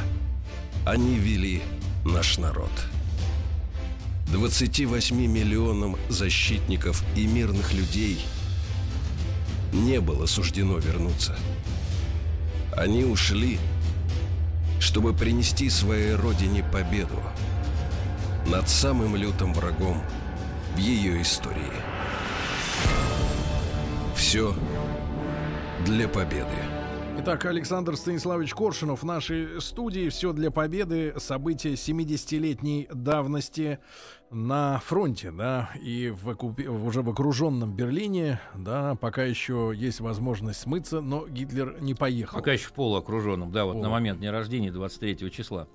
они 0.85 1.15
вели 1.15 1.61
наш 2.05 2.37
народ. 2.37 2.71
28 4.27 5.15
миллионам 5.27 5.97
защитников 6.09 7.03
и 7.15 7.27
мирных 7.27 7.73
людей 7.73 8.25
не 9.73 9.99
было 9.99 10.25
суждено 10.25 10.77
вернуться. 10.77 11.37
Они 12.75 13.03
ушли, 13.03 13.59
чтобы 14.79 15.13
принести 15.13 15.69
своей 15.69 16.15
родине 16.15 16.63
победу 16.63 17.21
над 18.47 18.69
самым 18.69 19.15
лютым 19.15 19.53
врагом 19.53 20.01
в 20.75 20.77
ее 20.79 21.21
истории. 21.21 21.73
Все 24.15 24.55
для 25.85 26.07
победы. 26.07 26.70
Итак, 27.23 27.45
Александр 27.45 27.97
Станиславович 27.97 28.55
Коршунов 28.55 29.03
в 29.03 29.05
нашей 29.05 29.61
студии. 29.61 30.09
Все 30.09 30.33
для 30.33 30.49
победы. 30.49 31.13
События 31.17 31.73
70-летней 31.73 32.89
давности 32.91 33.77
на 34.31 34.79
фронте, 34.79 35.29
да, 35.29 35.69
и 35.79 36.09
в, 36.09 36.35
в 36.35 36.85
уже 36.87 37.03
в 37.03 37.09
окруженном 37.11 37.75
Берлине, 37.75 38.41
да, 38.55 38.95
пока 38.95 39.23
еще 39.23 39.71
есть 39.75 39.99
возможность 39.99 40.61
смыться, 40.61 40.99
но 40.99 41.27
Гитлер 41.27 41.79
не 41.79 41.93
поехал. 41.93 42.39
Пока 42.39 42.53
еще 42.53 42.69
в 42.69 42.73
полуокруженном, 42.73 43.51
да, 43.51 43.65
вот 43.65 43.73
Полу. 43.73 43.83
на 43.83 43.89
момент 43.91 44.17
дня 44.17 44.31
рождения, 44.31 44.71
23 44.71 45.29
числа. 45.29 45.67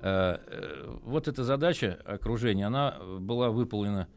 Э, 0.00 0.38
э, 0.44 0.96
Вот 1.04 1.28
эта 1.28 1.44
задача 1.44 1.96
окружения, 2.04 2.66
она 2.66 2.96
э, 2.98 3.18
была 3.18 3.50
выполнена 3.50 4.08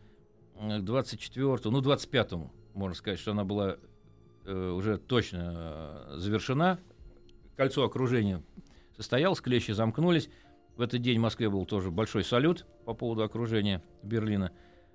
э, 0.55 0.79
24 0.79 1.59
ну, 1.65 1.81
25 1.81 2.31
можно 2.73 2.95
сказать, 2.95 3.19
что 3.19 3.31
она 3.31 3.43
была 3.43 3.77
э, 4.45 4.69
уже 4.69 4.97
точно 4.97 6.07
э, 6.09 6.17
завершена. 6.17 6.79
Кольцо 7.55 7.83
окружения 7.83 8.43
состоялось, 8.95 9.41
клещи 9.41 9.71
замкнулись. 9.71 10.29
В 10.75 10.81
этот 10.81 11.01
день 11.01 11.19
в 11.19 11.21
Москве 11.21 11.49
был 11.49 11.65
тоже 11.65 11.91
большой 11.91 12.23
салют 12.23 12.65
по 12.85 12.93
поводу 12.93 13.23
окружения 13.23 13.81
Берлина. 14.03 14.51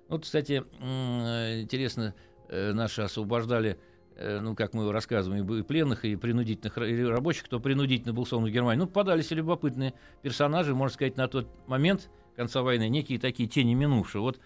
Вот, 0.07 0.23
кстати, 0.23 0.63
э, 0.79 1.61
интересно, 1.61 2.13
наши 2.49 3.01
освобождали 3.01 3.79
ну, 4.19 4.55
как 4.55 4.73
мы 4.73 4.91
рассказываем, 4.91 5.51
и 5.51 5.63
пленных, 5.63 6.05
и 6.05 6.15
принудительных 6.15 6.77
и 6.77 7.03
рабочих, 7.05 7.45
кто 7.45 7.59
принудительно 7.59 8.13
был 8.13 8.25
сон 8.25 8.43
в 8.43 8.49
Германии. 8.49 8.81
Ну, 8.81 8.85
попадались 8.85 9.31
любопытные 9.31 9.93
персонажи, 10.21 10.75
можно 10.75 10.93
сказать, 10.93 11.17
на 11.17 11.27
тот 11.27 11.47
момент 11.65 12.11
конца 12.35 12.61
войны, 12.61 12.89
некие 12.89 13.19
такие 13.19 13.49
тени 13.49 13.73
минувшие. 13.73 14.21
Вот 14.21 14.39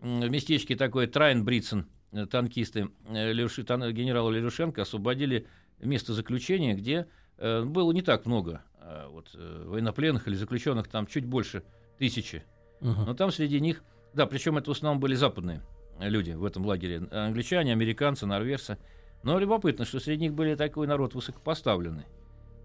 в 0.00 0.28
местечке 0.28 0.76
такое 0.76 1.06
Трайнбрицен, 1.06 1.80
э, 1.80 1.97
танкисты 2.30 2.88
э, 3.08 3.32
Леуши- 3.32 3.64
тан- 3.64 3.92
генерала 3.92 4.30
Лерушенко 4.30 4.82
освободили 4.82 5.46
место 5.80 6.12
заключения, 6.12 6.74
где 6.74 7.06
э, 7.36 7.62
было 7.64 7.92
не 7.92 8.02
так 8.02 8.26
много 8.26 8.62
э, 8.80 9.06
вот, 9.10 9.30
э, 9.34 9.64
военнопленных 9.66 10.26
или 10.28 10.34
заключенных, 10.34 10.88
там 10.88 11.06
чуть 11.06 11.24
больше 11.24 11.62
тысячи. 11.98 12.44
Мгм. 12.80 13.04
Но 13.06 13.14
там 13.14 13.30
среди 13.30 13.60
них, 13.60 13.82
да, 14.14 14.26
причем 14.26 14.56
это 14.58 14.70
в 14.70 14.76
основном 14.76 15.00
были 15.00 15.14
западные 15.14 15.62
люди 16.00 16.32
в 16.32 16.44
этом 16.44 16.64
лагере. 16.64 17.08
Англичане, 17.10 17.72
американцы, 17.72 18.24
норвежцы. 18.26 18.78
Но 19.22 19.38
любопытно, 19.38 19.84
что 19.84 19.98
среди 19.98 20.22
них 20.22 20.34
были 20.34 20.54
такой 20.54 20.86
народ 20.86 21.14
высокопоставленный, 21.14 22.04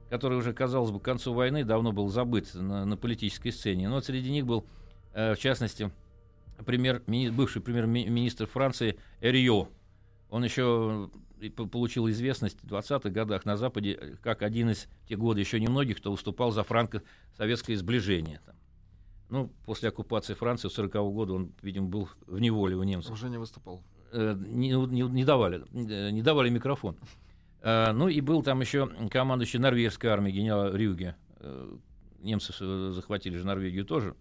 который 0.10 0.38
уже, 0.38 0.54
казалось 0.54 0.92
бы, 0.92 1.00
к 1.00 1.04
концу 1.04 1.34
войны 1.34 1.64
давно 1.64 1.92
был 1.92 2.10
забыт 2.10 2.54
на, 2.54 2.86
на 2.86 2.96
политической 2.96 3.50
сцене. 3.50 3.90
Но 3.90 3.96
вот 3.96 4.06
среди 4.06 4.30
них 4.30 4.46
был, 4.46 4.66
э, 5.14 5.34
в 5.34 5.40
частности, 5.40 5.92
премьер, 6.66 7.02
бывший 7.32 7.62
премьер-министр 7.62 8.48
Франции 8.48 8.98
Эрио. 9.22 9.68
Он 10.30 10.44
еще 10.44 11.10
по- 11.56 11.66
получил 11.68 12.10
известность 12.10 12.58
в 12.64 12.68
20-х 12.68 13.10
годах 13.10 13.46
на 13.46 13.58
Западе 13.58 13.92
э, 14.00 14.16
как 14.22 14.42
один 14.42 14.70
из 14.72 14.88
в 15.04 15.08
те 15.08 15.16
годы 15.16 15.40
еще 15.42 15.60
немногих, 15.60 15.98
кто 15.98 16.12
выступал 16.12 16.52
за 16.52 16.64
франко-советское 16.64 17.76
сближение. 17.76 18.42
Там. 18.46 18.56
Ну, 19.30 19.52
после 19.66 19.90
оккупации 19.90 20.34
Франции 20.36 20.68
в 20.68 20.72
40 20.74 20.92
года 21.14 21.34
он, 21.34 21.52
видимо, 21.62 21.88
был 21.88 22.10
в 22.28 22.40
неволе 22.40 22.76
у 22.76 22.84
немцев. 22.84 23.12
Уже 23.12 23.30
не 23.30 23.38
выступал. 23.38 23.84
Э, 24.12 24.36
не, 24.38 24.70
не- 24.70 25.02
не 25.10 25.26
давали, 25.26 25.64
э, 25.74 26.10
не 26.12 26.22
давали 26.22 26.50
микрофон. 26.50 26.98
Э, 27.62 27.92
ну 27.94 28.08
и 28.08 28.22
был 28.22 28.44
там 28.44 28.62
еще 28.62 28.88
командующий 29.10 29.60
норвежской 29.60 30.10
армией 30.10 30.36
генерал 30.36 30.74
Рюге. 30.76 31.16
Э, 31.40 31.76
Немцы 32.22 32.54
захватили 32.94 33.38
же 33.38 33.46
Норвегию 33.46 33.84
тоже, 33.86 34.16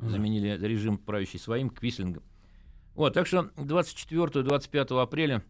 заменили 0.00 0.58
режим 0.66 0.98
правящий 0.98 1.38
своим 1.38 1.70
Квислингом. 1.70 2.22
Вот, 2.94 3.14
так 3.14 3.26
что 3.26 3.50
24-25 3.56 5.02
апреля 5.02 5.42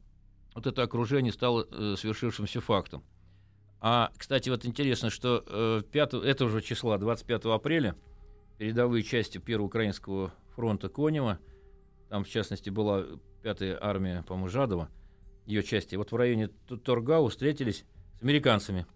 вот 0.55 0.67
это 0.67 0.83
окружение 0.83 1.33
стало 1.33 1.67
э, 1.71 1.97
свершившимся 1.99 2.61
фактом. 2.61 3.03
А, 3.81 4.11
кстати, 4.17 4.49
вот 4.49 4.65
интересно, 4.65 5.11
что 5.11 5.45
э, 5.47 5.83
5, 5.91 6.15
этого 6.15 6.51
же 6.51 6.63
числа, 6.63 6.97
25 6.97 7.45
апреля, 7.47 7.97
передовые 8.57 9.03
части 9.03 9.39
Первого 9.39 9.67
Украинского 9.67 10.33
фронта 10.55 10.89
Конева, 10.89 11.39
там, 12.09 12.25
в 12.25 12.29
частности, 12.29 12.71
была 12.71 13.05
5-я 13.43 13.79
армия, 13.81 14.23
по-моему, 14.27 14.49
Жадова, 14.49 14.89
ее 15.45 15.63
части, 15.63 15.97
вот 15.97 16.13
в 16.13 16.17
районе 16.17 16.49
Торгау 16.49 17.29
встретились 17.29 17.85
с 18.19 18.23
американцами 18.23 18.87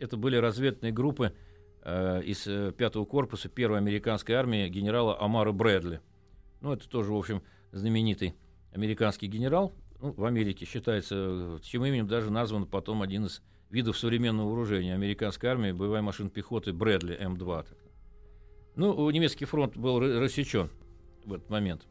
это 0.00 0.16
были 0.16 0.36
разведные 0.36 0.92
группы 0.92 1.34
э, 1.82 2.22
из 2.24 2.46
э, 2.46 2.72
пятого 2.72 3.04
корпуса 3.04 3.48
первой 3.48 3.78
американской 3.78 4.34
армии 4.34 4.68
генерала 4.68 5.20
Амара 5.20 5.52
Брэдли. 5.52 6.00
Ну, 6.60 6.72
это 6.72 6.88
тоже, 6.88 7.12
в 7.12 7.16
общем, 7.16 7.42
знаменитый 7.72 8.34
американский 8.72 9.26
генерал. 9.26 9.72
Ну, 10.00 10.12
в 10.12 10.24
Америке 10.24 10.64
считается, 10.64 11.14
э, 11.16 11.58
чьим 11.62 11.84
именем 11.84 12.06
даже 12.06 12.30
назван 12.30 12.66
потом 12.66 13.02
один 13.02 13.26
из 13.26 13.42
видов 13.70 13.98
современного 13.98 14.48
вооружения 14.48 14.94
американской 14.94 15.50
армии, 15.50 15.72
боевая 15.72 16.02
машина 16.02 16.30
пехоты 16.30 16.72
Брэдли 16.72 17.18
М2. 17.20 17.66
Ну, 18.76 19.10
немецкий 19.10 19.44
фронт 19.44 19.76
был 19.76 20.00
рассечен 20.00 20.70
в 21.24 21.34
этот 21.34 21.50
момент. 21.50 21.86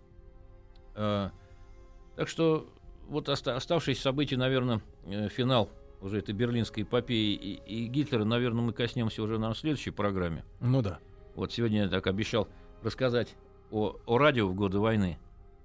Так 2.17 2.27
что 2.27 2.67
вот 3.07 3.29
оста- 3.29 3.55
оставшиеся 3.55 4.01
события, 4.01 4.37
наверное, 4.37 4.81
э, 5.05 5.29
финал 5.29 5.69
уже 6.01 6.19
этой 6.19 6.33
берлинской 6.33 6.83
эпопеи 6.83 7.33
и, 7.33 7.53
и 7.65 7.87
Гитлера, 7.87 8.23
наверное, 8.23 8.61
мы 8.63 8.73
коснемся 8.73 9.23
уже 9.23 9.37
на 9.39 9.53
следующей 9.55 9.91
программе. 9.91 10.43
Ну 10.59 10.81
да. 10.81 10.99
Вот 11.35 11.51
сегодня 11.51 11.83
я 11.83 11.89
так 11.89 12.07
обещал 12.07 12.47
рассказать 12.83 13.35
о, 13.71 13.95
о 14.05 14.17
радио 14.17 14.47
в 14.47 14.55
годы 14.55 14.79
войны. 14.79 15.17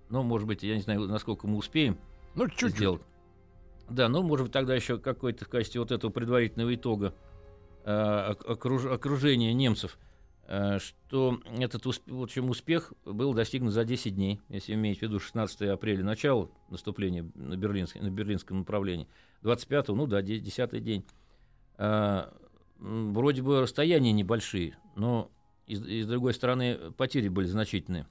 Но, 0.09 0.23
может 0.23 0.47
быть, 0.47 0.63
я 0.63 0.75
не 0.75 0.83
знаю, 0.83 1.01
насколько 1.03 1.47
мы 1.47 1.57
успеем 1.57 1.99
Ну, 2.35 2.49
чуть-чуть. 2.49 2.73
сделать. 2.77 3.03
Да, 3.89 4.09
ну, 4.09 4.23
может 4.23 4.47
быть, 4.47 4.53
тогда 4.53 4.75
еще 4.75 4.99
какой-то 4.99 5.45
в 5.45 5.49
качестве 5.49 5.81
вот 5.81 5.93
этого 5.93 6.11
предварительного 6.11 6.75
итога 6.75 7.15
э, 7.85 8.35
окруж, 8.47 8.87
окружения 8.87 9.53
немцев, 9.53 9.99
что 10.79 11.41
этот 11.59 11.87
усп, 11.87 12.03
в 12.11 12.23
общем, 12.23 12.51
успех 12.51 12.93
был 13.07 13.33
достигнут 13.33 13.73
за 13.73 13.85
10 13.85 14.15
дней, 14.15 14.41
если 14.51 14.75
иметь 14.75 14.99
в 14.99 15.03
виду 15.03 15.19
16 15.19 15.63
апреля, 15.63 16.05
начало 16.05 16.51
наступления 16.69 17.25
на, 17.35 17.57
Берлинск, 17.57 17.97
на 17.97 18.11
берлинском 18.11 18.59
направлении, 18.59 19.09
25 19.41 19.89
ну 19.89 20.07
да, 20.07 20.21
10 20.21 20.83
день. 20.83 21.07
Э, 21.79 22.25
вроде 22.79 23.41
бы 23.41 23.63
расстояния 23.63 24.13
небольшие, 24.13 24.77
но 24.95 25.31
и, 25.67 25.75
и 25.75 26.03
с 26.03 26.07
другой 26.07 26.35
стороны 26.35 26.93
потери 26.99 27.29
были 27.29 27.47
значительные. 27.47 28.07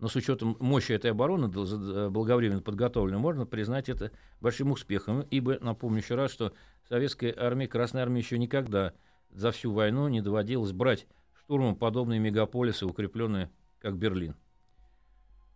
Но 0.00 0.08
с 0.08 0.16
учетом 0.16 0.56
мощи 0.60 0.92
этой 0.92 1.10
обороны, 1.10 1.48
благовременно 1.48 2.62
подготовленной, 2.62 3.18
можно 3.18 3.46
признать 3.46 3.88
это 3.88 4.12
большим 4.40 4.70
успехом. 4.72 5.22
Ибо, 5.30 5.58
напомню 5.60 5.98
еще 5.98 6.14
раз, 6.14 6.32
что 6.32 6.52
советской 6.88 7.32
армии, 7.36 7.66
Красной 7.66 8.02
армии 8.02 8.20
еще 8.20 8.38
никогда 8.38 8.94
за 9.30 9.50
всю 9.50 9.72
войну 9.72 10.08
не 10.08 10.20
доводилось 10.20 10.72
брать 10.72 11.06
штурмом 11.48 11.76
подобные 11.76 12.20
мегаполисы, 12.20 12.84
укрепленные 12.84 13.50
как 13.80 13.96
Берлин. 13.96 14.34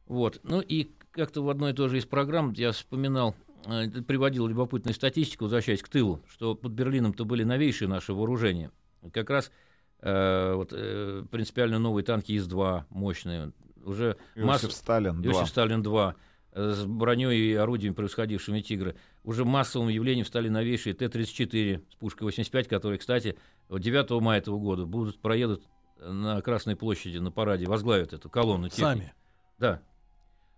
Вот. 0.06 0.40
Ну 0.42 0.62
и 0.62 0.90
как-то 1.10 1.42
в 1.42 1.50
одной 1.50 1.72
и 1.72 1.74
той 1.74 1.90
же 1.90 1.98
из 1.98 2.06
программ 2.06 2.54
я 2.54 2.72
вспоминал, 2.72 3.34
э, 3.66 3.88
приводил 4.00 4.46
любопытную 4.46 4.94
статистику, 4.94 5.44
возвращаясь 5.44 5.82
к 5.82 5.88
тылу, 5.90 6.22
что 6.30 6.54
под 6.54 6.72
Берлином-то 6.72 7.26
были 7.26 7.44
новейшие 7.44 7.88
наши 7.88 8.14
вооружения. 8.14 8.70
Как 9.12 9.28
раз 9.28 9.52
э, 10.00 10.54
вот, 10.54 10.70
э, 10.72 11.26
принципиально 11.30 11.78
новые 11.78 12.06
танки 12.06 12.32
ИС-2 12.32 12.84
мощные, 12.88 13.52
уже 13.84 14.16
Иосиф 14.34 14.46
масс... 14.46 14.74
Сталин 14.74 15.20
2. 15.20 15.30
Иосиф 15.30 15.48
Сталин 15.48 15.82
2 15.82 16.14
э, 16.52 16.70
с 16.70 16.86
броней 16.86 17.52
и 17.52 17.54
орудиями, 17.54 17.92
превосходившими 17.92 18.62
«Тигры». 18.62 18.96
Уже 19.24 19.44
массовым 19.44 19.88
явлением 19.88 20.24
стали 20.24 20.48
новейшие 20.48 20.94
Т-34 20.94 21.82
с 21.90 21.94
пушкой 21.96 22.24
85, 22.24 22.66
которые, 22.66 22.98
кстати, 22.98 23.36
9 23.68 24.22
мая 24.22 24.38
этого 24.38 24.58
года 24.58 24.86
будут, 24.86 25.20
проедут 25.20 25.62
на 26.04 26.40
Красной 26.42 26.76
площади 26.76 27.18
на 27.18 27.30
параде, 27.30 27.66
возглавят 27.66 28.12
эту 28.12 28.28
колонну 28.28 28.68
техники. 28.68 28.84
Сами. 28.84 29.14
Да. 29.58 29.82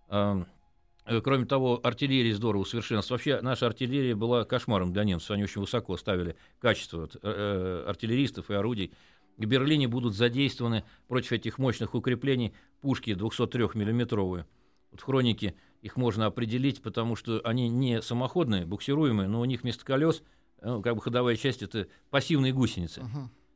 А, 0.07 0.45
э, 1.05 1.21
Кроме 1.21 1.45
того, 1.45 1.79
артиллерия 1.83 2.33
здорово 2.33 2.63
усовершенствовалась. 2.63 3.09
Вообще, 3.09 3.41
наша 3.41 3.67
артиллерия 3.67 4.15
была 4.15 4.45
кошмаром 4.45 4.93
для 4.93 5.03
немцев. 5.03 5.31
Они 5.31 5.43
очень 5.43 5.61
высоко 5.61 5.97
ставили 5.97 6.35
качество 6.59 7.01
вот, 7.01 7.17
э, 7.21 7.85
артиллеристов 7.87 8.49
и 8.49 8.53
орудий. 8.53 8.91
В 9.37 9.45
Берлине 9.45 9.87
будут 9.87 10.15
задействованы 10.15 10.83
против 11.07 11.33
этих 11.33 11.57
мощных 11.57 11.93
укреплений 11.93 12.53
пушки 12.81 13.11
203-миллиметровые. 13.11 14.45
Вот 14.91 15.01
в 15.01 15.03
хронике 15.03 15.55
их 15.81 15.97
можно 15.97 16.25
определить, 16.25 16.81
потому 16.81 17.15
что 17.15 17.41
они 17.43 17.67
не 17.67 18.01
самоходные, 18.01 18.65
буксируемые, 18.65 19.27
но 19.27 19.41
у 19.41 19.45
них 19.45 19.63
вместо 19.63 19.83
колес, 19.83 20.23
ну, 20.61 20.81
как 20.81 20.95
бы 20.95 21.01
ходовая 21.01 21.35
часть, 21.35 21.61
это 21.61 21.87
пассивные 22.09 22.53
гусеницы. 22.53 23.03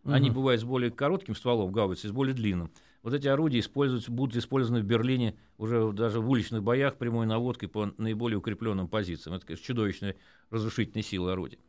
Мгм. 0.03 0.13
Они 0.13 0.29
бывают 0.29 0.61
с 0.61 0.63
более 0.63 0.91
коротким 0.91 1.35
стволом 1.35 1.71
гаубицы, 1.71 2.07
с 2.07 2.11
более 2.11 2.33
длинным. 2.33 2.71
Вот 3.01 3.13
эти 3.13 3.27
орудия 3.27 3.59
используются, 3.59 4.11
будут 4.11 4.35
использованы 4.35 4.81
в 4.81 4.85
Берлине 4.85 5.35
уже 5.57 5.91
даже 5.93 6.19
в 6.19 6.29
уличных 6.29 6.63
боях 6.63 6.97
прямой 6.97 7.25
наводкой 7.25 7.69
по 7.69 7.93
наиболее 7.97 8.37
укрепленным 8.37 8.87
позициям. 8.87 9.35
Это, 9.35 9.45
конечно, 9.45 9.65
чудовищная 9.65 10.15
разрушительная 10.49 11.03
сила 11.03 11.33
орудий. 11.33 11.59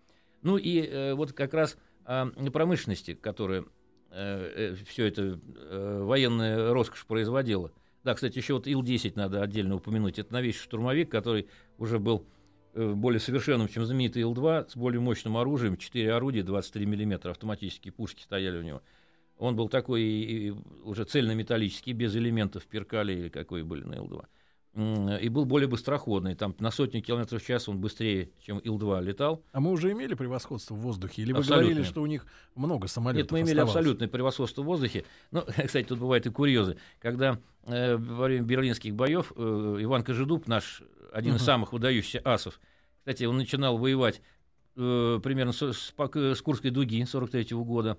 Ну 0.42 0.56
и 0.56 0.80
э, 0.80 1.14
вот 1.14 1.32
как 1.32 1.54
раз 1.54 1.76
о 2.04 2.26
промышленности, 2.50 3.14
которая 3.14 3.64
все 4.10 5.06
это 5.06 5.38
э, 5.54 6.02
военная 6.02 6.72
роскошь 6.72 7.06
производила. 7.06 7.70
Да, 8.02 8.14
кстати, 8.14 8.38
еще 8.38 8.54
вот 8.54 8.66
Ил-10 8.66 9.12
надо 9.14 9.42
отдельно 9.42 9.76
упомянуть. 9.76 10.18
Это 10.18 10.32
новейший 10.32 10.62
штурмовик, 10.62 11.10
который 11.10 11.48
уже 11.78 11.98
был 11.98 12.24
э, 12.24 12.39
более 12.74 13.20
совершенным, 13.20 13.68
чем 13.68 13.84
знаменитый 13.84 14.22
Ил-2, 14.22 14.70
с 14.70 14.76
более 14.76 15.00
мощным 15.00 15.36
оружием, 15.36 15.76
4 15.76 16.12
орудия, 16.12 16.42
23 16.42 16.86
мм, 16.86 17.30
автоматические 17.30 17.92
пушки 17.92 18.22
стояли 18.22 18.58
у 18.58 18.62
него. 18.62 18.82
Он 19.38 19.56
был 19.56 19.68
такой 19.68 20.54
уже 20.84 21.04
цельнометаллический, 21.04 21.92
без 21.92 22.14
элементов 22.14 22.66
перкали 22.66 23.12
или 23.12 23.28
какой 23.28 23.62
были 23.62 23.84
на 23.84 23.94
Ил-2. 23.94 24.24
И 24.74 25.28
был 25.28 25.46
более 25.46 25.66
быстроходный. 25.68 26.36
Там 26.36 26.54
на 26.60 26.70
сотню 26.70 27.02
километров 27.02 27.42
в 27.42 27.46
час 27.46 27.68
он 27.68 27.80
быстрее, 27.80 28.30
чем 28.40 28.58
Ил-2 28.58 29.02
летал. 29.02 29.42
А 29.50 29.58
мы 29.58 29.72
уже 29.72 29.90
имели 29.90 30.14
превосходство 30.14 30.74
в 30.74 30.78
воздухе? 30.78 31.22
Или 31.22 31.32
вы 31.32 31.40
Абсолютно. 31.40 31.64
говорили, 31.66 31.82
что 31.84 32.02
у 32.02 32.06
них 32.06 32.24
много 32.54 32.86
самолетов 32.86 33.22
Нет, 33.24 33.32
мы 33.32 33.38
имели 33.40 33.50
оставалось? 33.58 33.74
абсолютное 33.76 34.08
превосходство 34.08 34.62
в 34.62 34.66
воздухе. 34.66 35.04
Ну, 35.32 35.42
кстати, 35.66 35.86
тут 35.86 35.98
бывают 35.98 36.24
и 36.26 36.30
курьезы. 36.30 36.76
Когда 37.00 37.40
э, 37.66 37.96
во 37.96 38.26
время 38.26 38.44
берлинских 38.44 38.94
боев 38.94 39.32
э, 39.34 39.76
Иван 39.80 40.04
Кожедуб, 40.04 40.46
наш 40.46 40.82
один 41.12 41.32
из 41.32 41.40
Мгм. 41.40 41.46
самых 41.46 41.72
выдающихся 41.72 42.20
асов, 42.24 42.60
кстати, 43.00 43.24
он 43.24 43.38
начинал 43.38 43.76
воевать 43.76 44.22
э, 44.76 45.18
примерно 45.20 45.52
с, 45.52 45.72
с 45.72 45.92
Пак- 45.96 46.14
с 46.16 46.40
Курской 46.40 46.70
дуги 46.70 47.02
43 47.04 47.56
года. 47.56 47.98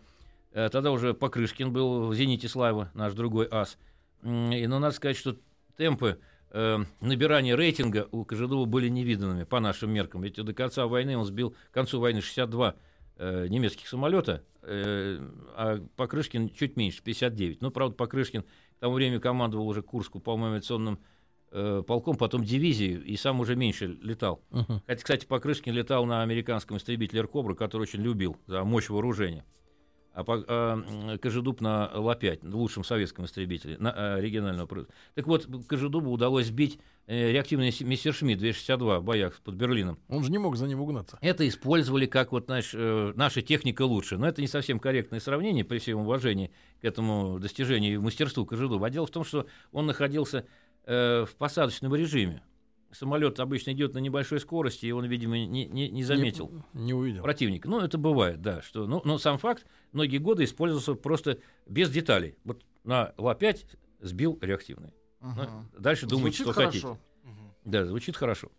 Э, 0.54 0.70
тогда 0.70 0.92
уже 0.92 1.14
Покрышкин 1.14 1.74
был 1.74 2.08
в 2.08 2.16
«Зените 2.16 2.48
славы», 2.48 2.90
наш 2.94 3.12
другой 3.14 3.50
ас. 3.52 3.78
И, 4.24 4.66
но 4.68 4.80
надо 4.80 4.96
сказать, 4.96 5.18
что 5.18 5.36
темпы 5.76 6.18
э, 6.52 6.78
набирания 7.02 7.56
рейтинга 7.56 8.08
у 8.12 8.24
Кожедуба 8.26 8.66
были 8.66 8.90
невиданными 8.90 9.44
по 9.44 9.60
нашим 9.60 9.92
меркам. 9.92 10.22
Ведь 10.22 10.36
до 10.36 10.54
конца 10.54 10.88
войны 10.88 11.18
он 11.18 11.26
сбил, 11.26 11.56
к 11.70 11.74
концу 11.74 12.00
войны 12.00 12.22
62 12.22 12.76
э, 13.18 13.48
немецких 13.48 13.88
самолета, 13.88 14.44
э, 14.62 15.20
а 15.56 15.86
Покрышкин 15.96 16.50
чуть 16.50 16.78
меньше, 16.78 17.02
59. 17.04 17.62
Ну, 17.62 17.72
правда, 17.72 17.96
Покрышкин 17.96 18.44
к 18.44 18.80
тому 18.80 18.94
времени 18.96 19.20
командовал 19.20 19.68
уже 19.68 19.82
Курску, 19.82 20.20
по-моему, 20.20 20.56
авиационным 20.56 21.00
э, 21.52 21.84
полком, 21.86 22.18
потом 22.18 22.44
дивизией, 22.44 23.00
и 23.00 23.16
сам 23.16 23.40
уже 23.40 23.56
меньше 23.56 23.88
летал. 24.02 24.42
Мгм. 24.52 24.82
Хотя, 24.88 25.02
кстати, 25.02 25.26
Покрышкин 25.26 25.74
летал 25.74 26.06
на 26.06 26.22
американском 26.22 26.78
истребителе 26.78 27.28
«Кобра», 27.28 27.56
который 27.56 27.84
очень 27.84 28.02
любил 28.02 28.38
за 28.48 28.64
мощь 28.64 28.90
вооружения. 28.90 29.46
А, 30.14 30.24
а, 30.28 31.18
Кожедуб 31.18 31.62
на 31.62 31.90
Ла-5, 31.94 32.50
лучшем 32.52 32.84
советском 32.84 33.26
истребителе, 33.26 33.78
на, 33.80 33.94
а, 33.96 34.20
регионального 34.20 34.68
производства. 34.68 34.96
Так 35.16 35.28
вот, 35.28 35.48
Кожедубу 35.68 36.12
удалось 36.12 36.48
сбить 36.48 36.80
э, 37.08 37.32
реактивный 37.32 37.74
Мессершмитт 37.82 38.40
262 38.40 39.00
в 39.00 39.04
боях 39.04 39.40
под 39.42 39.56
Берлином. 39.56 39.98
Он 40.10 40.24
же 40.24 40.32
не 40.32 40.38
мог 40.38 40.58
за 40.58 40.68
ним 40.68 40.82
угнаться. 40.82 41.18
Это 41.22 41.48
использовали 41.48 42.08
как 42.08 42.34
вот 42.34 42.50
наш, 42.50 42.72
э, 42.74 43.14
наша 43.16 43.42
техника 43.42 43.84
лучше. 43.84 44.18
Но 44.18 44.28
это 44.28 44.42
не 44.42 44.48
совсем 44.48 44.80
корректное 44.80 45.22
сравнение 45.22 45.64
при 45.64 45.80
всем 45.80 46.00
уважении 46.00 46.52
к 46.82 46.86
этому 46.86 47.40
достижению 47.40 47.94
и 47.94 47.98
мастерству 47.98 48.46
Кожедуба. 48.46 48.88
А 48.88 48.90
дело 48.90 49.06
в 49.06 49.12
том, 49.12 49.24
что 49.24 49.48
он 49.72 49.86
находился 49.86 50.46
э, 50.86 51.26
в 51.26 51.36
посадочном 51.36 51.96
режиме. 51.96 52.42
Самолет 52.92 53.40
обычно 53.40 53.72
идет 53.72 53.94
на 53.94 54.00
небольшой 54.00 54.40
скорости, 54.40 54.86
и 54.86 54.92
он, 54.92 55.06
видимо, 55.06 55.38
не, 55.38 55.66
не, 55.66 55.90
не 55.90 56.04
заметил 56.04 56.52
Не, 56.74 56.84
не 56.84 56.94
увидел. 56.94 57.24
противника. 57.24 57.70
Ну, 57.70 57.80
это 57.80 57.98
бывает, 57.98 58.42
да. 58.42 58.62
Что, 58.62 58.86
ну, 58.86 59.02
но 59.06 59.18
сам 59.18 59.38
факт 59.38 59.66
многие 59.94 60.18
годы 60.18 60.44
использовался 60.44 60.96
просто 60.96 61.40
без 61.66 61.90
деталей. 61.90 62.36
Вот 62.44 62.64
на 62.84 63.14
Ла-5 63.18 63.66
сбил 64.02 64.38
реактивный. 64.42 64.94
Ну, 65.22 65.30
Мгм. 65.30 65.70
дальше 65.78 66.06
думайте, 66.06 66.38
Звучит 66.44 66.54
что 66.54 66.64
хотите. 66.66 66.82
хорошо. 66.88 67.02
Мгм. 67.24 67.54
Да, 67.66 67.86
звучит 67.86 68.18
хорошо. 68.18 68.52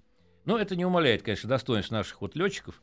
Но 0.45 0.59
это 0.59 0.77
не 0.77 0.85
умаляет, 0.87 1.23
конечно, 1.23 1.49
достоинств 1.49 1.91
наших 1.91 2.21
вот 2.21 2.35
летчиков. 2.35 2.81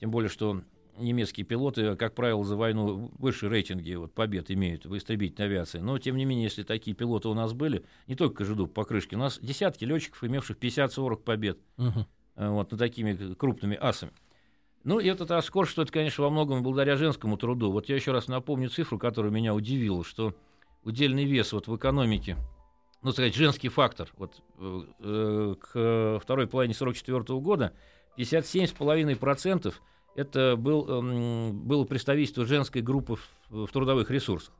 Тем 0.00 0.10
более, 0.10 0.28
что 0.30 0.62
немецкие 0.98 1.44
пилоты, 1.44 1.96
как 1.96 2.14
правило, 2.14 2.44
за 2.44 2.56
войну 2.56 3.10
выше 3.18 3.48
рейтинги 3.48 3.94
вот, 3.94 4.12
побед 4.12 4.50
имеют 4.50 4.86
в 4.86 4.96
истребительной 4.96 5.48
авиации. 5.48 5.78
Но, 5.78 5.98
тем 5.98 6.16
не 6.16 6.24
менее, 6.24 6.44
если 6.44 6.62
такие 6.62 6.94
пилоты 6.94 7.28
у 7.28 7.34
нас 7.34 7.52
были, 7.52 7.84
не 8.06 8.14
только 8.14 8.38
Кожедуб, 8.38 8.72
Покрышки, 8.72 9.14
у 9.14 9.18
нас 9.18 9.38
десятки 9.40 9.84
летчиков, 9.84 10.22
имевших 10.24 10.58
50-40 10.58 11.16
побед 11.16 11.58
э, 11.78 11.90
вот, 12.36 12.70
над 12.70 12.78
такими 12.78 13.34
крупными 13.34 13.76
асами. 13.80 14.12
Ну, 14.84 15.00
и 15.00 15.06
этот 15.06 15.30
Аскор, 15.30 15.66
что 15.66 15.82
это, 15.82 15.92
конечно, 15.92 16.24
во 16.24 16.30
многом 16.30 16.62
благодаря 16.62 16.96
женскому 16.96 17.36
труду. 17.36 17.70
Вот 17.70 17.88
я 17.88 17.96
еще 17.96 18.12
раз 18.12 18.28
напомню 18.28 18.70
цифру, 18.70 18.98
которая 18.98 19.32
меня 19.32 19.54
удивила, 19.54 20.04
что 20.04 20.34
удельный 20.84 21.24
вес 21.24 21.52
вот 21.52 21.66
в 21.66 21.76
экономике, 21.76 22.36
ну, 23.02 23.12
сказать, 23.12 23.34
женский 23.34 23.68
фактор, 23.68 24.08
вот 24.16 24.40
э, 24.58 24.82
э, 25.00 25.54
к 25.60 26.20
второй 26.22 26.46
половине 26.46 26.74
44 26.74 27.22
года 27.40 27.72
57,5% 28.16 29.74
это 30.18 30.56
был, 30.56 30.88
эм, 30.88 31.60
было 31.60 31.84
представительство 31.84 32.44
женской 32.44 32.82
группы 32.82 33.14
в, 33.14 33.66
в 33.66 33.70
трудовых 33.70 34.10
ресурсах. 34.10 34.52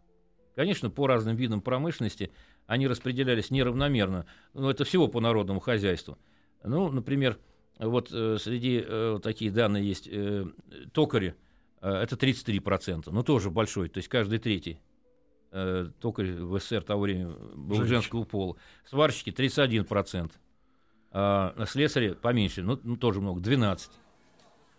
Конечно, 0.55 0.89
по 0.89 1.09
разным 1.09 1.35
видам 1.35 1.61
промышленности 1.61 2.31
они 2.69 2.87
распределялись 2.87 3.51
неравномерно, 3.51 4.27
но 4.55 4.71
это 4.71 4.85
всего 4.85 5.09
по 5.09 5.21
народному 5.21 5.59
хозяйству. 5.59 6.17
Ну, 6.63 6.93
например, 6.93 7.39
вот 7.81 8.11
э, 8.13 8.37
среди 8.39 8.85
э, 8.87 9.19
такие 9.21 9.51
данные 9.51 9.85
есть 9.85 10.09
э, 10.09 10.47
токари, 10.93 11.35
э, 11.81 11.91
это 11.91 12.15
33%, 12.15 13.09
ну 13.11 13.25
тоже 13.25 13.51
большой, 13.51 13.89
то 13.89 13.99
есть 13.99 14.09
каждый 14.09 14.39
третий 14.39 14.79
э, 15.51 15.91
токарь 16.01 16.35
в 16.35 16.57
СССР 16.61 16.85
того 16.85 17.03
времени 17.03 17.35
был 17.57 17.79
Женщина. 17.79 17.87
женского 17.97 18.23
пола. 18.23 18.57
Сварщики 18.85 19.31
31%, 19.31 20.31
а 21.11 21.55
слесари 21.67 22.13
поменьше, 22.13 22.63
ну, 22.63 22.79
ну 22.85 22.97
тоже 22.97 23.21
много, 23.21 23.41
12%. 23.41 23.91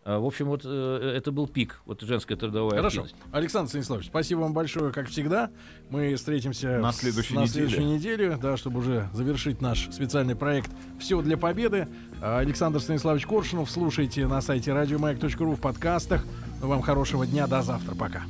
А, 0.06 0.18
в 0.20 0.26
общем, 0.26 0.46
вот 0.48 0.62
э, 0.64 1.14
это 1.18 1.32
был 1.32 1.48
пик, 1.48 1.82
вот 1.86 2.02
женская 2.02 2.36
трудовая 2.36 2.78
Хорошо. 2.78 3.02
активность. 3.02 3.16
Александр 3.32 3.70
Станиславович, 3.70 4.08
спасибо 4.08 4.40
вам 4.40 4.54
большое, 4.54 4.92
как 4.94 5.08
всегда. 5.10 5.52
Мы 5.90 6.16
встретимся 6.16 6.80
На 6.80 6.92
следующей 6.94 7.36
на 7.36 7.42
неделе. 7.44 7.68
следующей 7.70 7.84
неделе, 7.84 8.38
да, 8.42 8.56
чтобы 8.58 8.80
уже 8.80 9.10
завершить 9.14 9.62
наш 9.62 9.90
специальный 9.92 10.36
проект 10.36 10.72
«Все 11.00 11.22
для 11.22 11.38
победы». 11.38 11.88
А, 12.22 12.40
Александр 12.40 12.80
Станиславович 12.80 13.26
Коршунов. 13.28 13.70
Слушайте 13.70 14.26
на 14.26 14.42
сайте 14.42 14.74
радиомаяк.ру 14.74 15.56
в 15.56 15.60
подкастах. 15.62 16.26
Вам 16.62 16.82
хорошего 16.82 17.28
дня. 17.28 17.46
До 17.48 17.62
завтра. 17.62 17.94
Пока. 17.96 18.24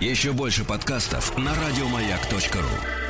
Еще 0.00 0.32
больше 0.32 0.64
подкастов 0.64 1.36
на 1.38 1.52
радиомаяк.ру. 1.54 3.09